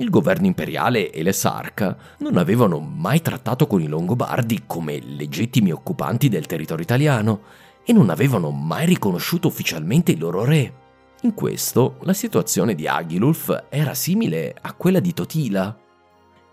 Il 0.00 0.08
governo 0.08 0.46
imperiale 0.46 1.10
e 1.10 1.22
le 1.22 1.34
Sarca 1.34 1.94
non 2.20 2.38
avevano 2.38 2.80
mai 2.80 3.20
trattato 3.20 3.66
con 3.66 3.82
i 3.82 3.86
Longobardi 3.86 4.62
come 4.66 4.98
legittimi 4.98 5.72
occupanti 5.72 6.30
del 6.30 6.46
territorio 6.46 6.82
italiano 6.82 7.40
e 7.84 7.92
non 7.92 8.08
avevano 8.08 8.50
mai 8.50 8.86
riconosciuto 8.86 9.48
ufficialmente 9.48 10.12
il 10.12 10.18
loro 10.18 10.42
re. 10.42 10.72
In 11.20 11.34
questo 11.34 11.98
la 12.04 12.14
situazione 12.14 12.74
di 12.74 12.88
Aghilulf 12.88 13.66
era 13.68 13.92
simile 13.92 14.56
a 14.58 14.72
quella 14.72 15.00
di 15.00 15.12
Totila. 15.12 15.78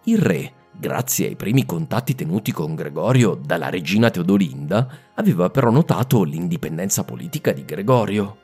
Il 0.03 0.17
re, 0.17 0.53
grazie 0.77 1.27
ai 1.27 1.37
primi 1.37 1.65
contatti 1.65 2.15
tenuti 2.15 2.51
con 2.51 2.75
Gregorio 2.75 3.39
dalla 3.41 3.69
regina 3.69 4.09
Teodolinda, 4.09 4.89
aveva 5.15 5.49
però 5.49 5.71
notato 5.71 6.23
l'indipendenza 6.23 7.05
politica 7.05 7.53
di 7.53 7.63
Gregorio. 7.63 8.39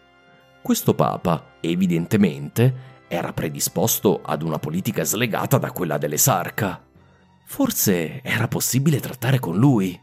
Questo 0.62 0.94
papa, 0.94 1.56
evidentemente, 1.60 2.92
era 3.14 3.32
predisposto 3.32 4.22
ad 4.24 4.42
una 4.42 4.58
politica 4.58 5.04
slegata 5.04 5.58
da 5.58 5.72
quella 5.72 5.98
delle 5.98 6.18
Sarca. 6.18 6.84
Forse 7.46 8.22
era 8.24 8.48
possibile 8.48 9.00
trattare 9.00 9.40
con 9.40 9.56
lui. 9.56 10.00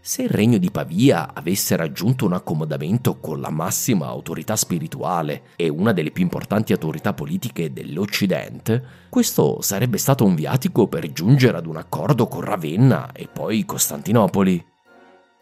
Se 0.00 0.22
il 0.22 0.28
regno 0.28 0.58
di 0.58 0.70
Pavia 0.70 1.32
avesse 1.32 1.76
raggiunto 1.76 2.26
un 2.26 2.34
accomodamento 2.34 3.18
con 3.20 3.40
la 3.40 3.50
massima 3.50 4.06
autorità 4.06 4.56
spirituale 4.56 5.44
e 5.56 5.68
una 5.68 5.92
delle 5.92 6.10
più 6.10 6.24
importanti 6.24 6.72
autorità 6.72 7.14
politiche 7.14 7.72
dell'Occidente, 7.72 8.84
questo 9.08 9.62
sarebbe 9.62 9.96
stato 9.96 10.24
un 10.24 10.34
viatico 10.34 10.88
per 10.88 11.10
giungere 11.12 11.56
ad 11.56 11.66
un 11.66 11.76
accordo 11.76 12.26
con 12.26 12.42
Ravenna 12.42 13.12
e 13.12 13.28
poi 13.28 13.64
Costantinopoli. 13.64 14.62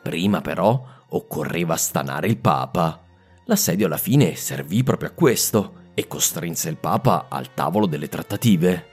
Prima 0.03 0.41
però 0.43 0.85
occorreva 1.09 1.77
stanare 1.77 2.29
il 2.29 2.37
Papa 2.37 3.03
L'assedio 3.47 3.87
alla 3.87 3.97
fine 3.97 4.37
servì 4.37 4.85
proprio 4.85 5.09
a 5.09 5.13
questo 5.13 5.81
e 5.95 6.07
costrinse 6.07 6.69
il 6.69 6.77
Papa 6.77 7.27
al 7.29 7.55
tavolo 7.55 7.87
delle 7.87 8.09
trattative. 8.09 8.87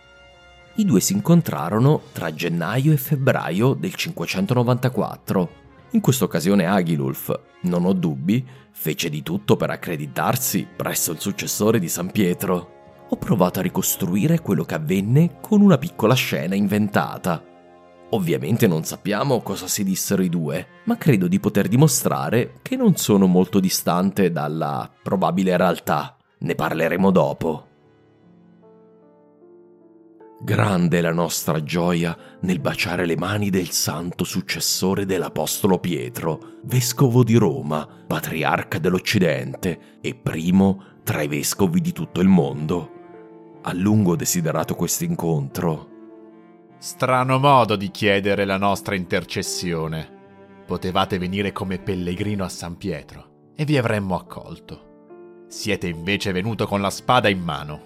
I 0.75 0.85
due 0.85 0.99
si 0.99 1.13
incontrarono 1.13 2.01
tra 2.11 2.33
gennaio 2.33 2.91
e 2.91 2.97
febbraio 2.97 3.73
del 3.73 3.95
594. 3.95 5.49
In 5.91 6.01
questa 6.01 6.25
occasione 6.25 6.65
Aghilulf, 6.65 7.39
non 7.61 7.85
ho 7.85 7.93
dubbi, 7.93 8.45
fece 8.71 9.09
di 9.09 9.23
tutto 9.23 9.57
per 9.57 9.71
accreditarsi 9.71 10.67
presso 10.75 11.11
il 11.11 11.19
successore 11.19 11.79
di 11.79 11.89
San 11.89 12.11
Pietro. 12.11 12.77
Ho 13.09 13.17
provato 13.17 13.59
a 13.59 13.63
ricostruire 13.63 14.39
quello 14.39 14.63
che 14.63 14.75
avvenne 14.75 15.37
con 15.41 15.61
una 15.61 15.77
piccola 15.77 16.13
scena 16.13 16.55
inventata, 16.55 17.43
Ovviamente 18.11 18.65
non 18.65 18.83
sappiamo 18.83 19.41
cosa 19.41 19.67
si 19.67 19.83
dissero 19.83 20.23
i 20.23 20.29
due, 20.29 20.65
ma 20.85 20.97
credo 20.97 21.27
di 21.27 21.39
poter 21.39 21.67
dimostrare 21.67 22.55
che 22.63 22.75
non 22.75 22.95
sono 22.95 23.27
molto 23.27 23.59
distante 23.59 24.31
dalla 24.31 24.89
probabile 25.03 25.55
realtà. 25.55 26.17
Ne 26.39 26.55
parleremo 26.55 27.11
dopo. 27.11 27.67
Grande 30.41 31.01
la 31.01 31.11
nostra 31.11 31.61
gioia 31.63 32.17
nel 32.41 32.61
baciare 32.61 33.05
le 33.05 33.17
mani 33.17 33.49
del 33.49 33.71
santo 33.71 34.23
successore 34.23 35.05
dell'Apostolo 35.05 35.79
Pietro, 35.79 36.59
vescovo 36.63 37.25
di 37.25 37.35
Roma, 37.35 37.85
patriarca 38.07 38.79
dell'Occidente 38.79 39.97
e 39.99 40.15
primo 40.15 40.97
tra 41.03 41.21
i 41.21 41.27
vescovi 41.27 41.81
di 41.81 41.91
tutto 41.91 42.21
il 42.21 42.29
mondo. 42.29 42.91
A 43.63 43.73
lungo 43.73 44.15
desiderato 44.15 44.75
questo 44.75 45.03
incontro. 45.03 45.87
Strano 46.77 47.37
modo 47.37 47.75
di 47.75 47.91
chiedere 47.91 48.45
la 48.45 48.57
nostra 48.57 48.95
intercessione. 48.95 50.17
Potevate 50.65 51.17
venire 51.17 51.51
come 51.51 51.79
pellegrino 51.79 52.45
a 52.45 52.49
San 52.49 52.77
Pietro 52.77 53.51
e 53.55 53.65
vi 53.65 53.77
avremmo 53.77 54.15
accolto. 54.15 54.88
Siete 55.49 55.87
invece 55.87 56.31
venuto 56.31 56.67
con 56.67 56.79
la 56.79 56.91
spada 56.91 57.27
in 57.27 57.41
mano. 57.41 57.81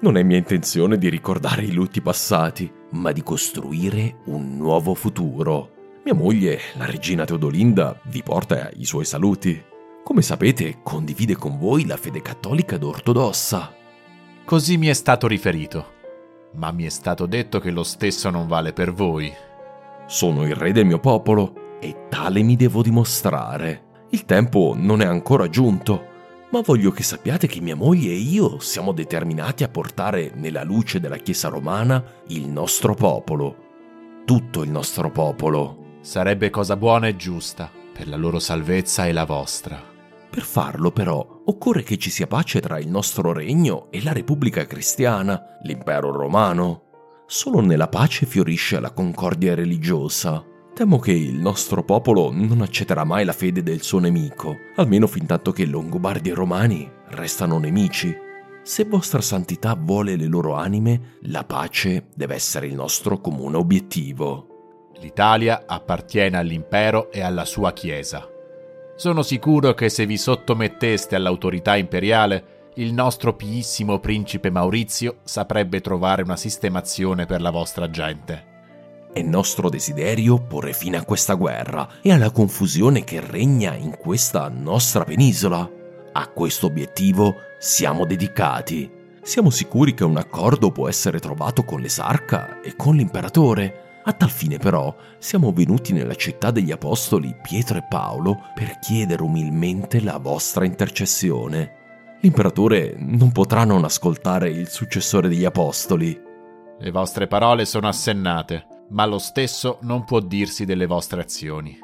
Non 0.00 0.18
è 0.18 0.22
mia 0.22 0.36
intenzione 0.36 0.98
di 0.98 1.08
ricordare 1.08 1.62
i 1.62 1.72
lutti 1.72 2.02
passati, 2.02 2.70
ma 2.90 3.10
di 3.10 3.22
costruire 3.22 4.16
un 4.26 4.58
nuovo 4.58 4.92
futuro. 4.92 5.70
Mia 6.04 6.12
moglie, 6.12 6.60
la 6.76 6.84
regina 6.84 7.24
Teodolinda, 7.24 7.98
vi 8.04 8.22
porta 8.22 8.68
i 8.76 8.84
suoi 8.84 9.06
saluti. 9.06 9.64
Come 10.04 10.20
sapete, 10.20 10.80
condivide 10.82 11.36
con 11.36 11.58
voi 11.58 11.86
la 11.86 11.96
fede 11.96 12.20
cattolica 12.20 12.74
ed 12.74 12.82
ortodossa. 12.82 13.74
Così 14.44 14.76
mi 14.76 14.88
è 14.88 14.92
stato 14.92 15.26
riferito. 15.26 15.92
Ma 16.56 16.70
mi 16.70 16.84
è 16.84 16.90
stato 16.90 17.24
detto 17.24 17.60
che 17.60 17.70
lo 17.70 17.82
stesso 17.82 18.28
non 18.28 18.46
vale 18.46 18.74
per 18.74 18.92
voi. 18.92 19.32
Sono 20.06 20.44
il 20.44 20.54
re 20.54 20.72
del 20.72 20.84
mio 20.84 21.00
popolo 21.00 21.78
e 21.80 22.08
tale 22.10 22.42
mi 22.42 22.56
devo 22.56 22.82
dimostrare. 22.82 23.84
Il 24.10 24.26
tempo 24.26 24.74
non 24.76 25.00
è 25.00 25.06
ancora 25.06 25.48
giunto 25.48 26.08
ma 26.50 26.60
voglio 26.60 26.90
che 26.90 27.02
sappiate 27.02 27.46
che 27.46 27.60
mia 27.60 27.76
moglie 27.76 28.10
e 28.10 28.16
io 28.16 28.58
siamo 28.58 28.92
determinati 28.92 29.62
a 29.62 29.68
portare 29.68 30.32
nella 30.34 30.64
luce 30.64 30.98
della 30.98 31.16
Chiesa 31.16 31.48
romana 31.48 32.02
il 32.28 32.48
nostro 32.48 32.94
popolo, 32.94 33.56
tutto 34.24 34.62
il 34.62 34.70
nostro 34.70 35.10
popolo. 35.10 35.98
Sarebbe 36.00 36.50
cosa 36.50 36.76
buona 36.76 37.06
e 37.06 37.16
giusta 37.16 37.70
per 37.92 38.08
la 38.08 38.16
loro 38.16 38.38
salvezza 38.38 39.06
e 39.06 39.12
la 39.12 39.24
vostra. 39.24 39.80
Per 40.30 40.42
farlo 40.42 40.90
però 40.90 41.42
occorre 41.44 41.82
che 41.82 41.98
ci 41.98 42.10
sia 42.10 42.26
pace 42.26 42.60
tra 42.60 42.78
il 42.78 42.88
nostro 42.88 43.32
regno 43.32 43.88
e 43.90 44.02
la 44.02 44.12
Repubblica 44.12 44.64
Cristiana, 44.64 45.58
l'impero 45.62 46.10
romano. 46.10 46.84
Solo 47.26 47.60
nella 47.60 47.88
pace 47.88 48.26
fiorisce 48.26 48.80
la 48.80 48.92
concordia 48.92 49.54
religiosa. 49.54 50.44
Temo 50.74 50.98
che 50.98 51.12
il 51.12 51.34
nostro 51.34 51.82
popolo 51.82 52.30
non 52.32 52.62
accetterà 52.62 53.04
mai 53.04 53.24
la 53.24 53.32
fede 53.32 53.62
del 53.62 53.82
suo 53.82 53.98
nemico, 53.98 54.56
almeno 54.76 55.06
fin 55.06 55.26
tanto 55.26 55.52
che 55.52 55.66
Longobardi 55.66 56.30
e 56.30 56.34
Romani 56.34 56.90
restano 57.08 57.58
nemici. 57.58 58.16
Se 58.62 58.84
vostra 58.84 59.20
santità 59.20 59.74
vuole 59.74 60.16
le 60.16 60.26
loro 60.26 60.54
anime, 60.54 61.16
la 61.22 61.44
pace 61.44 62.06
deve 62.14 62.34
essere 62.34 62.66
il 62.66 62.74
nostro 62.74 63.20
comune 63.20 63.56
obiettivo. 63.56 64.46
L'Italia 65.00 65.64
appartiene 65.66 66.38
all'impero 66.38 67.10
e 67.10 67.20
alla 67.20 67.44
sua 67.44 67.72
Chiesa. 67.72 68.26
Sono 68.96 69.22
sicuro 69.22 69.74
che 69.74 69.88
se 69.88 70.06
vi 70.06 70.18
sottometteste 70.18 71.16
all'autorità 71.16 71.76
imperiale, 71.76 72.70
il 72.74 72.92
nostro 72.92 73.34
piissimo 73.34 73.98
principe 73.98 74.50
Maurizio 74.50 75.20
saprebbe 75.24 75.80
trovare 75.80 76.22
una 76.22 76.36
sistemazione 76.36 77.26
per 77.26 77.40
la 77.40 77.50
vostra 77.50 77.90
gente. 77.90 78.49
È 79.12 79.20
nostro 79.22 79.68
desiderio 79.68 80.38
porre 80.38 80.72
fine 80.72 80.96
a 80.96 81.04
questa 81.04 81.34
guerra 81.34 81.94
e 82.00 82.12
alla 82.12 82.30
confusione 82.30 83.02
che 83.02 83.18
regna 83.18 83.74
in 83.74 83.96
questa 83.98 84.48
nostra 84.48 85.02
penisola. 85.02 85.68
A 86.12 86.28
questo 86.28 86.66
obiettivo 86.66 87.34
siamo 87.58 88.06
dedicati. 88.06 88.88
Siamo 89.20 89.50
sicuri 89.50 89.94
che 89.94 90.04
un 90.04 90.16
accordo 90.16 90.70
può 90.70 90.88
essere 90.88 91.18
trovato 91.18 91.64
con 91.64 91.80
l'esarca 91.80 92.60
e 92.60 92.76
con 92.76 92.94
l'imperatore. 92.94 94.02
A 94.04 94.12
tal 94.12 94.30
fine 94.30 94.58
però 94.58 94.94
siamo 95.18 95.52
venuti 95.52 95.92
nella 95.92 96.14
città 96.14 96.52
degli 96.52 96.70
apostoli 96.70 97.34
Pietro 97.42 97.78
e 97.78 97.86
Paolo 97.88 98.40
per 98.54 98.78
chiedere 98.78 99.22
umilmente 99.22 100.00
la 100.00 100.18
vostra 100.18 100.64
intercessione. 100.64 102.18
L'imperatore 102.20 102.94
non 102.96 103.32
potrà 103.32 103.64
non 103.64 103.82
ascoltare 103.82 104.50
il 104.50 104.68
successore 104.68 105.26
degli 105.28 105.44
apostoli. 105.44 106.16
Le 106.78 106.90
vostre 106.92 107.26
parole 107.26 107.64
sono 107.64 107.88
assennate 107.88 108.78
ma 108.90 109.06
lo 109.06 109.18
stesso 109.18 109.78
non 109.82 110.04
può 110.04 110.20
dirsi 110.20 110.64
delle 110.64 110.86
vostre 110.86 111.20
azioni. 111.20 111.78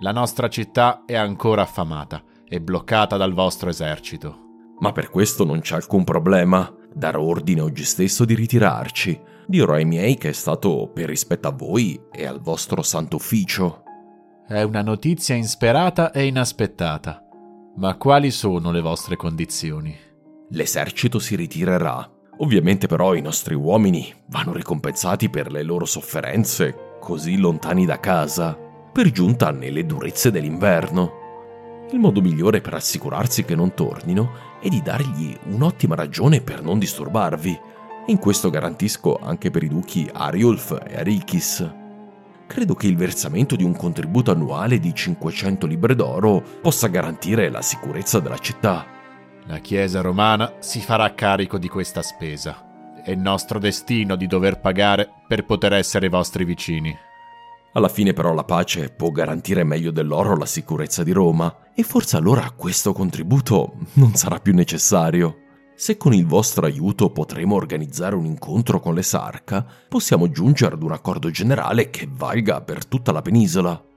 La 0.00 0.12
nostra 0.12 0.48
città 0.48 1.02
è 1.04 1.14
ancora 1.14 1.62
affamata 1.62 2.22
e 2.48 2.60
bloccata 2.60 3.16
dal 3.16 3.32
vostro 3.32 3.68
esercito. 3.70 4.46
Ma 4.80 4.92
per 4.92 5.10
questo 5.10 5.44
non 5.44 5.60
c'è 5.60 5.74
alcun 5.74 6.04
problema. 6.04 6.72
Darò 6.92 7.22
ordine 7.22 7.60
oggi 7.60 7.84
stesso 7.84 8.24
di 8.24 8.34
ritirarci. 8.34 9.20
Dirò 9.46 9.74
ai 9.74 9.84
miei 9.84 10.16
che 10.16 10.28
è 10.28 10.32
stato 10.32 10.90
per 10.92 11.08
rispetto 11.08 11.48
a 11.48 11.52
voi 11.52 12.00
e 12.12 12.26
al 12.26 12.40
vostro 12.40 12.82
santo 12.82 13.16
ufficio. 13.16 13.82
È 14.46 14.62
una 14.62 14.82
notizia 14.82 15.34
insperata 15.34 16.12
e 16.12 16.26
inaspettata. 16.26 17.22
Ma 17.76 17.96
quali 17.96 18.30
sono 18.30 18.70
le 18.70 18.80
vostre 18.80 19.16
condizioni? 19.16 19.96
L'esercito 20.50 21.18
si 21.18 21.34
ritirerà 21.36 22.17
Ovviamente 22.38 22.86
però 22.86 23.14
i 23.14 23.20
nostri 23.20 23.54
uomini 23.54 24.12
vanno 24.26 24.52
ricompensati 24.52 25.28
per 25.28 25.50
le 25.50 25.62
loro 25.62 25.84
sofferenze 25.84 26.96
così 27.00 27.36
lontani 27.36 27.84
da 27.84 27.98
casa, 27.98 28.56
per 28.92 29.10
giunta 29.10 29.50
nelle 29.50 29.84
durezze 29.86 30.30
dell'inverno. 30.30 31.86
Il 31.90 31.98
modo 31.98 32.20
migliore 32.20 32.60
per 32.60 32.74
assicurarsi 32.74 33.44
che 33.44 33.54
non 33.54 33.74
tornino 33.74 34.56
è 34.60 34.68
di 34.68 34.82
dargli 34.82 35.36
un'ottima 35.46 35.94
ragione 35.94 36.40
per 36.40 36.62
non 36.62 36.78
disturbarvi, 36.78 37.50
e 38.06 38.12
in 38.12 38.18
questo 38.18 38.50
garantisco 38.50 39.18
anche 39.20 39.50
per 39.50 39.62
i 39.62 39.68
duchi 39.68 40.08
Ariulf 40.12 40.78
e 40.86 40.96
Arikis. 40.96 41.72
Credo 42.46 42.74
che 42.74 42.86
il 42.86 42.96
versamento 42.96 43.56
di 43.56 43.64
un 43.64 43.76
contributo 43.76 44.30
annuale 44.30 44.78
di 44.78 44.94
500 44.94 45.66
libre 45.66 45.94
d'oro 45.94 46.42
possa 46.60 46.86
garantire 46.86 47.50
la 47.50 47.62
sicurezza 47.62 48.20
della 48.20 48.38
città. 48.38 48.97
La 49.48 49.60
Chiesa 49.60 50.02
romana 50.02 50.56
si 50.58 50.78
farà 50.78 51.14
carico 51.14 51.56
di 51.56 51.68
questa 51.68 52.02
spesa. 52.02 53.00
È 53.02 53.14
nostro 53.14 53.58
destino 53.58 54.14
di 54.14 54.26
dover 54.26 54.60
pagare 54.60 55.08
per 55.26 55.46
poter 55.46 55.72
essere 55.72 56.10
vostri 56.10 56.44
vicini. 56.44 56.94
Alla 57.72 57.88
fine 57.88 58.12
però 58.12 58.34
la 58.34 58.44
pace 58.44 58.90
può 58.90 59.08
garantire 59.10 59.64
meglio 59.64 59.90
dell'oro 59.90 60.36
la 60.36 60.44
sicurezza 60.44 61.02
di 61.02 61.12
Roma 61.12 61.70
e 61.74 61.82
forse 61.82 62.18
allora 62.18 62.50
questo 62.50 62.92
contributo 62.92 63.72
non 63.94 64.12
sarà 64.16 64.38
più 64.38 64.52
necessario. 64.52 65.44
Se 65.74 65.96
con 65.96 66.12
il 66.12 66.26
vostro 66.26 66.66
aiuto 66.66 67.08
potremo 67.08 67.54
organizzare 67.54 68.16
un 68.16 68.26
incontro 68.26 68.80
con 68.80 68.92
l'esarca, 68.92 69.64
possiamo 69.88 70.30
giungere 70.30 70.74
ad 70.74 70.82
un 70.82 70.92
accordo 70.92 71.30
generale 71.30 71.88
che 71.88 72.06
valga 72.06 72.60
per 72.60 72.84
tutta 72.84 73.12
la 73.12 73.22
penisola. 73.22 73.87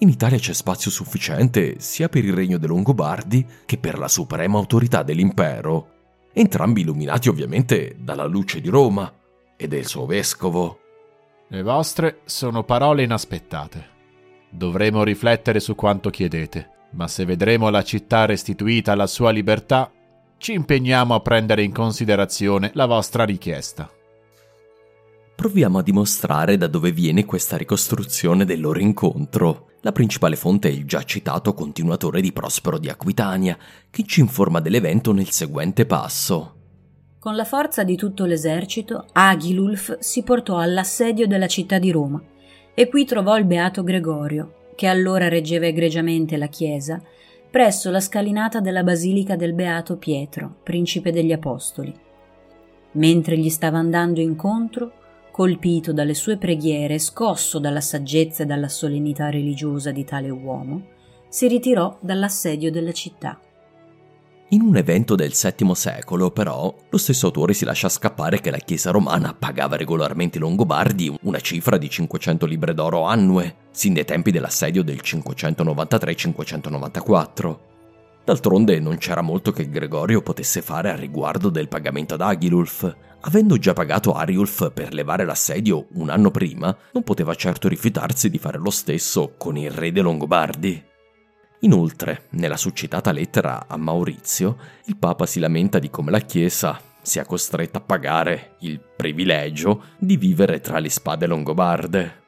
In 0.00 0.08
Italia 0.08 0.38
c'è 0.38 0.52
spazio 0.52 0.92
sufficiente 0.92 1.80
sia 1.80 2.08
per 2.08 2.24
il 2.24 2.32
regno 2.32 2.58
dei 2.58 2.68
Longobardi 2.68 3.44
che 3.66 3.78
per 3.78 3.98
la 3.98 4.06
suprema 4.06 4.56
autorità 4.56 5.02
dell'impero, 5.02 5.88
entrambi 6.32 6.82
illuminati 6.82 7.28
ovviamente 7.28 7.96
dalla 7.98 8.24
luce 8.24 8.60
di 8.60 8.68
Roma 8.68 9.12
e 9.56 9.66
del 9.66 9.86
suo 9.86 10.06
vescovo. 10.06 10.78
Le 11.48 11.62
vostre 11.62 12.20
sono 12.26 12.62
parole 12.62 13.02
inaspettate. 13.02 13.96
Dovremo 14.50 15.02
riflettere 15.02 15.58
su 15.58 15.74
quanto 15.74 16.10
chiedete, 16.10 16.70
ma 16.92 17.08
se 17.08 17.24
vedremo 17.24 17.68
la 17.68 17.82
città 17.82 18.24
restituita 18.24 18.92
alla 18.92 19.08
sua 19.08 19.30
libertà, 19.30 19.90
ci 20.36 20.52
impegniamo 20.52 21.12
a 21.12 21.20
prendere 21.20 21.64
in 21.64 21.72
considerazione 21.72 22.70
la 22.74 22.86
vostra 22.86 23.24
richiesta. 23.24 23.90
Proviamo 25.38 25.78
a 25.78 25.82
dimostrare 25.84 26.56
da 26.56 26.66
dove 26.66 26.90
viene 26.90 27.24
questa 27.24 27.56
ricostruzione 27.56 28.44
del 28.44 28.60
loro 28.60 28.80
incontro. 28.80 29.68
La 29.82 29.92
principale 29.92 30.34
fonte 30.34 30.68
è 30.68 30.72
il 30.72 30.84
già 30.84 31.04
citato 31.04 31.54
continuatore 31.54 32.20
di 32.20 32.32
Prospero 32.32 32.76
di 32.76 32.88
Aquitania, 32.88 33.56
che 33.88 34.02
ci 34.02 34.18
informa 34.18 34.58
dell'evento 34.58 35.12
nel 35.12 35.30
seguente 35.30 35.86
passo. 35.86 36.54
Con 37.20 37.36
la 37.36 37.44
forza 37.44 37.84
di 37.84 37.94
tutto 37.94 38.24
l'esercito, 38.24 39.06
Aghilulf 39.12 39.98
si 40.00 40.24
portò 40.24 40.58
all'assedio 40.58 41.28
della 41.28 41.46
città 41.46 41.78
di 41.78 41.92
Roma 41.92 42.20
e 42.74 42.88
qui 42.88 43.04
trovò 43.04 43.38
il 43.38 43.44
beato 43.44 43.84
Gregorio, 43.84 44.72
che 44.74 44.88
allora 44.88 45.28
reggeva 45.28 45.66
egregiamente 45.66 46.36
la 46.36 46.48
chiesa, 46.48 47.00
presso 47.48 47.92
la 47.92 48.00
scalinata 48.00 48.58
della 48.58 48.82
basilica 48.82 49.36
del 49.36 49.52
beato 49.52 49.98
Pietro, 49.98 50.56
principe 50.64 51.12
degli 51.12 51.30
apostoli. 51.30 51.94
Mentre 52.90 53.38
gli 53.38 53.50
stava 53.50 53.78
andando 53.78 54.20
incontro, 54.20 54.94
colpito 55.38 55.92
dalle 55.92 56.14
sue 56.14 56.36
preghiere, 56.36 56.98
scosso 56.98 57.60
dalla 57.60 57.80
saggezza 57.80 58.42
e 58.42 58.46
dalla 58.46 58.66
solennità 58.66 59.30
religiosa 59.30 59.92
di 59.92 60.02
tale 60.02 60.30
uomo, 60.30 60.82
si 61.28 61.46
ritirò 61.46 61.96
dall'assedio 62.00 62.72
della 62.72 62.90
città. 62.90 63.38
In 64.48 64.62
un 64.62 64.76
evento 64.76 65.14
del 65.14 65.32
VII 65.32 65.76
secolo, 65.76 66.32
però, 66.32 66.74
lo 66.90 66.98
stesso 66.98 67.26
autore 67.26 67.52
si 67.52 67.64
lascia 67.64 67.88
scappare 67.88 68.40
che 68.40 68.50
la 68.50 68.56
Chiesa 68.56 68.90
romana 68.90 69.32
pagava 69.32 69.76
regolarmente 69.76 70.38
ai 70.38 70.42
Longobardi 70.42 71.16
una 71.22 71.38
cifra 71.38 71.78
di 71.78 71.88
500 71.88 72.44
libre 72.44 72.74
d'oro 72.74 73.04
annue, 73.04 73.54
sin 73.70 73.94
dai 73.94 74.04
tempi 74.04 74.32
dell'assedio 74.32 74.82
del 74.82 75.02
593-594. 75.04 77.58
D'altronde 78.24 78.80
non 78.80 78.98
c'era 78.98 79.22
molto 79.22 79.52
che 79.52 79.70
Gregorio 79.70 80.20
potesse 80.20 80.62
fare 80.62 80.90
a 80.90 80.96
riguardo 80.96 81.48
del 81.48 81.68
pagamento 81.68 82.14
ad 82.14 82.22
Agilulf. 82.22 82.92
Avendo 83.22 83.58
già 83.58 83.72
pagato 83.72 84.12
Ariulf 84.12 84.70
per 84.72 84.94
levare 84.94 85.24
l'assedio 85.24 85.88
un 85.94 86.08
anno 86.08 86.30
prima, 86.30 86.76
non 86.92 87.02
poteva 87.02 87.34
certo 87.34 87.68
rifiutarsi 87.68 88.30
di 88.30 88.38
fare 88.38 88.58
lo 88.58 88.70
stesso 88.70 89.34
con 89.36 89.56
il 89.56 89.70
re 89.70 89.90
dei 89.90 90.02
Longobardi. 90.02 90.84
Inoltre, 91.60 92.26
nella 92.30 92.56
succitata 92.56 93.10
lettera 93.10 93.66
a 93.66 93.76
Maurizio, 93.76 94.56
il 94.84 94.96
Papa 94.96 95.26
si 95.26 95.40
lamenta 95.40 95.80
di 95.80 95.90
come 95.90 96.12
la 96.12 96.20
Chiesa 96.20 96.80
sia 97.02 97.24
costretta 97.24 97.78
a 97.78 97.82
pagare 97.82 98.56
il 98.60 98.78
privilegio 98.78 99.84
di 99.98 100.16
vivere 100.16 100.60
tra 100.60 100.78
le 100.78 100.90
spade 100.90 101.26
longobarde. 101.26 102.22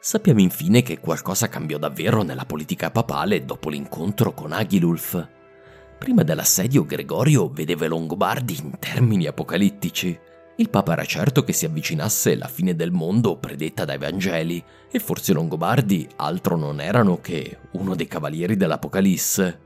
Sappiamo 0.00 0.40
infine 0.40 0.82
che 0.82 0.98
qualcosa 0.98 1.48
cambiò 1.48 1.78
davvero 1.78 2.22
nella 2.22 2.44
politica 2.44 2.90
papale 2.90 3.44
dopo 3.44 3.70
l'incontro 3.70 4.34
con 4.34 4.52
Agilulf. 4.52 5.28
Prima 6.04 6.22
dell'assedio 6.22 6.84
Gregorio 6.84 7.48
vedeva 7.48 7.86
i 7.86 7.88
Longobardi 7.88 8.58
in 8.62 8.78
termini 8.78 9.26
apocalittici. 9.26 10.14
Il 10.56 10.68
Papa 10.68 10.92
era 10.92 11.04
certo 11.06 11.44
che 11.44 11.54
si 11.54 11.64
avvicinasse 11.64 12.36
la 12.36 12.46
fine 12.46 12.76
del 12.76 12.90
mondo 12.90 13.38
predetta 13.38 13.86
dai 13.86 13.96
Vangeli, 13.96 14.62
e 14.90 14.98
forse 14.98 15.30
i 15.30 15.34
Longobardi 15.34 16.06
altro 16.16 16.58
non 16.58 16.82
erano 16.82 17.22
che 17.22 17.56
uno 17.72 17.94
dei 17.94 18.06
cavalieri 18.06 18.54
dell'Apocalisse. 18.54 19.60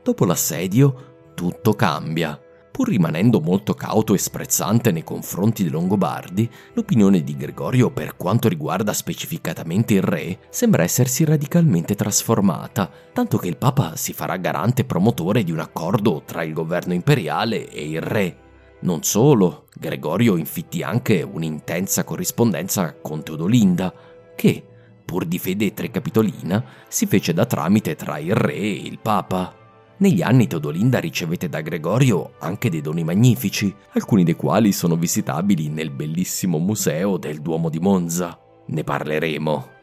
Dopo 0.00 0.24
l'assedio 0.24 1.32
tutto 1.34 1.72
cambia. 1.72 2.40
Pur 2.76 2.88
rimanendo 2.88 3.40
molto 3.40 3.72
cauto 3.72 4.12
e 4.12 4.18
sprezzante 4.18 4.92
nei 4.92 5.02
confronti 5.02 5.62
dei 5.62 5.72
Longobardi, 5.72 6.46
l'opinione 6.74 7.24
di 7.24 7.34
Gregorio 7.34 7.90
per 7.90 8.18
quanto 8.18 8.48
riguarda 8.48 8.92
specificatamente 8.92 9.94
il 9.94 10.02
re 10.02 10.40
sembra 10.50 10.82
essersi 10.82 11.24
radicalmente 11.24 11.94
trasformata, 11.94 12.90
tanto 13.14 13.38
che 13.38 13.48
il 13.48 13.56
Papa 13.56 13.96
si 13.96 14.12
farà 14.12 14.36
garante 14.36 14.84
promotore 14.84 15.42
di 15.42 15.52
un 15.52 15.60
accordo 15.60 16.20
tra 16.26 16.42
il 16.42 16.52
governo 16.52 16.92
imperiale 16.92 17.66
e 17.70 17.88
il 17.88 18.02
re. 18.02 18.36
Non 18.80 19.02
solo, 19.04 19.68
Gregorio 19.74 20.36
infittì 20.36 20.82
anche 20.82 21.22
un'intensa 21.22 22.04
corrispondenza 22.04 22.94
con 23.00 23.22
Teodolinda, 23.22 23.90
che, 24.36 24.62
pur 25.02 25.24
di 25.24 25.38
fede 25.38 25.72
trecapitolina, 25.72 26.62
si 26.88 27.06
fece 27.06 27.32
da 27.32 27.46
tramite 27.46 27.94
tra 27.94 28.18
il 28.18 28.34
re 28.34 28.52
e 28.52 28.70
il 28.70 28.98
Papa. 28.98 29.64
Negli 29.98 30.20
anni 30.20 30.46
Teodolinda 30.46 30.98
ricevette 30.98 31.48
da 31.48 31.62
Gregorio 31.62 32.34
anche 32.40 32.68
dei 32.68 32.82
doni 32.82 33.02
magnifici, 33.02 33.74
alcuni 33.92 34.24
dei 34.24 34.34
quali 34.34 34.72
sono 34.72 34.94
visitabili 34.96 35.70
nel 35.70 35.90
bellissimo 35.90 36.58
museo 36.58 37.16
del 37.16 37.40
Duomo 37.40 37.70
di 37.70 37.78
Monza. 37.78 38.38
Ne 38.66 38.84
parleremo. 38.84 39.74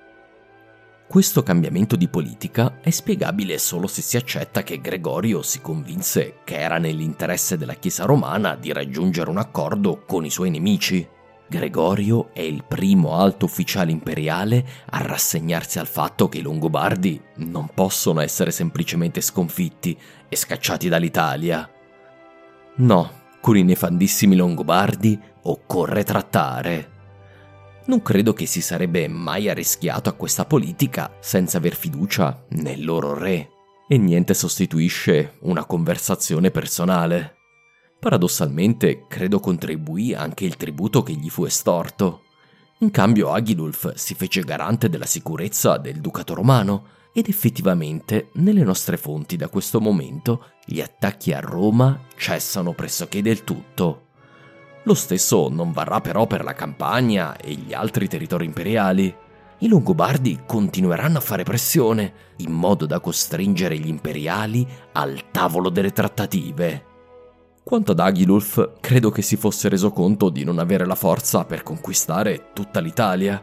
Questo 1.08 1.42
cambiamento 1.42 1.96
di 1.96 2.08
politica 2.08 2.80
è 2.80 2.92
spiegabile 2.92 3.58
solo 3.58 3.88
se 3.88 4.04
si 4.04 4.16
accetta 4.16 4.62
che 4.62 4.82
Gregorio 4.82 5.42
si 5.42 5.62
convinse 5.62 6.42
che 6.44 6.60
era 6.60 6.78
nell'interesse 6.78 7.58
della 7.58 7.74
Chiesa 7.74 8.06
romana 8.06 8.56
di 8.56 8.72
raggiungere 8.72 9.32
un 9.32 9.38
accordo 9.38 10.04
con 10.06 10.26
i 10.26 10.30
suoi 10.30 10.52
nemici. 10.52 11.08
Gregorio 11.54 12.34
è 12.34 12.42
il 12.42 12.64
primo 12.68 13.16
alto 13.16 13.46
ufficiale 13.46 13.92
imperiale 13.92 14.66
a 14.90 15.04
rassegnarsi 15.04 15.78
al 15.78 15.86
fatto 15.86 16.28
che 16.28 16.40
i 16.40 16.42
Longobardi 16.42 17.22
non 17.36 17.70
possono 17.72 18.22
essere 18.22 18.50
semplicemente 18.50 19.22
sconfitti 19.22 19.96
e 20.28 20.36
scacciati 20.36 20.90
dall'Italia. 20.90 21.70
No, 22.78 23.12
con 23.40 23.56
i 23.56 23.62
nefandissimi 23.62 24.36
Longobardi 24.36 25.20
occorre 25.44 26.04
trattare. 26.04 26.90
Non 27.86 28.02
credo 28.02 28.34
che 28.34 28.48
si 28.48 28.60
sarebbe 28.60 29.08
mai 29.08 29.48
arrischiato 29.48 30.10
a 30.10 30.14
questa 30.14 30.46
politica 30.46 31.18
senza 31.20 31.58
aver 31.58 31.76
fiducia 31.76 32.46
nel 32.50 32.84
loro 32.84 33.14
re, 33.14 33.50
e 33.88 33.98
niente 34.00 34.34
sostituisce 34.34 35.38
una 35.42 35.66
conversazione 35.66 36.50
personale. 36.50 37.43
Paradossalmente, 38.04 39.06
credo 39.08 39.40
contribuì 39.40 40.14
anche 40.14 40.44
il 40.44 40.58
tributo 40.58 41.04
che 41.04 41.14
gli 41.14 41.30
fu 41.30 41.46
estorto. 41.46 42.24
In 42.80 42.92
cambio 42.92 43.32
Agilulf 43.32 43.94
si 43.94 44.14
fece 44.14 44.42
garante 44.42 44.90
della 44.90 45.06
sicurezza 45.06 45.78
del 45.78 46.02
ducato 46.02 46.34
romano 46.34 46.84
ed 47.14 47.30
effettivamente 47.30 48.28
nelle 48.34 48.64
nostre 48.64 48.98
fonti 48.98 49.38
da 49.38 49.48
questo 49.48 49.80
momento 49.80 50.48
gli 50.66 50.82
attacchi 50.82 51.32
a 51.32 51.40
Roma 51.40 51.98
cessano 52.18 52.74
pressoché 52.74 53.22
del 53.22 53.46
tutto. 53.46 54.08
Lo 54.84 54.96
stesso 54.96 55.48
non 55.48 55.72
varrà 55.72 56.02
però 56.02 56.28
per 56.28 56.44
la 56.44 56.54
Campania 56.54 57.38
e 57.38 57.54
gli 57.54 57.74
altri 57.74 58.10
territori 58.10 58.44
imperiali. 58.44 59.16
I 59.60 59.68
Longobardi 59.70 60.42
continueranno 60.46 61.20
a 61.20 61.22
fare 61.22 61.44
pressione 61.44 62.14
in 62.40 62.52
modo 62.52 62.86
da 62.86 63.00
costringere 63.00 63.78
gli 63.78 63.88
imperiali 63.88 64.68
al 64.92 65.32
tavolo 65.32 65.70
delle 65.70 65.94
trattative. 65.94 66.92
Quanto 67.64 67.94
ad 67.94 68.00
Agilulf, 68.00 68.74
credo 68.82 69.10
che 69.10 69.22
si 69.22 69.38
fosse 69.38 69.70
reso 69.70 69.92
conto 69.92 70.30
di 70.30 70.44
non 70.44 70.60
avere 70.60 70.86
la 70.86 70.96
forza 70.96 71.46
per 71.46 71.64
conquistare 71.64 72.50
tutta 72.52 72.82
l'Italia. 72.82 73.42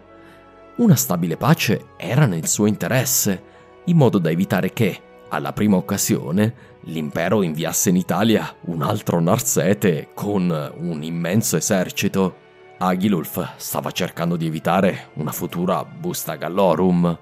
Una 0.77 0.95
stabile 0.95 1.39
pace 1.39 1.87
era 1.97 2.27
nel 2.27 2.47
suo 2.47 2.66
interesse, 2.66 3.43
in 3.85 3.97
modo 3.97 4.18
da 4.18 4.29
evitare 4.29 4.75
che, 4.75 5.01
alla 5.31 5.55
prima 5.55 5.77
occasione, 5.77 6.55
l'impero 6.83 7.41
inviasse 7.43 7.89
in 7.89 7.97
Italia 7.97 8.55
un 8.66 8.83
altro 8.83 9.21
Narsete 9.21 10.09
con 10.12 10.73
un 10.77 11.03
immenso 11.03 11.57
esercito. 11.57 12.37
Agilulf 12.77 13.55
stava 13.57 13.91
cercando 13.91 14.37
di 14.37 14.47
evitare 14.47 15.09
una 15.14 15.33
futura 15.33 15.83
busta 15.83 16.35
gallorum. 16.35 17.18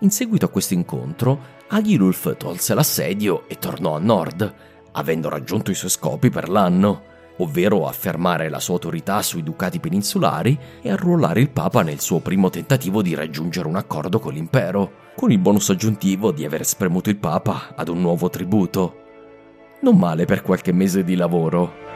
In 0.00 0.10
seguito 0.10 0.44
a 0.44 0.48
questo 0.48 0.74
incontro, 0.74 1.58
Agilulf 1.68 2.36
tolse 2.36 2.74
l'assedio 2.74 3.48
e 3.48 3.58
tornò 3.58 3.94
a 3.94 4.00
nord, 4.00 4.54
avendo 4.92 5.28
raggiunto 5.28 5.70
i 5.70 5.74
suoi 5.74 5.90
scopi 5.90 6.30
per 6.30 6.48
l'anno, 6.48 7.02
ovvero 7.38 7.86
affermare 7.86 8.48
la 8.48 8.60
sua 8.60 8.74
autorità 8.74 9.22
sui 9.22 9.42
ducati 9.42 9.80
peninsulari 9.80 10.58
e 10.82 10.90
arruolare 10.90 11.40
il 11.40 11.50
Papa 11.50 11.82
nel 11.82 12.00
suo 12.00 12.20
primo 12.20 12.50
tentativo 12.50 13.02
di 13.02 13.14
raggiungere 13.14 13.68
un 13.68 13.76
accordo 13.76 14.18
con 14.18 14.32
l'impero, 14.32 14.92
con 15.16 15.30
il 15.30 15.38
bonus 15.38 15.70
aggiuntivo 15.70 16.32
di 16.32 16.44
aver 16.44 16.64
spremuto 16.64 17.10
il 17.10 17.16
Papa 17.16 17.74
ad 17.74 17.88
un 17.88 18.00
nuovo 18.00 18.28
tributo. 18.30 18.96
Non 19.80 19.96
male 19.96 20.26
per 20.26 20.42
qualche 20.42 20.72
mese 20.72 21.04
di 21.04 21.16
lavoro. 21.16 21.89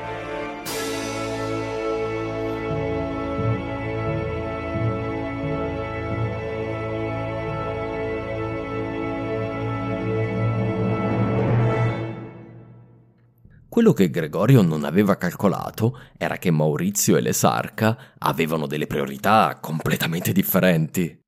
Quello 13.74 13.92
che 13.92 14.08
Gregorio 14.08 14.62
non 14.62 14.84
aveva 14.84 15.16
calcolato 15.16 15.98
era 16.16 16.36
che 16.36 16.52
Maurizio 16.52 17.16
e 17.16 17.20
l'Esarca 17.20 18.14
avevano 18.18 18.68
delle 18.68 18.86
priorità 18.86 19.58
completamente 19.60 20.30
differenti. 20.30 21.18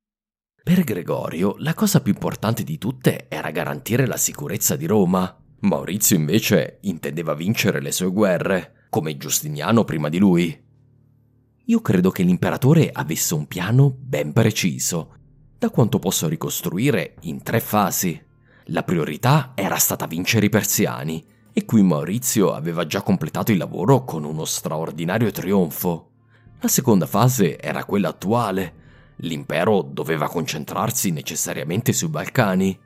Per 0.63 0.83
Gregorio 0.85 1.55
la 1.57 1.73
cosa 1.73 1.99
più 1.99 2.13
importante 2.13 2.63
di 2.63 2.77
tutte 2.77 3.25
era 3.27 3.51
garantire 3.51 4.07
la 4.07 4.15
sicurezza 4.15 4.77
di 4.77 4.85
Roma. 4.85 5.37
Maurizio 5.59 6.15
invece 6.15 6.77
intendeva 6.83 7.33
vincere 7.33 7.81
le 7.81 7.91
sue 7.91 8.09
guerre, 8.13 8.85
come 8.89 9.17
Giustiniano 9.17 9.83
prima 9.83 10.07
di 10.07 10.17
lui. 10.17 10.65
Io 11.65 11.81
credo 11.81 12.11
che 12.11 12.23
l'imperatore 12.23 12.91
avesse 12.93 13.33
un 13.33 13.45
piano 13.47 13.93
ben 13.93 14.31
preciso, 14.31 15.17
da 15.57 15.69
quanto 15.69 15.99
posso 15.99 16.29
ricostruire 16.29 17.15
in 17.23 17.43
tre 17.43 17.59
fasi. 17.59 18.17
La 18.67 18.83
priorità 18.83 19.51
era 19.53 19.75
stata 19.75 20.07
vincere 20.07 20.45
i 20.45 20.49
persiani, 20.49 21.35
e 21.57 21.65
qui 21.65 21.81
Maurizio 21.81 22.53
aveva 22.53 22.85
già 22.85 23.01
completato 23.01 23.51
il 23.51 23.57
lavoro 23.57 24.03
con 24.03 24.23
uno 24.23 24.45
straordinario 24.45 25.31
trionfo. 25.31 26.09
La 26.59 26.67
seconda 26.67 27.07
fase 27.07 27.59
era 27.59 27.83
quella 27.83 28.09
attuale. 28.09 28.73
L'impero 29.21 29.81
doveva 29.81 30.29
concentrarsi 30.29 31.09
necessariamente 31.09 31.93
sui 31.93 32.09
Balcani. 32.09 32.79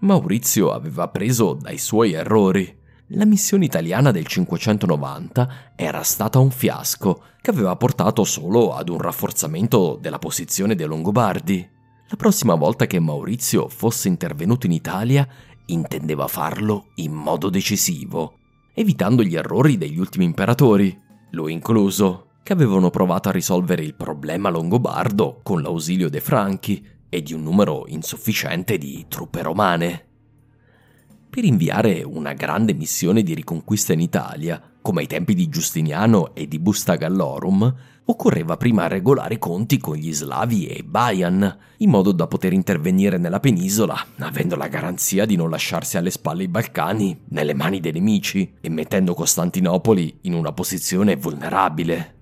Maurizio 0.00 0.72
aveva 0.72 1.04
appreso 1.04 1.54
dai 1.54 1.78
suoi 1.78 2.12
errori. 2.12 2.80
La 3.06 3.24
missione 3.24 3.64
italiana 3.64 4.10
del 4.10 4.26
590 4.26 5.72
era 5.74 6.02
stata 6.02 6.38
un 6.38 6.50
fiasco 6.50 7.22
che 7.40 7.48
aveva 7.48 7.74
portato 7.76 8.24
solo 8.24 8.74
ad 8.74 8.90
un 8.90 8.98
rafforzamento 8.98 9.96
della 9.98 10.18
posizione 10.18 10.74
dei 10.74 10.84
Longobardi. 10.86 11.70
La 12.08 12.16
prossima 12.16 12.56
volta 12.56 12.86
che 12.86 13.00
Maurizio 13.00 13.68
fosse 13.68 14.08
intervenuto 14.08 14.66
in 14.66 14.72
Italia 14.72 15.26
intendeva 15.66 16.28
farlo 16.28 16.90
in 16.96 17.12
modo 17.12 17.50
decisivo, 17.50 18.38
evitando 18.74 19.22
gli 19.22 19.36
errori 19.36 19.78
degli 19.78 19.98
ultimi 19.98 20.24
imperatori, 20.24 20.98
lui 21.30 21.52
incluso, 21.52 22.28
che 22.42 22.52
avevano 22.52 22.90
provato 22.90 23.28
a 23.28 23.32
risolvere 23.32 23.82
il 23.82 23.94
problema 23.94 24.50
longobardo 24.50 25.40
con 25.42 25.62
l'ausilio 25.62 26.10
dei 26.10 26.20
Franchi 26.20 26.86
e 27.08 27.22
di 27.22 27.32
un 27.32 27.42
numero 27.42 27.84
insufficiente 27.86 28.76
di 28.76 29.06
truppe 29.08 29.42
romane. 29.42 30.06
Per 31.30 31.44
inviare 31.44 32.02
una 32.02 32.32
grande 32.32 32.74
missione 32.74 33.22
di 33.22 33.34
riconquista 33.34 33.92
in 33.92 34.00
Italia, 34.00 34.62
come 34.84 35.00
ai 35.00 35.06
tempi 35.06 35.32
di 35.32 35.48
Giustiniano 35.48 36.34
e 36.34 36.46
di 36.46 36.58
Busta 36.58 36.96
Gallorum, 36.96 37.74
occorreva 38.04 38.58
prima 38.58 38.86
regolare 38.86 39.32
i 39.32 39.38
conti 39.38 39.78
con 39.78 39.96
gli 39.96 40.12
slavi 40.12 40.66
e 40.66 40.82
Bayan, 40.84 41.58
in 41.78 41.88
modo 41.88 42.12
da 42.12 42.26
poter 42.26 42.52
intervenire 42.52 43.16
nella 43.16 43.40
penisola, 43.40 43.96
avendo 44.18 44.56
la 44.56 44.68
garanzia 44.68 45.24
di 45.24 45.36
non 45.36 45.48
lasciarsi 45.48 45.96
alle 45.96 46.10
spalle 46.10 46.42
i 46.42 46.48
Balcani 46.48 47.18
nelle 47.28 47.54
mani 47.54 47.80
dei 47.80 47.92
nemici 47.92 48.56
e 48.60 48.68
mettendo 48.68 49.14
Costantinopoli 49.14 50.18
in 50.22 50.34
una 50.34 50.52
posizione 50.52 51.16
vulnerabile. 51.16 52.14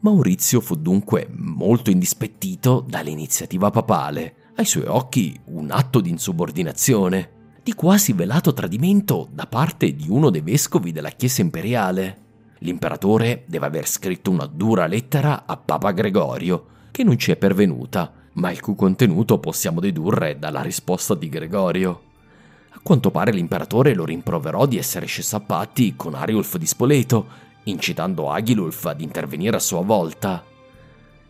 Maurizio 0.00 0.60
fu 0.60 0.74
dunque 0.74 1.28
molto 1.30 1.92
indispettito 1.92 2.84
dall'iniziativa 2.84 3.70
papale, 3.70 4.34
ai 4.56 4.64
suoi 4.64 4.86
occhi 4.86 5.38
un 5.44 5.70
atto 5.70 6.00
di 6.00 6.10
insubordinazione, 6.10 7.41
di 7.62 7.74
quasi 7.74 8.12
velato 8.12 8.52
tradimento 8.52 9.28
da 9.30 9.46
parte 9.46 9.94
di 9.94 10.06
uno 10.08 10.30
dei 10.30 10.40
vescovi 10.40 10.90
della 10.90 11.10
Chiesa 11.10 11.42
imperiale. 11.42 12.18
L'imperatore 12.58 13.44
deve 13.46 13.66
aver 13.66 13.86
scritto 13.86 14.30
una 14.30 14.46
dura 14.46 14.86
lettera 14.86 15.44
a 15.46 15.56
Papa 15.56 15.92
Gregorio, 15.92 16.66
che 16.90 17.04
non 17.04 17.16
ci 17.18 17.30
è 17.30 17.36
pervenuta, 17.36 18.12
ma 18.34 18.50
il 18.50 18.60
cui 18.60 18.74
contenuto 18.74 19.38
possiamo 19.38 19.78
dedurre 19.78 20.38
dalla 20.38 20.60
risposta 20.62 21.14
di 21.14 21.28
Gregorio. 21.28 22.02
A 22.70 22.80
quanto 22.82 23.12
pare 23.12 23.30
l'imperatore 23.30 23.94
lo 23.94 24.04
rimproverò 24.04 24.66
di 24.66 24.78
essere 24.78 25.06
sceso 25.06 25.36
a 25.36 25.40
patti 25.40 25.94
con 25.94 26.14
Ariulf 26.14 26.56
di 26.56 26.66
Spoleto, 26.66 27.26
incitando 27.64 28.30
Agilulf 28.30 28.86
ad 28.86 29.00
intervenire 29.00 29.56
a 29.56 29.60
sua 29.60 29.82
volta. 29.82 30.44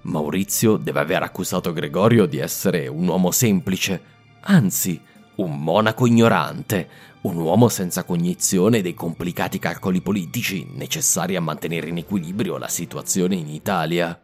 Maurizio 0.02 0.78
deve 0.78 1.00
aver 1.00 1.22
accusato 1.22 1.74
Gregorio 1.74 2.24
di 2.24 2.38
essere 2.38 2.88
un 2.88 3.06
uomo 3.06 3.30
semplice, 3.30 4.02
anzi, 4.40 5.00
un 5.36 5.62
monaco 5.62 6.06
ignorante, 6.06 6.88
un 7.22 7.36
uomo 7.36 7.68
senza 7.68 8.04
cognizione 8.04 8.82
dei 8.82 8.94
complicati 8.94 9.58
calcoli 9.58 10.00
politici 10.00 10.66
necessari 10.74 11.36
a 11.36 11.40
mantenere 11.40 11.88
in 11.88 11.98
equilibrio 11.98 12.58
la 12.58 12.68
situazione 12.68 13.36
in 13.36 13.48
Italia. 13.48 14.20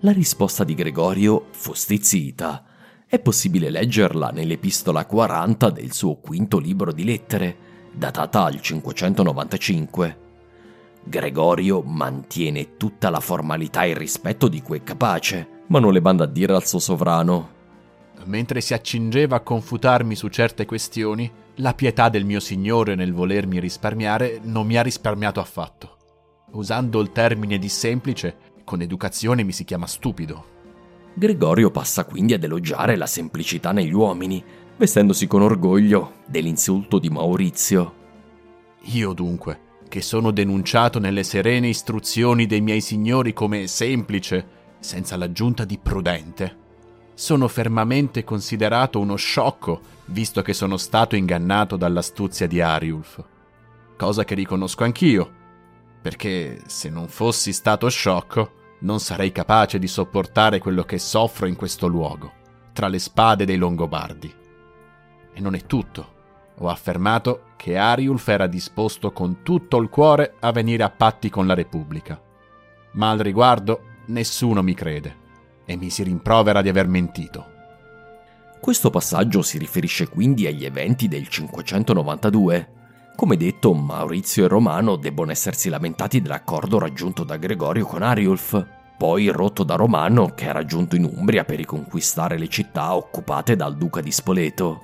La 0.00 0.12
risposta 0.12 0.64
di 0.64 0.74
Gregorio 0.74 1.46
fu 1.50 1.74
stizzita. 1.74 2.64
È 3.06 3.18
possibile 3.18 3.68
leggerla 3.68 4.30
nell'epistola 4.30 5.04
40 5.06 5.70
del 5.70 5.92
suo 5.92 6.16
quinto 6.16 6.58
libro 6.58 6.92
di 6.92 7.04
lettere, 7.04 7.56
datata 7.92 8.44
al 8.44 8.60
595. 8.60 10.26
Gregorio 11.02 11.82
mantiene 11.82 12.76
tutta 12.76 13.10
la 13.10 13.20
formalità 13.20 13.82
e 13.82 13.90
il 13.90 13.96
rispetto 13.96 14.46
di 14.46 14.62
cui 14.62 14.78
è 14.78 14.82
capace, 14.82 15.64
ma 15.68 15.80
non 15.80 15.92
le 15.92 16.00
manda 16.00 16.24
a 16.24 16.28
dire 16.28 16.54
al 16.54 16.66
suo 16.66 16.78
sovrano. 16.78 17.56
Mentre 18.28 18.60
si 18.60 18.74
accingeva 18.74 19.36
a 19.36 19.40
confutarmi 19.40 20.14
su 20.14 20.28
certe 20.28 20.66
questioni, 20.66 21.30
la 21.56 21.72
pietà 21.72 22.10
del 22.10 22.26
mio 22.26 22.40
signore 22.40 22.94
nel 22.94 23.14
volermi 23.14 23.58
risparmiare 23.58 24.38
non 24.42 24.66
mi 24.66 24.76
ha 24.76 24.82
risparmiato 24.82 25.40
affatto. 25.40 25.96
Usando 26.52 27.00
il 27.00 27.10
termine 27.10 27.58
di 27.58 27.70
semplice, 27.70 28.36
con 28.64 28.82
educazione 28.82 29.44
mi 29.44 29.52
si 29.52 29.64
chiama 29.64 29.86
stupido. 29.86 30.56
Gregorio 31.14 31.70
passa 31.70 32.04
quindi 32.04 32.34
ad 32.34 32.44
elogiare 32.44 32.96
la 32.96 33.06
semplicità 33.06 33.72
negli 33.72 33.94
uomini, 33.94 34.44
vestendosi 34.76 35.26
con 35.26 35.40
orgoglio 35.40 36.16
dell'insulto 36.26 36.98
di 36.98 37.08
Maurizio. 37.08 37.94
Io 38.92 39.14
dunque, 39.14 39.60
che 39.88 40.02
sono 40.02 40.32
denunciato 40.32 40.98
nelle 40.98 41.22
serene 41.22 41.68
istruzioni 41.68 42.44
dei 42.44 42.60
miei 42.60 42.82
signori 42.82 43.32
come 43.32 43.66
semplice, 43.66 44.46
senza 44.80 45.16
l'aggiunta 45.16 45.64
di 45.64 45.78
prudente, 45.78 46.57
sono 47.18 47.48
fermamente 47.48 48.22
considerato 48.22 49.00
uno 49.00 49.16
sciocco, 49.16 49.80
visto 50.04 50.40
che 50.40 50.52
sono 50.52 50.76
stato 50.76 51.16
ingannato 51.16 51.76
dall'astuzia 51.76 52.46
di 52.46 52.60
Ariulf. 52.60 53.24
Cosa 53.96 54.24
che 54.24 54.36
riconosco 54.36 54.84
anch'io, 54.84 55.28
perché 56.00 56.60
se 56.66 56.88
non 56.88 57.08
fossi 57.08 57.52
stato 57.52 57.88
sciocco, 57.88 58.76
non 58.82 59.00
sarei 59.00 59.32
capace 59.32 59.80
di 59.80 59.88
sopportare 59.88 60.60
quello 60.60 60.84
che 60.84 61.00
soffro 61.00 61.46
in 61.46 61.56
questo 61.56 61.88
luogo, 61.88 62.32
tra 62.72 62.86
le 62.86 63.00
spade 63.00 63.44
dei 63.44 63.56
Longobardi. 63.56 64.32
E 65.32 65.40
non 65.40 65.56
è 65.56 65.66
tutto. 65.66 66.14
Ho 66.58 66.68
affermato 66.68 67.46
che 67.56 67.76
Ariulf 67.76 68.28
era 68.28 68.46
disposto 68.46 69.10
con 69.10 69.42
tutto 69.42 69.78
il 69.78 69.88
cuore 69.88 70.36
a 70.38 70.52
venire 70.52 70.84
a 70.84 70.90
patti 70.90 71.30
con 71.30 71.48
la 71.48 71.54
Repubblica. 71.54 72.22
Ma 72.92 73.10
al 73.10 73.18
riguardo 73.18 73.80
nessuno 74.06 74.62
mi 74.62 74.74
crede 74.74 75.17
e 75.68 75.76
mi 75.76 75.90
si 75.90 76.02
rimprovera 76.02 76.62
di 76.62 76.70
aver 76.70 76.88
mentito. 76.88 77.56
Questo 78.58 78.88
passaggio 78.88 79.42
si 79.42 79.58
riferisce 79.58 80.08
quindi 80.08 80.46
agli 80.46 80.64
eventi 80.64 81.08
del 81.08 81.28
592. 81.28 82.72
Come 83.14 83.36
detto, 83.36 83.74
Maurizio 83.74 84.46
e 84.46 84.48
Romano 84.48 84.96
debbono 84.96 85.30
essersi 85.30 85.68
lamentati 85.68 86.22
dell'accordo 86.22 86.78
raggiunto 86.78 87.22
da 87.22 87.36
Gregorio 87.36 87.84
con 87.84 88.02
Ariulf, 88.02 88.66
poi 88.96 89.28
rotto 89.28 89.62
da 89.62 89.74
Romano 89.74 90.32
che 90.34 90.46
era 90.46 90.64
giunto 90.64 90.96
in 90.96 91.04
Umbria 91.04 91.44
per 91.44 91.58
riconquistare 91.58 92.38
le 92.38 92.48
città 92.48 92.94
occupate 92.96 93.54
dal 93.54 93.76
duca 93.76 94.00
di 94.00 94.10
Spoleto. 94.10 94.80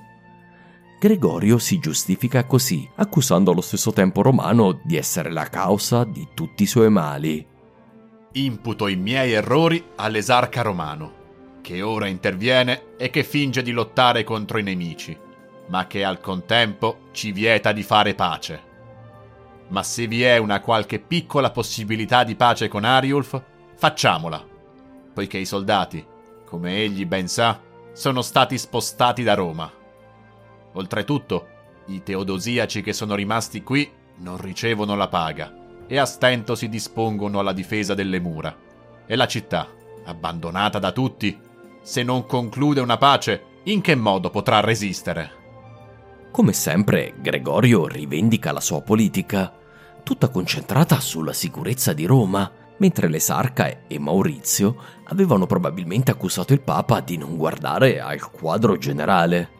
Gregorio 1.00 1.58
si 1.58 1.78
giustifica 1.78 2.44
così, 2.44 2.86
accusando 2.96 3.52
allo 3.52 3.60
stesso 3.62 3.92
tempo 3.92 4.20
Romano 4.20 4.80
di 4.84 4.96
essere 4.96 5.32
la 5.32 5.48
causa 5.48 6.04
di 6.04 6.28
tutti 6.34 6.64
i 6.64 6.66
suoi 6.66 6.90
mali 6.90 7.52
imputo 8.36 8.88
i 8.88 8.96
miei 8.96 9.32
errori 9.32 9.84
all'esarca 9.96 10.62
romano, 10.62 11.22
che 11.62 11.82
ora 11.82 12.08
interviene 12.08 12.96
e 12.96 13.10
che 13.10 13.22
finge 13.22 13.62
di 13.62 13.70
lottare 13.70 14.24
contro 14.24 14.58
i 14.58 14.62
nemici, 14.62 15.16
ma 15.68 15.86
che 15.86 16.04
al 16.04 16.20
contempo 16.20 17.08
ci 17.12 17.32
vieta 17.32 17.72
di 17.72 17.82
fare 17.82 18.14
pace. 18.14 18.72
Ma 19.68 19.82
se 19.82 20.06
vi 20.06 20.22
è 20.22 20.36
una 20.36 20.60
qualche 20.60 20.98
piccola 20.98 21.50
possibilità 21.50 22.24
di 22.24 22.34
pace 22.34 22.68
con 22.68 22.84
Ariulf, 22.84 23.40
facciamola, 23.76 24.44
poiché 25.14 25.38
i 25.38 25.46
soldati, 25.46 26.04
come 26.44 26.76
egli 26.76 27.06
ben 27.06 27.28
sa, 27.28 27.60
sono 27.92 28.20
stati 28.20 28.58
spostati 28.58 29.22
da 29.22 29.34
Roma. 29.34 29.70
Oltretutto, 30.72 31.48
i 31.86 32.02
teodosiaci 32.02 32.82
che 32.82 32.92
sono 32.92 33.14
rimasti 33.14 33.62
qui 33.62 33.88
non 34.16 34.38
ricevono 34.38 34.96
la 34.96 35.08
paga 35.08 35.62
e 35.86 35.98
a 35.98 36.04
stento 36.04 36.54
si 36.54 36.68
dispongono 36.68 37.38
alla 37.38 37.52
difesa 37.52 37.94
delle 37.94 38.20
mura. 38.20 38.56
E 39.06 39.16
la 39.16 39.26
città, 39.26 39.68
abbandonata 40.04 40.78
da 40.78 40.92
tutti, 40.92 41.38
se 41.82 42.02
non 42.02 42.26
conclude 42.26 42.80
una 42.80 42.96
pace, 42.96 43.42
in 43.64 43.80
che 43.80 43.94
modo 43.94 44.30
potrà 44.30 44.60
resistere? 44.60 45.42
Come 46.30 46.52
sempre, 46.52 47.14
Gregorio 47.20 47.86
rivendica 47.86 48.52
la 48.52 48.60
sua 48.60 48.80
politica, 48.80 49.52
tutta 50.02 50.28
concentrata 50.28 50.98
sulla 51.00 51.32
sicurezza 51.32 51.92
di 51.92 52.06
Roma, 52.06 52.50
mentre 52.78 53.08
l'esarca 53.08 53.86
e 53.86 53.98
Maurizio 53.98 54.76
avevano 55.04 55.46
probabilmente 55.46 56.10
accusato 56.10 56.52
il 56.52 56.60
Papa 56.60 57.00
di 57.00 57.16
non 57.16 57.36
guardare 57.36 58.00
al 58.00 58.30
quadro 58.30 58.76
generale. 58.76 59.50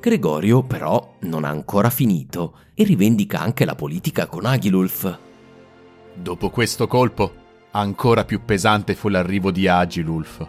Gregorio 0.00 0.62
però 0.62 1.16
non 1.20 1.44
ha 1.44 1.48
ancora 1.48 1.90
finito 1.90 2.58
e 2.74 2.84
rivendica 2.84 3.40
anche 3.40 3.64
la 3.64 3.74
politica 3.74 4.26
con 4.26 4.46
Agilulf. 4.46 5.18
Dopo 6.16 6.48
questo 6.48 6.86
colpo, 6.86 7.34
ancora 7.72 8.24
più 8.24 8.42
pesante 8.42 8.94
fu 8.94 9.08
l'arrivo 9.08 9.50
di 9.50 9.68
Agilulf. 9.68 10.46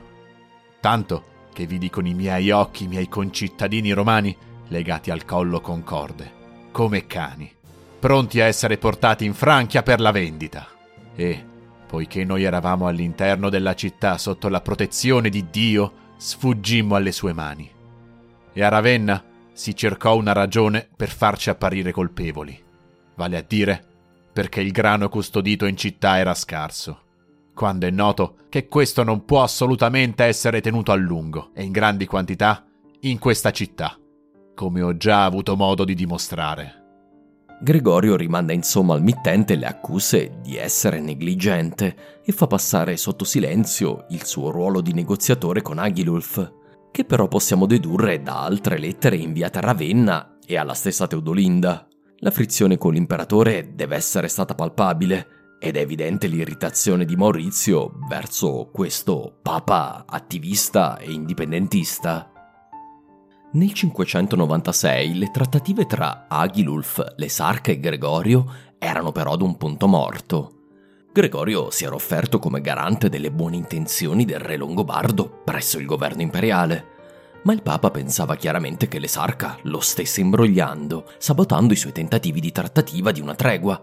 Tanto 0.80 1.36
che 1.51 1.65
vidi 1.65 1.89
con 1.89 2.05
i 2.05 2.13
miei 2.13 2.51
occhi 2.51 2.86
i 2.86 2.88
miei 2.88 3.09
concittadini 3.09 3.91
romani 3.91 4.36
legati 4.70 5.11
al 5.11 5.26
collo 5.26 5.59
con 5.59 5.84
corde, 5.84 6.32
come 6.72 7.05
cani, 7.05 7.51
pronti 7.99 8.39
a 8.39 8.45
essere 8.45 8.78
portati 8.78 9.26
in 9.26 9.34
Francia 9.34 9.84
per 9.84 9.99
la 9.99 10.11
vendita. 10.11 10.68
E, 11.13 11.45
poiché 11.86 12.24
noi 12.24 12.43
eravamo 12.43 12.88
all'interno 12.88 13.49
della 13.49 13.76
città 13.76 14.18
sotto 14.18 14.47
la 14.47 14.61
protezione 14.61 15.30
di 15.30 15.47
Dio, 15.49 15.93
sfuggimmo 16.15 16.95
alle 16.95 17.11
sue 17.11 17.34
mani. 17.34 17.70
E 18.53 18.63
a 18.63 18.70
Ravenna 18.70 19.22
si 19.51 19.76
cercò 19.76 20.15
una 20.15 20.32
ragione 20.32 20.88
per 20.95 21.09
farci 21.09 21.49
apparire 21.49 21.91
colpevoli, 21.91 22.57
vale 23.15 23.38
a 23.38 23.45
dire 23.45 23.84
perché 24.38 24.61
il 24.61 24.71
grano 24.71 25.09
custodito 25.09 25.65
in 25.65 25.75
città 25.75 26.19
era 26.19 26.35
scarso, 26.35 26.99
quando 27.55 27.88
è 27.88 27.89
noto 27.89 28.35
che 28.49 28.67
questo 28.67 29.01
non 29.01 29.25
può 29.25 29.41
assolutamente 29.41 30.25
essere 30.25 30.61
tenuto 30.61 30.91
a 30.91 30.95
lungo 30.95 31.49
e 31.55 31.63
in 31.63 31.71
grandi 31.71 32.05
quantità 32.05 32.63
in 32.99 33.17
questa 33.17 33.49
città, 33.49 33.97
come 34.53 34.83
ho 34.83 34.95
già 34.95 35.25
avuto 35.25 35.55
modo 35.55 35.83
di 35.83 35.95
dimostrare. 35.95 36.83
Gregorio 37.59 38.15
rimanda 38.15 38.53
insomma 38.53 38.93
al 38.93 39.01
mittente 39.01 39.55
le 39.55 39.65
accuse 39.65 40.38
di 40.43 40.55
essere 40.55 40.99
negligente 40.99 42.21
e 42.23 42.31
fa 42.31 42.45
passare 42.45 42.95
sotto 42.95 43.25
silenzio 43.25 44.05
il 44.09 44.23
suo 44.23 44.51
ruolo 44.51 44.81
di 44.81 44.93
negoziatore 44.93 45.63
con 45.63 45.79
Agilulf, 45.79 46.53
che 46.91 47.05
però 47.05 47.27
possiamo 47.27 47.65
dedurre 47.65 48.21
da 48.21 48.43
altre 48.43 48.77
lettere 48.77 49.15
inviate 49.15 49.57
a 49.57 49.61
Ravenna 49.61 50.38
e 50.45 50.57
alla 50.57 50.75
stessa 50.75 51.07
Teodolinda. 51.07 51.88
La 52.22 52.32
frizione 52.32 52.78
con 52.78 52.93
l'imperatore 52.93 53.76
deve 53.76 53.95
essere 53.95 54.28
stata 54.28 54.55
palpabile 54.55 55.55
ed 55.59 55.76
è 55.76 55.82
evidente 55.82 56.26
l'irritazione 56.26 57.05
di 57.05 57.15
Maurizio 57.15 57.93
verso 58.09 58.70
questo 58.74 59.38
papa 59.39 60.03
attivista 60.07 60.97
e 60.97 61.11
indipendentista. 61.11 62.32
Nel 63.51 63.72
596 63.72 65.15
le 65.15 65.30
trattative 65.30 65.86
tra 65.86 66.26
Agilulf, 66.28 67.03
l'esarca 67.18 67.72
e 67.72 67.80
Gregorio 67.80 68.51
erano 68.80 69.11
però 69.11 69.34
ad 69.34 69.41
un 69.43 69.55
punto 69.55 69.88
morto. 69.88 70.51
Gregorio 71.13 71.70
si 71.70 71.86
era 71.86 71.93
offerto 71.93 72.39
come 72.39 72.61
garante 72.61 73.09
delle 73.09 73.32
buone 73.32 73.57
intenzioni 73.57 74.26
del 74.26 74.39
re 74.39 74.57
longobardo 74.57 75.41
presso 75.45 75.78
il 75.78 75.86
governo 75.86 76.24
imperiale, 76.24 76.96
ma 77.47 77.53
il 77.53 77.61
Papa 77.61 77.91
pensava 77.91 78.35
chiaramente 78.35 78.89
che 78.89 78.99
l'esarca 78.99 79.57
lo 79.61 79.79
stesse 79.79 80.19
imbrogliando, 80.19 81.05
sabotando 81.17 81.71
i 81.71 81.77
suoi 81.77 81.93
tentativi 81.93 82.41
di 82.41 82.51
trattativa 82.51 83.13
di 83.13 83.21
una 83.21 83.35
tregua. 83.35 83.81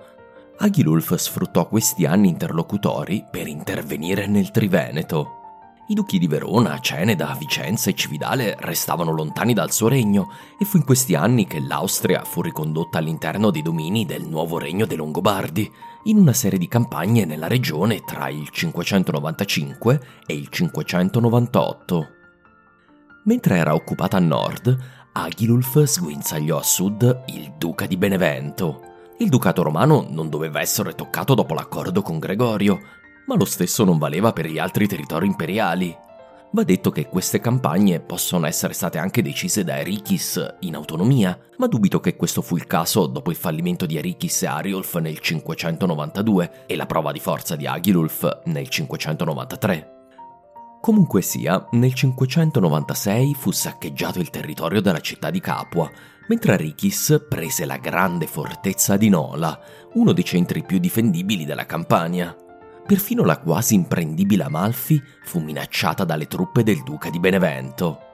Aghilulf 0.58 1.14
sfruttò 1.14 1.66
questi 1.66 2.04
anni 2.04 2.28
interlocutori 2.28 3.24
per 3.30 3.46
intervenire 3.46 4.26
nel 4.26 4.50
Triveneto. 4.50 5.40
I 5.88 5.94
duchi 5.94 6.18
di 6.18 6.26
Verona, 6.26 6.78
Ceneda, 6.78 7.34
Vicenza 7.38 7.88
e 7.88 7.94
Cividale 7.94 8.54
restavano 8.58 9.12
lontani 9.12 9.54
dal 9.54 9.72
suo 9.72 9.88
regno 9.88 10.28
e 10.58 10.66
fu 10.66 10.76
in 10.76 10.84
questi 10.84 11.14
anni 11.14 11.46
che 11.46 11.60
l'Austria 11.60 12.22
fu 12.22 12.42
ricondotta 12.42 12.98
all'interno 12.98 13.48
dei 13.48 13.62
domini 13.62 14.04
del 14.04 14.28
nuovo 14.28 14.58
regno 14.58 14.84
dei 14.84 14.98
Longobardi, 14.98 15.72
in 16.04 16.18
una 16.18 16.34
serie 16.34 16.58
di 16.58 16.68
campagne 16.68 17.24
nella 17.24 17.48
regione 17.48 18.02
tra 18.04 18.28
il 18.28 18.46
595 18.50 20.00
e 20.26 20.34
il 20.34 20.48
598. 20.50 22.08
Mentre 23.24 23.56
era 23.56 23.74
occupata 23.74 24.18
a 24.18 24.20
nord, 24.20 24.76
Aghilulf 25.12 25.82
sguinzagliò 25.82 26.58
a 26.58 26.62
sud 26.62 27.24
il 27.28 27.54
duca 27.56 27.86
di 27.86 27.96
Benevento. 27.96 28.82
Il 29.18 29.30
ducato 29.30 29.62
romano 29.62 30.06
non 30.10 30.28
doveva 30.28 30.60
essere 30.60 30.94
toccato 30.94 31.34
dopo 31.34 31.54
l'accordo 31.54 32.02
con 32.02 32.18
Gregorio, 32.18 32.78
ma 33.26 33.36
lo 33.36 33.46
stesso 33.46 33.82
non 33.84 33.96
valeva 33.96 34.34
per 34.34 34.46
gli 34.46 34.58
altri 34.58 34.86
territori 34.86 35.26
imperiali. 35.26 35.96
Va 36.50 36.64
detto 36.64 36.90
che 36.90 37.08
queste 37.08 37.40
campagne 37.40 38.00
possono 38.00 38.46
essere 38.46 38.74
state 38.74 38.98
anche 38.98 39.22
decise 39.22 39.64
da 39.64 39.78
Erichis 39.78 40.56
in 40.60 40.74
autonomia, 40.74 41.38
ma 41.56 41.66
dubito 41.66 42.00
che 42.00 42.16
questo 42.16 42.42
fu 42.42 42.56
il 42.56 42.66
caso 42.66 43.06
dopo 43.06 43.30
il 43.30 43.36
fallimento 43.36 43.86
di 43.86 43.96
Erichis 43.96 44.42
e 44.42 44.46
Ariulf 44.48 44.98
nel 44.98 45.18
592 45.18 46.66
e 46.66 46.76
la 46.76 46.86
prova 46.86 47.10
di 47.10 47.20
forza 47.20 47.56
di 47.56 47.66
Aghilulf 47.66 48.42
nel 48.44 48.68
593. 48.68 49.93
Comunque 50.84 51.22
sia, 51.22 51.66
nel 51.70 51.94
596 51.94 53.32
fu 53.32 53.50
saccheggiato 53.52 54.18
il 54.18 54.28
territorio 54.28 54.82
della 54.82 55.00
città 55.00 55.30
di 55.30 55.40
Capua, 55.40 55.90
mentre 56.28 56.52
Arichis 56.52 57.24
prese 57.26 57.64
la 57.64 57.78
grande 57.78 58.26
fortezza 58.26 58.98
di 58.98 59.08
Nola, 59.08 59.58
uno 59.94 60.12
dei 60.12 60.26
centri 60.26 60.62
più 60.62 60.76
difendibili 60.76 61.46
della 61.46 61.64
Campania. 61.64 62.36
Perfino 62.84 63.24
la 63.24 63.38
quasi 63.38 63.74
imprendibile 63.74 64.42
Amalfi 64.42 65.02
fu 65.22 65.38
minacciata 65.38 66.04
dalle 66.04 66.26
truppe 66.26 66.62
del 66.62 66.82
duca 66.82 67.08
di 67.08 67.18
Benevento. 67.18 68.13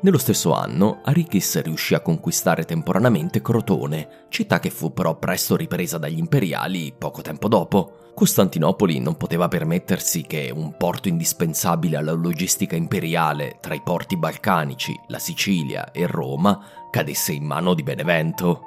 Nello 0.00 0.18
stesso 0.18 0.52
anno, 0.52 1.00
Arichis 1.02 1.60
riuscì 1.60 1.92
a 1.94 2.00
conquistare 2.00 2.64
temporaneamente 2.64 3.42
Crotone, 3.42 4.26
città 4.28 4.60
che 4.60 4.70
fu 4.70 4.92
però 4.92 5.18
presto 5.18 5.56
ripresa 5.56 5.98
dagli 5.98 6.18
imperiali 6.18 6.94
poco 6.96 7.20
tempo 7.20 7.48
dopo. 7.48 8.12
Costantinopoli 8.14 9.00
non 9.00 9.16
poteva 9.16 9.48
permettersi 9.48 10.22
che 10.22 10.52
un 10.54 10.76
porto 10.76 11.08
indispensabile 11.08 11.96
alla 11.96 12.12
logistica 12.12 12.76
imperiale 12.76 13.58
tra 13.60 13.74
i 13.74 13.82
porti 13.82 14.16
balcanici, 14.16 14.96
la 15.08 15.18
Sicilia 15.18 15.90
e 15.90 16.06
Roma 16.06 16.60
cadesse 16.92 17.32
in 17.32 17.44
mano 17.44 17.74
di 17.74 17.82
Benevento. 17.82 18.62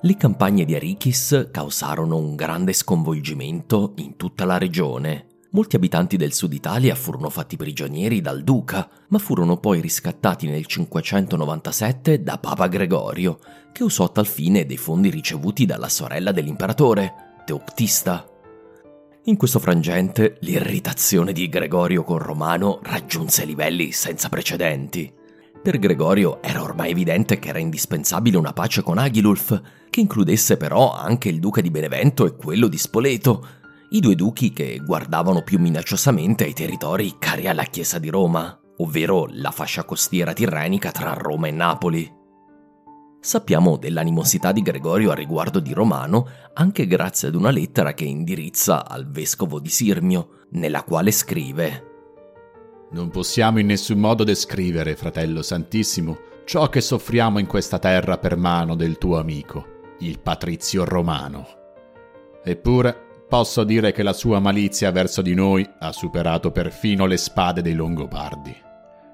Le 0.00 0.16
campagne 0.16 0.64
di 0.64 0.74
Arichis 0.74 1.50
causarono 1.52 2.16
un 2.16 2.36
grande 2.36 2.72
sconvolgimento 2.72 3.92
in 3.96 4.16
tutta 4.16 4.46
la 4.46 4.56
regione. 4.56 5.35
Molti 5.50 5.76
abitanti 5.76 6.16
del 6.16 6.32
sud 6.32 6.52
Italia 6.52 6.94
furono 6.94 7.30
fatti 7.30 7.56
prigionieri 7.56 8.20
dal 8.20 8.42
duca, 8.42 8.88
ma 9.08 9.18
furono 9.18 9.58
poi 9.58 9.80
riscattati 9.80 10.48
nel 10.48 10.66
597 10.66 12.22
da 12.22 12.38
Papa 12.38 12.66
Gregorio, 12.66 13.38
che 13.72 13.84
usò 13.84 14.04
a 14.04 14.08
tal 14.08 14.26
fine 14.26 14.66
dei 14.66 14.76
fondi 14.76 15.08
ricevuti 15.08 15.64
dalla 15.64 15.88
sorella 15.88 16.32
dell'imperatore, 16.32 17.42
Teoctista. 17.44 18.28
In 19.24 19.36
questo 19.36 19.60
frangente, 19.60 20.36
l'irritazione 20.40 21.32
di 21.32 21.48
Gregorio 21.48 22.02
con 22.02 22.18
Romano 22.18 22.80
raggiunse 22.82 23.44
livelli 23.44 23.92
senza 23.92 24.28
precedenti. 24.28 25.12
Per 25.62 25.78
Gregorio 25.78 26.42
era 26.42 26.62
ormai 26.62 26.90
evidente 26.90 27.38
che 27.38 27.48
era 27.48 27.58
indispensabile 27.58 28.36
una 28.36 28.52
pace 28.52 28.82
con 28.82 28.98
Aghilulf, 28.98 29.60
che 29.90 30.00
includesse 30.00 30.56
però 30.56 30.92
anche 30.92 31.28
il 31.28 31.40
duca 31.40 31.60
di 31.60 31.70
Benevento 31.70 32.26
e 32.26 32.36
quello 32.36 32.68
di 32.68 32.78
Spoleto, 32.78 33.46
i 33.90 34.00
due 34.00 34.14
duchi 34.14 34.52
che 34.52 34.80
guardavano 34.84 35.42
più 35.42 35.58
minacciosamente 35.58 36.44
ai 36.44 36.52
territori 36.52 37.16
cari 37.18 37.46
alla 37.46 37.64
Chiesa 37.64 37.98
di 37.98 38.08
Roma, 38.08 38.58
ovvero 38.78 39.28
la 39.30 39.50
fascia 39.50 39.84
costiera 39.84 40.32
tirrenica 40.32 40.90
tra 40.90 41.12
Roma 41.12 41.46
e 41.46 41.52
Napoli. 41.52 42.14
Sappiamo 43.20 43.76
dell'animosità 43.76 44.52
di 44.52 44.62
Gregorio 44.62 45.10
a 45.10 45.14
riguardo 45.14 45.60
di 45.60 45.72
Romano 45.72 46.28
anche 46.54 46.86
grazie 46.86 47.28
ad 47.28 47.34
una 47.34 47.50
lettera 47.50 47.94
che 47.94 48.04
indirizza 48.04 48.88
al 48.88 49.08
vescovo 49.08 49.60
di 49.60 49.68
Sirmio, 49.68 50.44
nella 50.50 50.82
quale 50.82 51.10
scrive 51.10 51.84
Non 52.92 53.10
possiamo 53.10 53.58
in 53.58 53.66
nessun 53.66 53.98
modo 53.98 54.24
descrivere, 54.24 54.94
fratello 54.96 55.42
Santissimo, 55.42 56.18
ciò 56.44 56.68
che 56.68 56.80
soffriamo 56.80 57.38
in 57.38 57.46
questa 57.46 57.78
terra 57.78 58.18
per 58.18 58.36
mano 58.36 58.76
del 58.76 58.98
tuo 58.98 59.18
amico, 59.18 59.94
il 60.00 60.20
patrizio 60.20 60.84
romano. 60.84 61.46
Eppure 62.44 63.05
posso 63.28 63.64
dire 63.64 63.92
che 63.92 64.02
la 64.02 64.12
sua 64.12 64.38
malizia 64.38 64.90
verso 64.90 65.22
di 65.22 65.34
noi 65.34 65.68
ha 65.80 65.92
superato 65.92 66.50
perfino 66.50 67.06
le 67.06 67.16
spade 67.16 67.62
dei 67.62 67.74
Longobardi. 67.74 68.54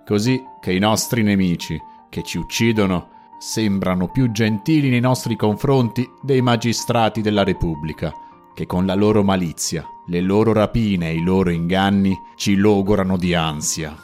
Così 0.04 0.40
che 0.60 0.72
i 0.72 0.78
nostri 0.78 1.22
nemici, 1.22 1.80
che 2.08 2.22
ci 2.22 2.38
uccidono, 2.38 3.10
sembrano 3.38 4.08
più 4.08 4.30
gentili 4.30 4.88
nei 4.88 5.00
nostri 5.00 5.36
confronti 5.36 6.08
dei 6.22 6.40
magistrati 6.40 7.20
della 7.22 7.44
Repubblica, 7.44 8.12
che 8.54 8.66
con 8.66 8.86
la 8.86 8.94
loro 8.94 9.22
malizia, 9.22 9.84
le 10.06 10.20
loro 10.20 10.52
rapine 10.52 11.08
e 11.08 11.14
i 11.14 11.22
loro 11.22 11.50
inganni 11.50 12.16
ci 12.36 12.56
logorano 12.56 13.16
di 13.16 13.34
ansia. 13.34 13.96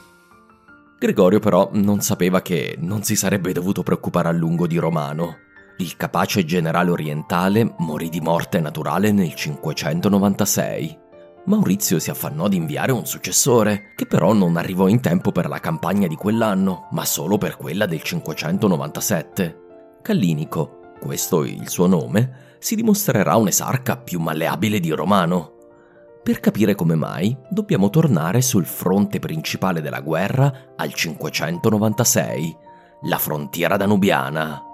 Gregorio 0.99 1.39
però 1.39 1.69
non 1.75 2.01
sapeva 2.01 2.43
che 2.43 2.77
non 2.81 3.05
si 3.05 3.15
sarebbe 3.15 3.53
dovuto 3.53 3.83
preoccupare 3.83 4.29
a 4.29 4.33
lungo 4.33 4.67
di 4.67 4.79
Romano, 4.79 5.37
il 5.81 5.97
capace 5.97 6.45
generale 6.45 6.91
orientale 6.91 7.75
morì 7.79 8.09
di 8.09 8.21
morte 8.21 8.59
naturale 8.59 9.13
nel 9.13 9.35
596. 9.35 10.99
Maurizio 11.45 12.01
si 12.01 12.11
affannò 12.11 12.47
ad 12.47 12.53
inviare 12.53 12.91
un 12.91 13.07
successore, 13.07 13.93
che 13.97 14.07
però 14.07 14.33
non 14.33 14.57
arrivò 14.57 14.89
in 14.89 15.01
tempo 15.01 15.31
per 15.31 15.49
la 15.49 15.61
campagna 15.61 16.09
di 16.09 16.17
quell'anno, 16.17 16.89
ma 16.91 17.05
solo 17.05 17.39
per 17.39 17.57
quella 17.57 17.87
del 17.87 18.03
597. 18.03 19.59
Callinico, 20.03 20.95
questo 21.01 21.45
il 21.45 21.69
suo 21.69 21.87
nome, 21.87 22.57
si 22.59 22.75
dimostrerà 22.75 23.37
un 23.37 23.47
esarca 23.47 23.97
più 23.97 24.19
malleabile 24.19 24.81
di 24.81 24.91
Romano. 24.91 25.55
Per 26.25 26.41
capire 26.41 26.75
come 26.75 26.97
mai, 26.97 27.35
dobbiamo 27.49 27.89
tornare 27.89 28.43
sul 28.43 28.67
fronte 28.67 29.21
principale 29.21 29.81
della 29.81 30.01
guerra 30.01 30.75
al 30.77 30.93
596, 30.93 32.57
la 33.03 33.17
frontiera 33.17 33.77
danubiana. 33.77 34.68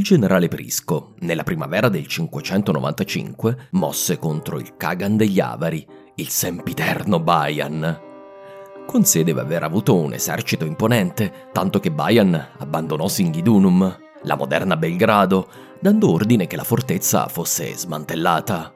Il 0.00 0.06
generale 0.06 0.48
Prisco, 0.48 1.12
nella 1.18 1.42
primavera 1.42 1.90
del 1.90 2.06
595, 2.06 3.68
mosse 3.72 4.16
contro 4.16 4.58
il 4.58 4.74
Kagan 4.78 5.18
degli 5.18 5.40
Avari, 5.40 5.86
il 6.14 6.28
sempiterno 6.30 7.20
sé 9.04 9.24
deve 9.24 9.42
aver 9.42 9.62
avuto 9.62 9.94
un 9.94 10.14
esercito 10.14 10.64
imponente, 10.64 11.50
tanto 11.52 11.80
che 11.80 11.90
Bayan 11.90 12.48
abbandonò 12.56 13.08
Singidunum, 13.08 13.98
la 14.22 14.36
moderna 14.36 14.78
Belgrado, 14.78 15.48
dando 15.82 16.10
ordine 16.10 16.46
che 16.46 16.56
la 16.56 16.64
fortezza 16.64 17.28
fosse 17.28 17.76
smantellata. 17.76 18.72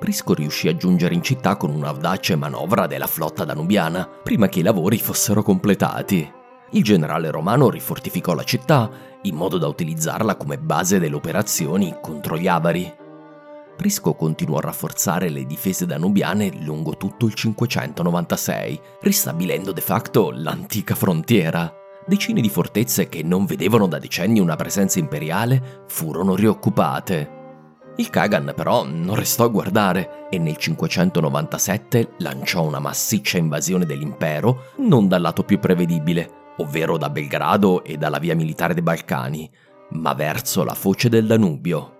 Prisco 0.00 0.34
riuscì 0.34 0.66
a 0.66 0.74
giungere 0.74 1.14
in 1.14 1.22
città 1.22 1.54
con 1.54 1.70
un'audace 1.70 2.34
manovra 2.34 2.88
della 2.88 3.06
flotta 3.06 3.44
danubiana, 3.44 4.04
prima 4.04 4.48
che 4.48 4.58
i 4.58 4.64
lavori 4.64 4.98
fossero 4.98 5.44
completati. 5.44 6.28
Il 6.70 6.82
generale 6.82 7.30
romano 7.30 7.70
rifortificò 7.70 8.34
la 8.34 8.42
città 8.42 8.90
in 9.22 9.34
modo 9.34 9.58
da 9.58 9.68
utilizzarla 9.68 10.36
come 10.36 10.58
base 10.58 10.98
delle 10.98 11.14
operazioni 11.14 11.96
contro 12.00 12.36
gli 12.36 12.48
avari. 12.48 12.92
Prisco 13.76 14.14
continuò 14.14 14.58
a 14.58 14.62
rafforzare 14.62 15.28
le 15.28 15.44
difese 15.44 15.86
danubiane 15.86 16.50
lungo 16.62 16.96
tutto 16.96 17.26
il 17.26 17.34
596, 17.34 18.80
ristabilendo 19.02 19.72
de 19.72 19.80
facto 19.80 20.30
l'antica 20.32 20.94
frontiera. 20.94 21.72
Decine 22.06 22.40
di 22.40 22.48
fortezze 22.48 23.08
che 23.08 23.22
non 23.22 23.44
vedevano 23.44 23.86
da 23.86 23.98
decenni 23.98 24.40
una 24.40 24.56
presenza 24.56 24.98
imperiale 24.98 25.84
furono 25.88 26.34
rioccupate. 26.34 27.34
Il 27.96 28.10
Kagan 28.10 28.52
però 28.54 28.84
non 28.84 29.14
restò 29.14 29.44
a 29.44 29.48
guardare 29.48 30.28
e 30.30 30.38
nel 30.38 30.56
597 30.56 32.12
lanciò 32.18 32.62
una 32.62 32.78
massiccia 32.78 33.38
invasione 33.38 33.86
dell'impero 33.86 34.72
non 34.78 35.08
dal 35.08 35.22
lato 35.22 35.42
più 35.42 35.58
prevedibile, 35.58 36.44
ovvero 36.58 36.96
da 36.98 37.10
Belgrado 37.10 37.84
e 37.84 37.96
dalla 37.96 38.18
via 38.18 38.34
militare 38.34 38.74
dei 38.74 38.82
Balcani, 38.82 39.50
ma 39.90 40.14
verso 40.14 40.64
la 40.64 40.74
foce 40.74 41.08
del 41.08 41.26
Danubio. 41.26 41.92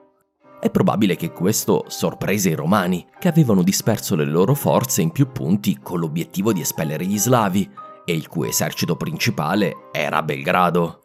È 0.61 0.71
probabile 0.71 1.17
che 1.17 1.33
questo 1.33 1.85
sorprese 1.89 2.51
i 2.51 2.55
romani, 2.55 3.07
che 3.19 3.29
avevano 3.29 3.63
disperso 3.63 4.17
le 4.17 4.25
loro 4.25 4.55
forze 4.55 5.03
in 5.03 5.11
più 5.11 5.31
punti 5.31 5.79
con 5.83 6.01
l'obiettivo 6.01 6.53
di 6.53 6.61
espellere 6.61 7.05
gli 7.05 7.19
slavi, 7.19 7.71
e 8.05 8.15
il 8.15 8.29
cui 8.29 8.49
esercito 8.49 8.97
principale 8.97 9.91
era 9.93 10.23
Belgrado. 10.23 11.03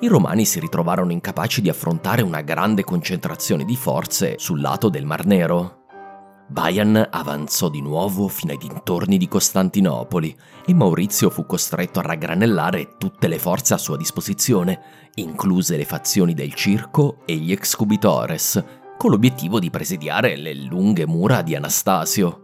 I 0.00 0.08
romani 0.08 0.44
si 0.44 0.58
ritrovarono 0.58 1.12
incapaci 1.12 1.60
di 1.60 1.68
affrontare 1.68 2.22
una 2.22 2.40
grande 2.40 2.82
concentrazione 2.82 3.64
di 3.64 3.76
forze 3.76 4.36
sul 4.38 4.60
lato 4.60 4.88
del 4.88 5.04
Mar 5.04 5.26
Nero. 5.26 5.81
Bayan 6.48 7.08
avanzò 7.10 7.68
di 7.68 7.80
nuovo 7.80 8.28
fino 8.28 8.52
ai 8.52 8.58
dintorni 8.58 9.16
di 9.16 9.26
Costantinopoli 9.26 10.36
e 10.66 10.74
Maurizio 10.74 11.30
fu 11.30 11.46
costretto 11.46 11.98
a 11.98 12.02
raggranellare 12.02 12.96
tutte 12.98 13.26
le 13.26 13.38
forze 13.38 13.74
a 13.74 13.78
sua 13.78 13.96
disposizione, 13.96 15.10
incluse 15.14 15.76
le 15.76 15.84
fazioni 15.84 16.34
del 16.34 16.52
circo 16.52 17.22
e 17.24 17.36
gli 17.36 17.52
excubitores, 17.52 18.62
con 18.98 19.10
l'obiettivo 19.10 19.58
di 19.58 19.70
presidiare 19.70 20.36
le 20.36 20.54
lunghe 20.54 21.06
mura 21.06 21.40
di 21.40 21.54
Anastasio. 21.54 22.40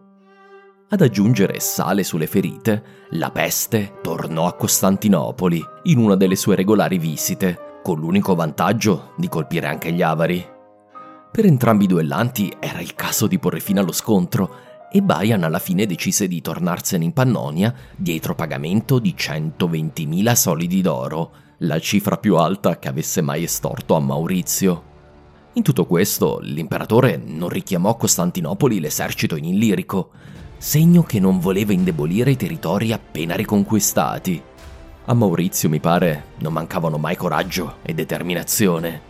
Ad 0.88 1.02
aggiungere 1.02 1.60
sale 1.60 2.02
sulle 2.02 2.26
ferite, 2.26 2.82
la 3.10 3.30
peste 3.30 3.98
tornò 4.00 4.46
a 4.46 4.54
Costantinopoli 4.54 5.62
in 5.84 5.98
una 5.98 6.14
delle 6.14 6.36
sue 6.36 6.56
regolari 6.56 6.96
visite, 6.96 7.80
con 7.82 8.00
l'unico 8.00 8.34
vantaggio 8.34 9.12
di 9.18 9.28
colpire 9.28 9.66
anche 9.66 9.92
gli 9.92 10.00
avari. 10.00 10.56
Per 11.30 11.44
entrambi 11.44 11.84
i 11.84 11.88
duellanti 11.88 12.52
era 12.58 12.80
il 12.80 12.94
caso 12.94 13.26
di 13.26 13.38
porre 13.38 13.60
fine 13.60 13.80
allo 13.80 13.92
scontro 13.92 14.66
e 14.90 15.02
Bayan 15.02 15.44
alla 15.44 15.58
fine 15.58 15.86
decise 15.86 16.26
di 16.26 16.40
tornarsene 16.40 17.04
in 17.04 17.12
Pannonia 17.12 17.74
dietro 17.94 18.34
pagamento 18.34 18.98
di 18.98 19.14
120.000 19.16 20.32
solidi 20.32 20.80
d'oro, 20.80 21.30
la 21.58 21.78
cifra 21.78 22.16
più 22.16 22.36
alta 22.36 22.78
che 22.78 22.88
avesse 22.88 23.20
mai 23.20 23.42
estorto 23.42 23.94
a 23.94 24.00
Maurizio. 24.00 24.84
In 25.54 25.62
tutto 25.62 25.86
questo, 25.86 26.38
l'imperatore 26.42 27.20
non 27.22 27.48
richiamò 27.48 27.90
a 27.90 27.96
Costantinopoli 27.96 28.80
l'esercito 28.80 29.36
in 29.36 29.44
Illirico, 29.44 30.10
segno 30.56 31.02
che 31.02 31.20
non 31.20 31.38
voleva 31.38 31.72
indebolire 31.72 32.30
i 32.30 32.36
territori 32.36 32.92
appena 32.92 33.34
riconquistati. 33.34 34.42
A 35.04 35.14
Maurizio, 35.14 35.68
mi 35.68 35.80
pare, 35.80 36.24
non 36.38 36.52
mancavano 36.52 36.96
mai 36.96 37.16
coraggio 37.16 37.76
e 37.82 37.94
determinazione. 37.94 39.07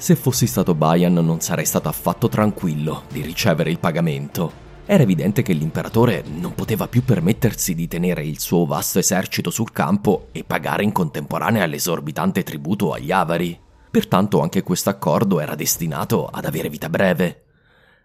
Se 0.00 0.16
fossi 0.16 0.46
stato 0.46 0.74
Bayan 0.74 1.12
non 1.12 1.42
sarei 1.42 1.66
stato 1.66 1.90
affatto 1.90 2.30
tranquillo 2.30 3.02
di 3.12 3.20
ricevere 3.20 3.70
il 3.70 3.78
pagamento. 3.78 4.50
Era 4.86 5.02
evidente 5.02 5.42
che 5.42 5.52
l'imperatore 5.52 6.24
non 6.26 6.54
poteva 6.54 6.88
più 6.88 7.04
permettersi 7.04 7.74
di 7.74 7.86
tenere 7.86 8.24
il 8.24 8.40
suo 8.40 8.64
vasto 8.64 8.98
esercito 8.98 9.50
sul 9.50 9.72
campo 9.72 10.28
e 10.32 10.42
pagare 10.42 10.84
in 10.84 10.92
contemporanea 10.92 11.66
l'esorbitante 11.66 12.42
tributo 12.42 12.94
agli 12.94 13.12
avari. 13.12 13.60
Pertanto 13.90 14.40
anche 14.40 14.62
questo 14.62 14.88
accordo 14.88 15.38
era 15.38 15.54
destinato 15.54 16.24
ad 16.32 16.46
avere 16.46 16.70
vita 16.70 16.88
breve. 16.88 17.42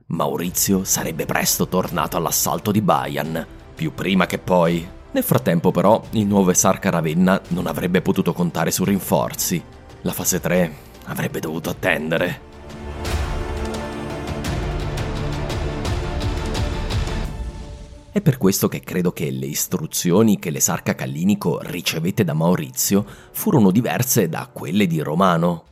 Maurizio 0.08 0.84
sarebbe 0.84 1.24
presto 1.24 1.70
tornato 1.70 2.18
all'assalto 2.18 2.72
di 2.72 2.82
Bayan, 2.82 3.48
più 3.74 3.94
prima 3.94 4.26
che 4.26 4.38
poi. 4.38 4.86
Nel 5.14 5.24
frattempo 5.24 5.72
però 5.72 6.04
il 6.12 6.26
nuovo 6.26 6.52
esarca 6.52 6.90
Ravenna 6.90 7.40
non 7.50 7.68
avrebbe 7.68 8.02
potuto 8.02 8.34
contare 8.34 8.70
su 8.70 8.84
rinforzi. 8.84 9.64
La 10.02 10.12
fase 10.12 10.42
3 10.42 10.85
avrebbe 11.06 11.40
dovuto 11.40 11.70
attendere. 11.70 12.54
È 18.16 18.22
per 18.22 18.38
questo 18.38 18.70
che 18.70 18.80
credo 18.80 19.12
che 19.12 19.30
le 19.30 19.46
istruzioni 19.46 20.40
che 20.40 20.50
l'esarca 20.50 20.96
Callinico 20.96 21.60
ricevette 21.64 22.24
da 22.24 22.34
Maurizio 22.34 23.06
furono 23.32 23.72
diverse 23.72 24.30
da 24.30 24.50
quelle 24.54 24.88
di 24.88 25.02
Romano. 25.02 25.66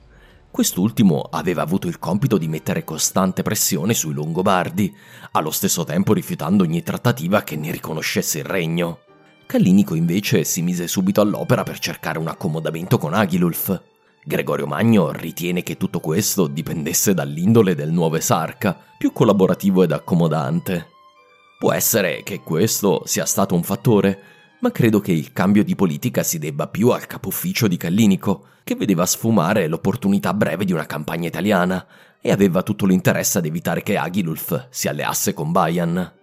Quest'ultimo 0.52 1.22
aveva 1.32 1.62
avuto 1.62 1.88
il 1.88 2.00
compito 2.00 2.38
di 2.38 2.50
mettere 2.50 2.84
costante 2.84 3.44
pressione 3.44 3.94
sui 3.94 4.14
Longobardi, 4.14 4.94
allo 5.32 5.52
stesso 5.52 5.86
tempo 5.86 6.12
rifiutando 6.12 6.64
ogni 6.64 6.84
trattativa 6.84 7.44
che 7.44 7.56
ne 7.56 7.72
riconoscesse 7.72 8.40
il 8.40 8.46
regno. 8.46 9.00
Callinico 9.46 9.96
invece 9.96 10.44
si 10.44 10.62
mise 10.62 10.90
subito 10.90 11.22
all'opera 11.22 11.64
per 11.64 11.80
cercare 11.80 12.20
un 12.20 12.28
accomodamento 12.28 12.98
con 12.98 13.14
Aghilulf. 13.14 13.93
Gregorio 14.26 14.68
Magno 14.68 15.12
ritiene 15.12 15.64
che 15.64 15.76
tutto 15.76 16.00
questo 16.00 16.48
dipendesse 16.48 17.14
dall'indole 17.14 17.76
del 17.76 17.92
nuovo 17.92 18.16
esarca, 18.16 18.78
più 18.98 19.12
collaborativo 19.12 19.84
ed 19.84 19.92
accomodante. 19.92 20.88
Può 21.60 21.74
essere 21.74 22.24
che 22.24 22.40
questo 22.40 23.04
sia 23.06 23.26
stato 23.26 23.54
un 23.54 23.64
fattore, 23.64 24.20
ma 24.62 24.72
credo 24.72 25.02
che 25.02 25.12
il 25.12 25.34
cambio 25.34 25.64
di 25.64 25.76
politica 25.76 26.24
si 26.24 26.40
debba 26.40 26.68
più 26.68 26.90
al 26.90 27.06
capo 27.06 27.28
ufficio 27.28 27.68
di 27.68 27.76
Callinico, 27.76 28.46
che 28.64 28.76
vedeva 28.76 29.06
sfumare 29.06 29.68
l'opportunità 29.68 30.34
breve 30.34 30.64
di 30.64 30.72
una 30.72 30.86
campagna 30.86 31.28
italiana 31.28 31.86
e 32.22 32.32
aveva 32.32 32.64
tutto 32.64 32.86
l'interesse 32.86 33.40
ad 33.40 33.46
evitare 33.46 33.84
che 33.84 33.98
Aghilulf 33.98 34.68
si 34.70 34.88
alleasse 34.88 35.34
con 35.34 35.52
Bayan. 35.52 36.23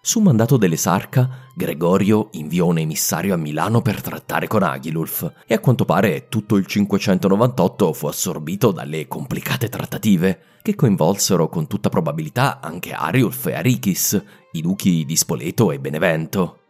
Su 0.00 0.20
mandato 0.20 0.56
dell'esarca, 0.56 1.46
Gregorio 1.54 2.28
inviò 2.32 2.66
un 2.66 2.78
emissario 2.78 3.34
a 3.34 3.36
Milano 3.36 3.82
per 3.82 4.00
trattare 4.00 4.46
con 4.46 4.62
Aghilulf 4.62 5.32
e 5.46 5.54
a 5.54 5.58
quanto 5.58 5.84
pare 5.84 6.28
tutto 6.28 6.56
il 6.56 6.66
598 6.66 7.92
fu 7.92 8.06
assorbito 8.06 8.70
dalle 8.70 9.08
complicate 9.08 9.68
trattative 9.68 10.40
che 10.62 10.76
coinvolsero 10.76 11.48
con 11.48 11.66
tutta 11.66 11.88
probabilità 11.88 12.60
anche 12.60 12.92
Ariulf 12.92 13.46
e 13.46 13.54
Arichis, 13.54 14.22
i 14.52 14.60
duchi 14.62 15.04
di 15.04 15.16
Spoleto 15.16 15.72
e 15.72 15.80
Benevento. 15.80 16.60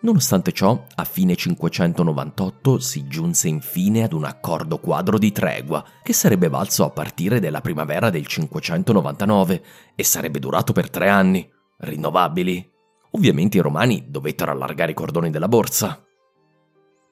Nonostante 0.00 0.50
ciò, 0.52 0.84
a 0.94 1.04
fine 1.04 1.36
598 1.36 2.78
si 2.80 3.06
giunse 3.06 3.48
infine 3.48 4.02
ad 4.02 4.12
un 4.12 4.24
accordo 4.24 4.78
quadro 4.78 5.18
di 5.18 5.30
tregua 5.30 5.84
che 6.02 6.12
sarebbe 6.12 6.48
valso 6.48 6.84
a 6.84 6.90
partire 6.90 7.38
dalla 7.38 7.60
primavera 7.60 8.10
del 8.10 8.26
599 8.26 9.64
e 9.94 10.02
sarebbe 10.02 10.40
durato 10.40 10.72
per 10.72 10.90
tre 10.90 11.08
anni, 11.08 11.48
rinnovabili. 11.82 12.70
Ovviamente 13.12 13.58
i 13.58 13.60
romani 13.60 14.04
dovettero 14.08 14.50
allargare 14.50 14.92
i 14.92 14.94
cordoni 14.94 15.30
della 15.30 15.48
borsa. 15.48 16.02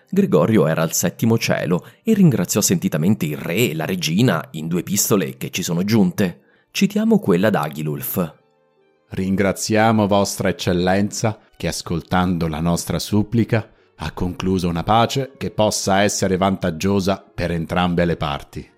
Gregorio 0.08 0.66
era 0.66 0.82
al 0.82 0.92
settimo 0.92 1.38
cielo 1.38 1.86
e 2.02 2.14
ringraziò 2.14 2.60
sentitamente 2.60 3.26
il 3.26 3.36
re 3.36 3.70
e 3.70 3.74
la 3.74 3.84
regina 3.84 4.48
in 4.52 4.66
due 4.66 4.80
epistole 4.80 5.36
che 5.36 5.50
ci 5.50 5.62
sono 5.62 5.84
giunte. 5.84 6.40
Citiamo 6.70 7.18
quella 7.18 7.50
d'Aghilulf. 7.50 8.38
Ringraziamo 9.10 10.06
Vostra 10.06 10.48
Eccellenza 10.48 11.38
che 11.56 11.68
ascoltando 11.68 12.48
la 12.48 12.60
nostra 12.60 12.98
supplica 12.98 13.70
ha 13.96 14.12
concluso 14.12 14.68
una 14.68 14.82
pace 14.82 15.32
che 15.36 15.50
possa 15.50 16.00
essere 16.02 16.36
vantaggiosa 16.36 17.22
per 17.32 17.50
entrambe 17.50 18.04
le 18.04 18.16
parti. 18.16 18.68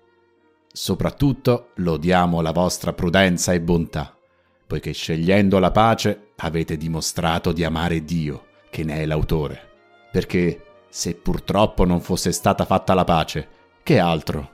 Soprattutto 0.71 1.69
lodiamo 1.75 2.41
la 2.41 2.51
vostra 2.51 2.93
prudenza 2.93 3.53
e 3.53 3.61
bontà 3.61 4.17
poiché 4.73 4.91
scegliendo 4.91 5.59
la 5.59 5.69
pace 5.69 6.29
avete 6.37 6.77
dimostrato 6.77 7.51
di 7.51 7.63
amare 7.63 8.03
Dio, 8.03 8.45
che 8.71 8.83
ne 8.83 9.01
è 9.01 9.05
l'autore. 9.05 9.69
Perché 10.11 10.85
se 10.89 11.13
purtroppo 11.13 11.85
non 11.85 12.01
fosse 12.01 12.31
stata 12.31 12.65
fatta 12.65 12.95
la 12.95 13.03
pace, 13.03 13.47
che 13.83 13.99
altro? 13.99 14.49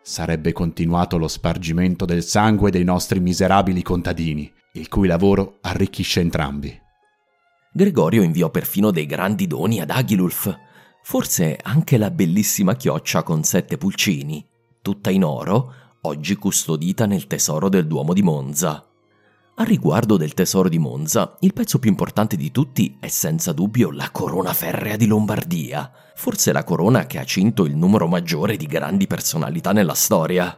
Sarebbe 0.00 0.54
continuato 0.54 1.18
lo 1.18 1.28
spargimento 1.28 2.06
del 2.06 2.22
sangue 2.22 2.70
dei 2.70 2.82
nostri 2.82 3.20
miserabili 3.20 3.82
contadini, 3.82 4.50
il 4.72 4.88
cui 4.88 5.06
lavoro 5.06 5.58
arricchisce 5.60 6.20
entrambi. 6.20 6.74
Gregorio 7.70 8.22
inviò 8.22 8.48
perfino 8.48 8.90
dei 8.90 9.04
grandi 9.04 9.46
doni 9.46 9.82
ad 9.82 9.90
Aghilulf, 9.90 10.50
forse 11.02 11.58
anche 11.62 11.98
la 11.98 12.10
bellissima 12.10 12.74
chioccia 12.74 13.22
con 13.22 13.42
sette 13.42 13.76
pulcini, 13.76 14.42
tutta 14.80 15.10
in 15.10 15.24
oro, 15.24 15.74
oggi 16.02 16.36
custodita 16.36 17.04
nel 17.04 17.26
tesoro 17.26 17.68
del 17.68 17.86
Duomo 17.86 18.14
di 18.14 18.22
Monza. 18.22 18.87
A 19.60 19.64
riguardo 19.64 20.16
del 20.16 20.34
tesoro 20.34 20.68
di 20.68 20.78
Monza, 20.78 21.34
il 21.40 21.52
pezzo 21.52 21.80
più 21.80 21.90
importante 21.90 22.36
di 22.36 22.52
tutti 22.52 22.96
è 23.00 23.08
senza 23.08 23.52
dubbio 23.52 23.90
la 23.90 24.10
corona 24.12 24.52
ferrea 24.52 24.94
di 24.94 25.06
Lombardia, 25.06 25.90
forse 26.14 26.52
la 26.52 26.62
corona 26.62 27.06
che 27.06 27.18
ha 27.18 27.24
cinto 27.24 27.64
il 27.64 27.74
numero 27.74 28.06
maggiore 28.06 28.56
di 28.56 28.66
grandi 28.66 29.08
personalità 29.08 29.72
nella 29.72 29.94
storia. 29.94 30.56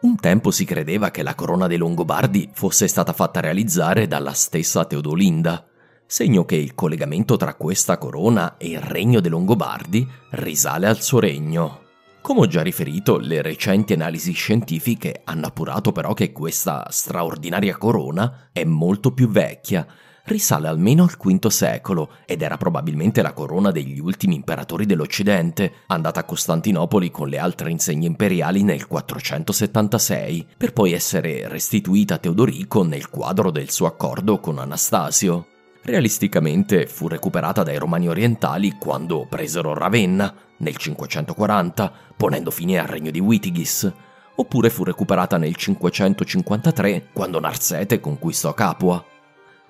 Un 0.00 0.16
tempo 0.16 0.50
si 0.50 0.64
credeva 0.64 1.10
che 1.10 1.22
la 1.22 1.34
corona 1.34 1.66
dei 1.66 1.76
Longobardi 1.76 2.48
fosse 2.54 2.88
stata 2.88 3.12
fatta 3.12 3.40
realizzare 3.40 4.06
dalla 4.06 4.32
stessa 4.32 4.86
Teodolinda, 4.86 5.66
segno 6.06 6.46
che 6.46 6.56
il 6.56 6.74
collegamento 6.74 7.36
tra 7.36 7.52
questa 7.52 7.98
corona 7.98 8.56
e 8.56 8.68
il 8.68 8.80
regno 8.80 9.20
dei 9.20 9.30
Longobardi 9.30 10.08
risale 10.30 10.86
al 10.86 11.02
suo 11.02 11.20
regno. 11.20 11.79
Come 12.22 12.40
ho 12.40 12.46
già 12.46 12.62
riferito, 12.62 13.18
le 13.18 13.40
recenti 13.40 13.94
analisi 13.94 14.32
scientifiche 14.32 15.22
hanno 15.24 15.46
appurato 15.46 15.90
però 15.90 16.12
che 16.12 16.32
questa 16.32 16.86
straordinaria 16.90 17.76
corona 17.76 18.50
è 18.52 18.62
molto 18.62 19.12
più 19.12 19.28
vecchia, 19.28 19.86
risale 20.24 20.68
almeno 20.68 21.02
al 21.02 21.16
V 21.16 21.46
secolo 21.48 22.10
ed 22.26 22.42
era 22.42 22.56
probabilmente 22.56 23.22
la 23.22 23.32
corona 23.32 23.70
degli 23.70 23.98
ultimi 23.98 24.34
imperatori 24.34 24.86
dell'Occidente, 24.86 25.72
andata 25.86 26.20
a 26.20 26.24
Costantinopoli 26.24 27.10
con 27.10 27.28
le 27.28 27.38
altre 27.38 27.70
insegne 27.70 28.06
imperiali 28.06 28.62
nel 28.62 28.86
476, 28.86 30.46
per 30.56 30.72
poi 30.72 30.92
essere 30.92 31.48
restituita 31.48 32.14
a 32.14 32.18
Teodorico 32.18 32.84
nel 32.84 33.08
quadro 33.08 33.50
del 33.50 33.70
suo 33.70 33.86
accordo 33.86 34.38
con 34.38 34.58
Anastasio. 34.58 35.46
Realisticamente 35.82 36.86
fu 36.86 37.08
recuperata 37.08 37.62
dai 37.62 37.78
Romani 37.78 38.06
orientali 38.08 38.76
quando 38.78 39.26
presero 39.26 39.72
Ravenna 39.72 40.32
nel 40.58 40.76
540, 40.76 41.92
ponendo 42.16 42.50
fine 42.50 42.78
al 42.78 42.86
regno 42.86 43.10
di 43.10 43.18
Witigis. 43.18 43.90
oppure 44.36 44.70
fu 44.70 44.84
recuperata 44.84 45.36
nel 45.36 45.54
553 45.54 47.08
quando 47.12 47.40
Narsete 47.40 48.00
conquistò 48.00 48.54
Capua. 48.54 49.04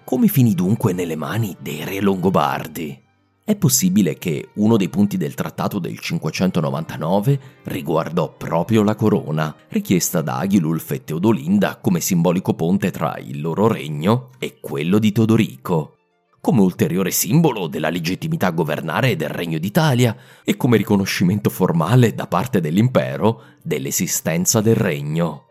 Come 0.04 0.28
finì 0.28 0.54
dunque 0.54 0.92
nelle 0.92 1.16
mani 1.16 1.56
dei 1.60 1.84
re 1.84 2.00
longobardi? 2.00 3.02
È 3.44 3.56
possibile 3.56 4.16
che 4.16 4.50
uno 4.54 4.76
dei 4.76 4.88
punti 4.88 5.16
del 5.16 5.34
trattato 5.34 5.80
del 5.80 5.98
599 5.98 7.40
riguardò 7.64 8.32
proprio 8.36 8.84
la 8.84 8.94
corona, 8.94 9.52
richiesta 9.68 10.22
da 10.22 10.38
Aghilulf 10.38 10.90
e 10.92 11.02
Teodolinda 11.02 11.78
come 11.80 12.00
simbolico 12.00 12.54
ponte 12.54 12.92
tra 12.92 13.18
il 13.18 13.40
loro 13.40 13.66
regno 13.66 14.30
e 14.38 14.58
quello 14.60 14.98
di 15.00 15.10
Teodorico 15.10 15.94
come 16.40 16.60
ulteriore 16.60 17.10
simbolo 17.10 17.66
della 17.66 17.90
legittimità 17.90 18.48
a 18.48 18.52
governare 18.52 19.14
del 19.14 19.28
Regno 19.28 19.58
d'Italia 19.58 20.16
e 20.42 20.56
come 20.56 20.78
riconoscimento 20.78 21.50
formale 21.50 22.14
da 22.14 22.26
parte 22.26 22.60
dell'impero 22.60 23.42
dell'esistenza 23.62 24.60
del 24.60 24.76
regno. 24.76 25.46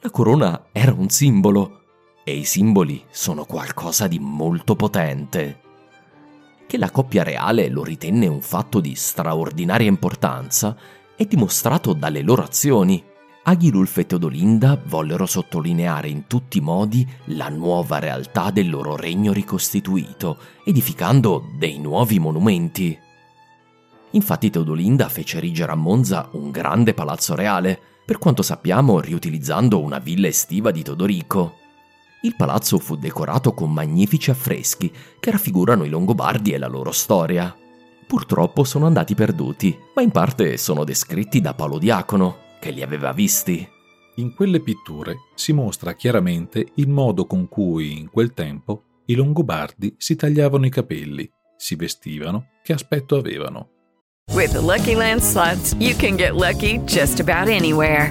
La 0.00 0.10
corona 0.10 0.66
era 0.70 0.92
un 0.92 1.08
simbolo 1.08 1.80
e 2.24 2.36
i 2.36 2.44
simboli 2.44 3.02
sono 3.10 3.44
qualcosa 3.46 4.06
di 4.06 4.18
molto 4.18 4.76
potente. 4.76 5.60
Che 6.66 6.78
la 6.78 6.90
coppia 6.90 7.22
reale 7.22 7.68
lo 7.68 7.82
ritenne 7.82 8.26
un 8.26 8.42
fatto 8.42 8.80
di 8.80 8.94
straordinaria 8.94 9.88
importanza 9.88 10.76
è 11.16 11.24
dimostrato 11.24 11.94
dalle 11.94 12.22
loro 12.22 12.42
azioni 12.42 13.02
Aghirulf 13.46 13.98
e 13.98 14.06
Teodolinda 14.06 14.80
vollero 14.86 15.26
sottolineare 15.26 16.08
in 16.08 16.26
tutti 16.26 16.56
i 16.56 16.62
modi 16.62 17.06
la 17.26 17.50
nuova 17.50 17.98
realtà 17.98 18.50
del 18.50 18.70
loro 18.70 18.96
regno 18.96 19.34
ricostituito, 19.34 20.38
edificando 20.64 21.50
dei 21.58 21.78
nuovi 21.78 22.18
monumenti. 22.18 22.98
Infatti 24.12 24.48
Teodolinda 24.48 25.10
fece 25.10 25.36
erigere 25.36 25.72
a 25.72 25.74
Monza 25.74 26.30
un 26.32 26.50
grande 26.50 26.94
palazzo 26.94 27.34
reale, 27.34 27.78
per 28.06 28.16
quanto 28.16 28.40
sappiamo 28.40 28.98
riutilizzando 28.98 29.78
una 29.78 29.98
villa 29.98 30.28
estiva 30.28 30.70
di 30.70 30.82
Teodorico. 30.82 31.56
Il 32.22 32.36
palazzo 32.36 32.78
fu 32.78 32.96
decorato 32.96 33.52
con 33.52 33.70
magnifici 33.70 34.30
affreschi 34.30 34.90
che 35.20 35.30
raffigurano 35.30 35.84
i 35.84 35.90
Longobardi 35.90 36.52
e 36.52 36.58
la 36.58 36.68
loro 36.68 36.92
storia. 36.92 37.54
Purtroppo 38.06 38.64
sono 38.64 38.86
andati 38.86 39.14
perduti, 39.14 39.78
ma 39.94 40.00
in 40.00 40.10
parte 40.10 40.56
sono 40.56 40.84
descritti 40.84 41.42
da 41.42 41.52
Paolo 41.52 41.76
Diacono, 41.76 42.43
che 42.64 42.70
li 42.70 42.80
aveva 42.80 43.12
visti. 43.12 43.68
In 44.16 44.34
quelle 44.34 44.62
pitture 44.62 45.16
si 45.34 45.52
mostra 45.52 45.92
chiaramente 45.92 46.68
il 46.76 46.88
modo 46.88 47.26
con 47.26 47.46
cui 47.46 47.98
in 47.98 48.08
quel 48.08 48.32
tempo 48.32 49.02
i 49.06 49.14
Longobardi 49.14 49.96
si 49.98 50.16
tagliavano 50.16 50.64
i 50.64 50.70
capelli, 50.70 51.30
si 51.58 51.76
vestivano, 51.76 52.52
che 52.62 52.72
aspetto 52.72 53.16
avevano. 53.16 53.68
With 54.32 54.52
the 54.52 54.60
Lucky 54.60 54.94
Land 54.94 55.20
slots, 55.20 55.74
you 55.78 55.94
can 55.94 56.16
get 56.16 56.36
lucky 56.36 56.78
just 56.86 57.20
about 57.20 57.50
anywhere. 57.50 58.10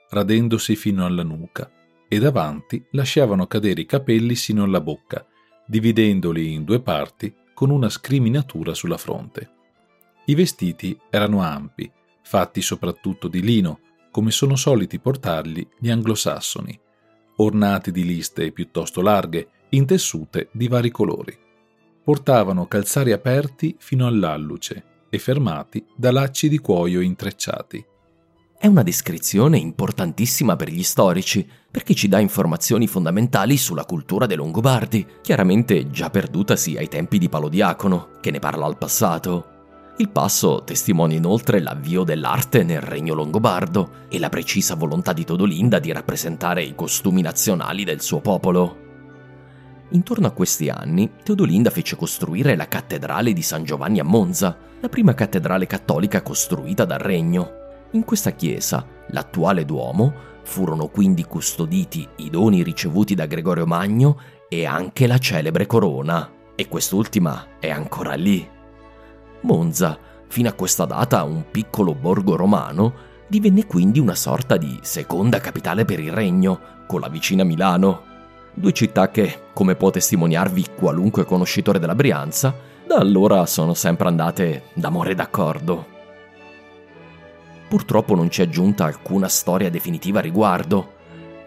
radendosi 0.11 0.75
fino 0.75 1.05
alla 1.05 1.23
nuca, 1.23 1.69
e 2.07 2.19
davanti 2.19 2.85
lasciavano 2.91 3.47
cadere 3.47 3.81
i 3.81 3.85
capelli 3.85 4.35
sino 4.35 4.63
alla 4.63 4.81
bocca, 4.81 5.25
dividendoli 5.65 6.53
in 6.53 6.63
due 6.65 6.81
parti 6.81 7.33
con 7.53 7.69
una 7.69 7.89
scriminatura 7.89 8.73
sulla 8.73 8.97
fronte. 8.97 9.49
I 10.25 10.35
vestiti 10.35 10.97
erano 11.09 11.41
ampi, 11.41 11.89
fatti 12.21 12.61
soprattutto 12.61 13.27
di 13.27 13.41
lino, 13.41 13.79
come 14.11 14.31
sono 14.31 14.55
soliti 14.55 14.99
portarli 14.99 15.67
gli 15.79 15.89
anglosassoni, 15.89 16.77
ornati 17.37 17.91
di 17.91 18.03
liste 18.03 18.51
piuttosto 18.51 19.01
larghe, 19.01 19.47
intessute 19.69 20.49
di 20.51 20.67
vari 20.67 20.91
colori. 20.91 21.37
Portavano 22.03 22.67
calzari 22.67 23.13
aperti 23.13 23.75
fino 23.79 24.05
all'alluce 24.05 24.83
e 25.09 25.17
fermati 25.17 25.85
da 25.95 26.11
lacci 26.11 26.49
di 26.49 26.57
cuoio 26.57 26.99
intrecciati. 26.99 27.85
È 28.61 28.67
una 28.67 28.83
descrizione 28.83 29.57
importantissima 29.57 30.55
per 30.55 30.69
gli 30.69 30.83
storici, 30.83 31.49
perché 31.71 31.95
ci 31.95 32.07
dà 32.07 32.19
informazioni 32.19 32.85
fondamentali 32.85 33.57
sulla 33.57 33.85
cultura 33.85 34.27
dei 34.27 34.37
Longobardi, 34.37 35.03
chiaramente 35.23 35.89
già 35.89 36.11
perdutasi 36.11 36.77
ai 36.77 36.87
tempi 36.87 37.17
di 37.17 37.27
Palodiacono, 37.27 38.19
che 38.21 38.29
ne 38.29 38.37
parla 38.37 38.67
al 38.67 38.77
passato. 38.77 39.93
Il 39.97 40.09
passo 40.09 40.61
testimonia 40.63 41.17
inoltre 41.17 41.59
l'avvio 41.59 42.03
dell'arte 42.03 42.61
nel 42.61 42.81
regno 42.81 43.15
longobardo 43.15 44.05
e 44.09 44.19
la 44.19 44.29
precisa 44.29 44.75
volontà 44.75 45.11
di 45.11 45.25
Todolinda 45.25 45.79
di 45.79 45.91
rappresentare 45.91 46.61
i 46.61 46.75
costumi 46.75 47.23
nazionali 47.23 47.83
del 47.83 48.01
suo 48.01 48.19
popolo. 48.19 48.77
Intorno 49.89 50.27
a 50.27 50.31
questi 50.33 50.69
anni, 50.69 51.09
Teodolinda 51.23 51.71
fece 51.71 51.95
costruire 51.95 52.55
la 52.55 52.67
cattedrale 52.67 53.33
di 53.33 53.41
San 53.41 53.63
Giovanni 53.63 53.99
a 53.99 54.03
Monza, 54.03 54.55
la 54.79 54.87
prima 54.87 55.15
cattedrale 55.15 55.65
cattolica 55.65 56.21
costruita 56.21 56.85
dal 56.85 56.99
regno, 56.99 57.60
in 57.91 58.03
questa 58.03 58.31
chiesa, 58.31 58.85
l'attuale 59.07 59.65
Duomo, 59.65 60.29
furono 60.43 60.87
quindi 60.87 61.23
custoditi 61.25 62.07
i 62.17 62.29
doni 62.29 62.63
ricevuti 62.63 63.15
da 63.15 63.25
Gregorio 63.25 63.65
Magno 63.65 64.19
e 64.49 64.65
anche 64.65 65.07
la 65.07 65.17
celebre 65.17 65.65
corona, 65.65 66.29
e 66.55 66.67
quest'ultima 66.67 67.59
è 67.59 67.69
ancora 67.69 68.13
lì. 68.13 68.47
Monza, 69.41 69.97
fino 70.27 70.49
a 70.49 70.53
questa 70.53 70.85
data 70.85 71.23
un 71.23 71.45
piccolo 71.51 71.93
borgo 71.93 72.35
romano, 72.35 72.93
divenne 73.27 73.65
quindi 73.65 73.99
una 73.99 74.15
sorta 74.15 74.57
di 74.57 74.79
seconda 74.81 75.39
capitale 75.39 75.85
per 75.85 75.99
il 75.99 76.11
regno, 76.11 76.59
con 76.87 76.99
la 76.99 77.07
vicina 77.07 77.43
Milano. 77.43 78.03
Due 78.53 78.73
città 78.73 79.09
che, 79.09 79.43
come 79.53 79.75
può 79.75 79.89
testimoniarvi 79.89 80.67
qualunque 80.77 81.25
conoscitore 81.25 81.79
della 81.79 81.95
Brianza, 81.95 82.53
da 82.85 82.97
allora 82.97 83.45
sono 83.45 83.73
sempre 83.73 84.07
andate 84.07 84.63
d'amore 84.73 85.15
d'accordo. 85.15 85.90
Purtroppo 87.71 88.15
non 88.15 88.29
ci 88.29 88.41
è 88.41 88.49
giunta 88.49 88.83
alcuna 88.83 89.29
storia 89.29 89.69
definitiva 89.69 90.19
a 90.19 90.21
riguardo, 90.21 90.95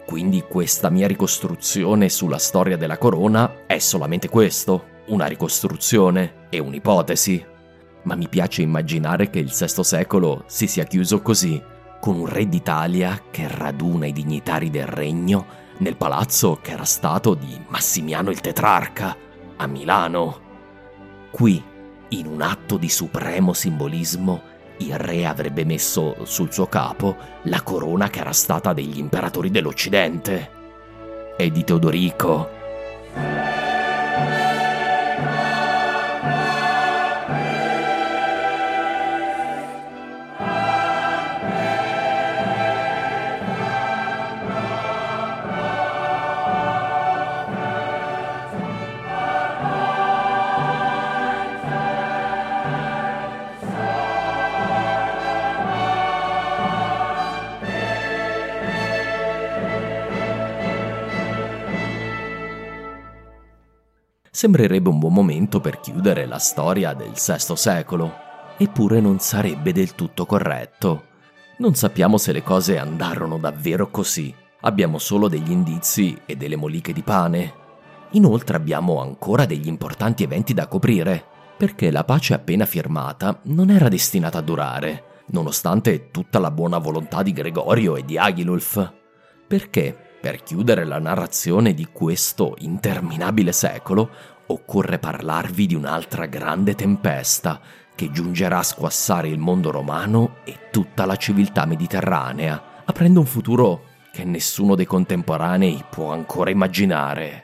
quindi 0.07 0.41
questa 0.41 0.89
mia 0.89 1.05
ricostruzione 1.05 2.09
sulla 2.09 2.39
storia 2.39 2.77
della 2.77 2.97
corona 2.97 3.67
è 3.67 3.77
solamente 3.77 4.27
questo, 4.27 4.85
una 5.09 5.27
ricostruzione 5.27 6.47
e 6.49 6.57
un'ipotesi. 6.57 7.45
Ma 8.05 8.15
mi 8.15 8.27
piace 8.27 8.63
immaginare 8.63 9.29
che 9.29 9.37
il 9.37 9.53
VI 9.55 9.83
secolo 9.83 10.45
si 10.47 10.65
sia 10.65 10.85
chiuso 10.85 11.21
così, 11.21 11.61
con 12.01 12.17
un 12.17 12.25
re 12.25 12.49
d'Italia 12.49 13.21
che 13.29 13.47
raduna 13.47 14.07
i 14.07 14.11
dignitari 14.11 14.71
del 14.71 14.87
regno 14.87 15.45
nel 15.77 15.95
palazzo 15.95 16.57
che 16.59 16.71
era 16.71 16.85
stato 16.85 17.35
di 17.35 17.55
Massimiano 17.67 18.31
il 18.31 18.41
Tetrarca, 18.41 19.15
a 19.57 19.67
Milano. 19.67 20.39
Qui, 21.29 21.63
in 22.09 22.25
un 22.25 22.41
atto 22.41 22.77
di 22.77 22.89
supremo 22.89 23.53
simbolismo, 23.53 24.53
il 24.77 24.97
re 24.97 25.25
avrebbe 25.25 25.63
messo 25.63 26.15
sul 26.25 26.51
suo 26.51 26.67
capo 26.67 27.15
la 27.43 27.61
corona 27.61 28.09
che 28.09 28.19
era 28.19 28.33
stata 28.33 28.73
degli 28.73 28.97
imperatori 28.97 29.49
dell'Occidente 29.49 30.51
e 31.37 31.51
di 31.51 31.63
Teodorico. 31.63 32.49
Sembrerebbe 64.45 64.89
un 64.89 64.99
buon 64.99 65.13
momento 65.13 65.59
per 65.59 65.79
chiudere 65.79 66.27
la 66.27 66.37
storia 66.37 66.93
del 66.93 67.13
VI 67.13 67.55
secolo. 67.55 68.13
Eppure 68.57 68.99
non 68.99 69.17
sarebbe 69.17 69.73
del 69.73 69.95
tutto 69.95 70.27
corretto. 70.27 71.05
Non 71.57 71.73
sappiamo 71.73 72.19
se 72.19 72.31
le 72.31 72.43
cose 72.43 72.77
andarono 72.77 73.39
davvero 73.39 73.89
così. 73.89 74.31
Abbiamo 74.61 74.99
solo 74.99 75.27
degli 75.29 75.49
indizi 75.49 76.15
e 76.27 76.35
delle 76.35 76.57
moliche 76.57 76.93
di 76.93 77.01
pane. 77.01 77.53
Inoltre 78.11 78.57
abbiamo 78.57 79.01
ancora 79.01 79.47
degli 79.47 79.67
importanti 79.67 80.21
eventi 80.21 80.53
da 80.53 80.67
coprire, 80.67 81.25
perché 81.57 81.89
la 81.89 82.03
pace 82.03 82.35
appena 82.35 82.67
firmata 82.67 83.39
non 83.45 83.71
era 83.71 83.89
destinata 83.89 84.37
a 84.37 84.41
durare, 84.41 85.23
nonostante 85.29 86.11
tutta 86.11 86.37
la 86.37 86.51
buona 86.51 86.77
volontà 86.77 87.23
di 87.23 87.33
Gregorio 87.33 87.95
e 87.95 88.05
di 88.05 88.15
Agilulf. 88.19 88.93
Perché, 89.47 89.97
per 90.21 90.41
chiudere 90.41 90.85
la 90.85 90.97
narrazione 90.97 91.75
di 91.75 91.87
questo 91.91 92.55
interminabile 92.59 93.51
secolo, 93.51 94.09
occorre 94.47 94.99
parlarvi 94.99 95.65
di 95.65 95.75
un'altra 95.75 96.25
grande 96.25 96.75
tempesta 96.75 97.59
che 97.95 98.11
giungerà 98.11 98.59
a 98.59 98.63
squassare 98.63 99.29
il 99.29 99.39
mondo 99.39 99.71
romano 99.71 100.37
e 100.43 100.69
tutta 100.69 101.05
la 101.05 101.15
civiltà 101.15 101.65
mediterranea, 101.65 102.83
aprendo 102.85 103.19
un 103.21 103.25
futuro 103.25 103.83
che 104.11 104.23
nessuno 104.23 104.75
dei 104.75 104.85
contemporanei 104.85 105.83
può 105.89 106.11
ancora 106.11 106.49
immaginare. 106.49 107.43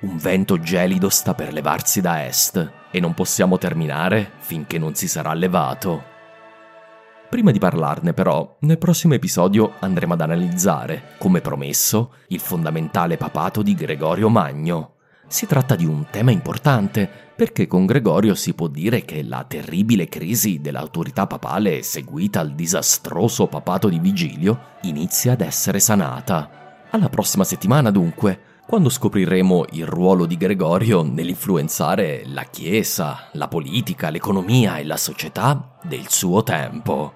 Un 0.00 0.16
vento 0.16 0.58
gelido 0.58 1.08
sta 1.08 1.34
per 1.34 1.52
levarsi 1.52 2.00
da 2.00 2.24
est 2.24 2.72
e 2.90 3.00
non 3.00 3.14
possiamo 3.14 3.58
terminare 3.58 4.32
finché 4.38 4.78
non 4.78 4.94
si 4.94 5.08
sarà 5.08 5.34
levato. 5.34 6.04
Prima 7.28 7.50
di 7.52 7.58
parlarne 7.58 8.12
però, 8.12 8.56
nel 8.60 8.78
prossimo 8.78 9.14
episodio 9.14 9.74
andremo 9.78 10.14
ad 10.14 10.20
analizzare, 10.20 11.14
come 11.18 11.40
promesso, 11.40 12.14
il 12.28 12.40
fondamentale 12.40 13.16
papato 13.16 13.62
di 13.62 13.74
Gregorio 13.74 14.28
Magno. 14.28 14.94
Si 15.30 15.46
tratta 15.46 15.76
di 15.76 15.84
un 15.84 16.06
tema 16.10 16.32
importante 16.32 17.08
perché 17.36 17.68
con 17.68 17.86
Gregorio 17.86 18.34
si 18.34 18.52
può 18.52 18.66
dire 18.66 19.04
che 19.04 19.22
la 19.22 19.44
terribile 19.46 20.08
crisi 20.08 20.60
dell'autorità 20.60 21.28
papale 21.28 21.84
seguita 21.84 22.40
al 22.40 22.52
disastroso 22.52 23.46
papato 23.46 23.88
di 23.88 24.00
Vigilio 24.00 24.78
inizia 24.82 25.34
ad 25.34 25.42
essere 25.42 25.78
sanata. 25.78 26.88
Alla 26.90 27.08
prossima 27.08 27.44
settimana 27.44 27.92
dunque, 27.92 28.40
quando 28.66 28.88
scopriremo 28.88 29.66
il 29.70 29.86
ruolo 29.86 30.26
di 30.26 30.36
Gregorio 30.36 31.04
nell'influenzare 31.04 32.24
la 32.26 32.42
Chiesa, 32.42 33.28
la 33.34 33.46
politica, 33.46 34.10
l'economia 34.10 34.78
e 34.78 34.84
la 34.84 34.96
società 34.96 35.76
del 35.80 36.08
suo 36.08 36.42
tempo. 36.42 37.14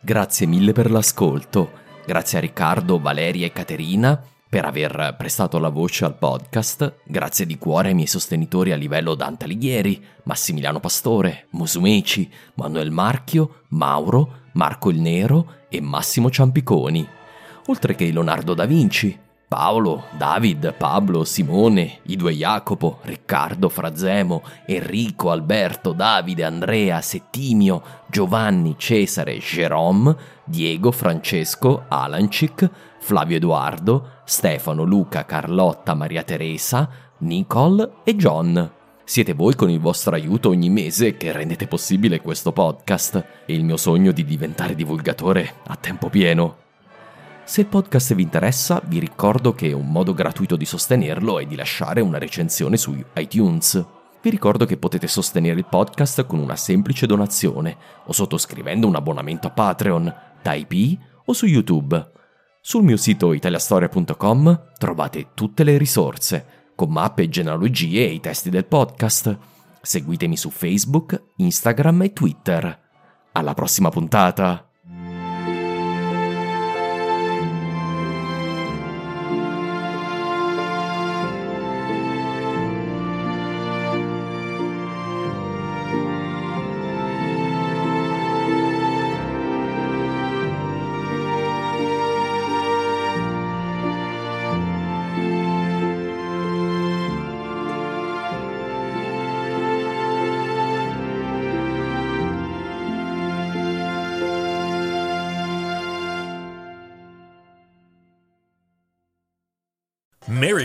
Grazie 0.00 0.46
mille 0.46 0.70
per 0.70 0.88
l'ascolto, 0.88 1.72
grazie 2.06 2.38
a 2.38 2.40
Riccardo, 2.42 3.00
Valeria 3.00 3.44
e 3.44 3.52
Caterina 3.52 4.22
per 4.52 4.66
aver 4.66 5.14
prestato 5.16 5.58
la 5.58 5.70
voce 5.70 6.04
al 6.04 6.18
podcast, 6.18 6.96
grazie 7.06 7.46
di 7.46 7.56
cuore 7.56 7.88
ai 7.88 7.94
miei 7.94 8.06
sostenitori 8.06 8.70
a 8.70 8.76
livello 8.76 9.14
Dante 9.14 9.46
Alighieri, 9.46 10.04
Massimiliano 10.24 10.78
Pastore, 10.78 11.46
Musumeci, 11.52 12.30
Manuel 12.56 12.90
Marchio, 12.90 13.62
Mauro, 13.68 14.40
Marco 14.52 14.90
il 14.90 15.00
Nero 15.00 15.54
e 15.70 15.80
Massimo 15.80 16.28
Ciampiconi, 16.28 17.08
oltre 17.68 17.94
che 17.94 18.12
Leonardo 18.12 18.52
da 18.52 18.66
Vinci, 18.66 19.18
Paolo, 19.48 20.04
David, 20.18 20.74
Pablo, 20.74 21.24
Simone, 21.24 22.00
i 22.08 22.16
due 22.16 22.34
Jacopo, 22.34 22.98
Riccardo, 23.04 23.70
Frazemo, 23.70 24.42
Enrico, 24.66 25.30
Alberto, 25.30 25.92
Davide, 25.92 26.44
Andrea, 26.44 27.00
Settimio, 27.00 27.82
Giovanni, 28.06 28.74
Cesare, 28.76 29.38
Jerome, 29.38 30.14
Diego, 30.44 30.92
Francesco, 30.92 31.84
Alancic, 31.88 32.70
Flavio 32.98 33.36
Edoardo, 33.36 34.11
Stefano, 34.24 34.84
Luca, 34.84 35.24
Carlotta, 35.24 35.94
Maria 35.94 36.22
Teresa, 36.22 36.88
Nicole 37.18 37.90
e 38.04 38.16
John. 38.16 38.70
Siete 39.04 39.34
voi 39.34 39.54
con 39.54 39.68
il 39.68 39.80
vostro 39.80 40.14
aiuto 40.14 40.48
ogni 40.48 40.70
mese 40.70 41.16
che 41.16 41.32
rendete 41.32 41.66
possibile 41.66 42.20
questo 42.20 42.52
podcast 42.52 43.24
e 43.44 43.54
il 43.54 43.64
mio 43.64 43.76
sogno 43.76 44.12
di 44.12 44.24
diventare 44.24 44.74
divulgatore 44.74 45.56
a 45.66 45.76
tempo 45.76 46.08
pieno. 46.08 46.56
Se 47.44 47.62
il 47.62 47.66
podcast 47.66 48.14
vi 48.14 48.22
interessa, 48.22 48.80
vi 48.86 49.00
ricordo 49.00 49.52
che 49.52 49.72
un 49.72 49.90
modo 49.90 50.14
gratuito 50.14 50.56
di 50.56 50.64
sostenerlo 50.64 51.40
è 51.40 51.44
di 51.44 51.56
lasciare 51.56 52.00
una 52.00 52.18
recensione 52.18 52.76
su 52.76 52.96
iTunes. 53.16 53.84
Vi 54.22 54.30
ricordo 54.30 54.64
che 54.64 54.76
potete 54.76 55.08
sostenere 55.08 55.58
il 55.58 55.66
podcast 55.68 56.24
con 56.24 56.38
una 56.38 56.56
semplice 56.56 57.06
donazione 57.06 57.76
o 58.04 58.12
sottoscrivendo 58.12 58.86
un 58.86 58.94
abbonamento 58.94 59.48
a 59.48 59.50
Patreon, 59.50 60.14
Type 60.40 60.98
o 61.24 61.32
su 61.32 61.46
YouTube. 61.46 62.10
Sul 62.64 62.84
mio 62.84 62.96
sito 62.96 63.32
italiastoria.com 63.32 64.68
trovate 64.78 65.30
tutte 65.34 65.64
le 65.64 65.76
risorse, 65.76 66.70
con 66.76 66.92
mappe 66.92 67.28
genealogie 67.28 68.06
e 68.06 68.12
i 68.12 68.20
testi 68.20 68.50
del 68.50 68.66
podcast. 68.66 69.36
Seguitemi 69.82 70.36
su 70.36 70.48
Facebook, 70.48 71.20
Instagram 71.38 72.02
e 72.02 72.12
Twitter. 72.12 72.80
Alla 73.32 73.54
prossima 73.54 73.88
puntata! 73.88 74.71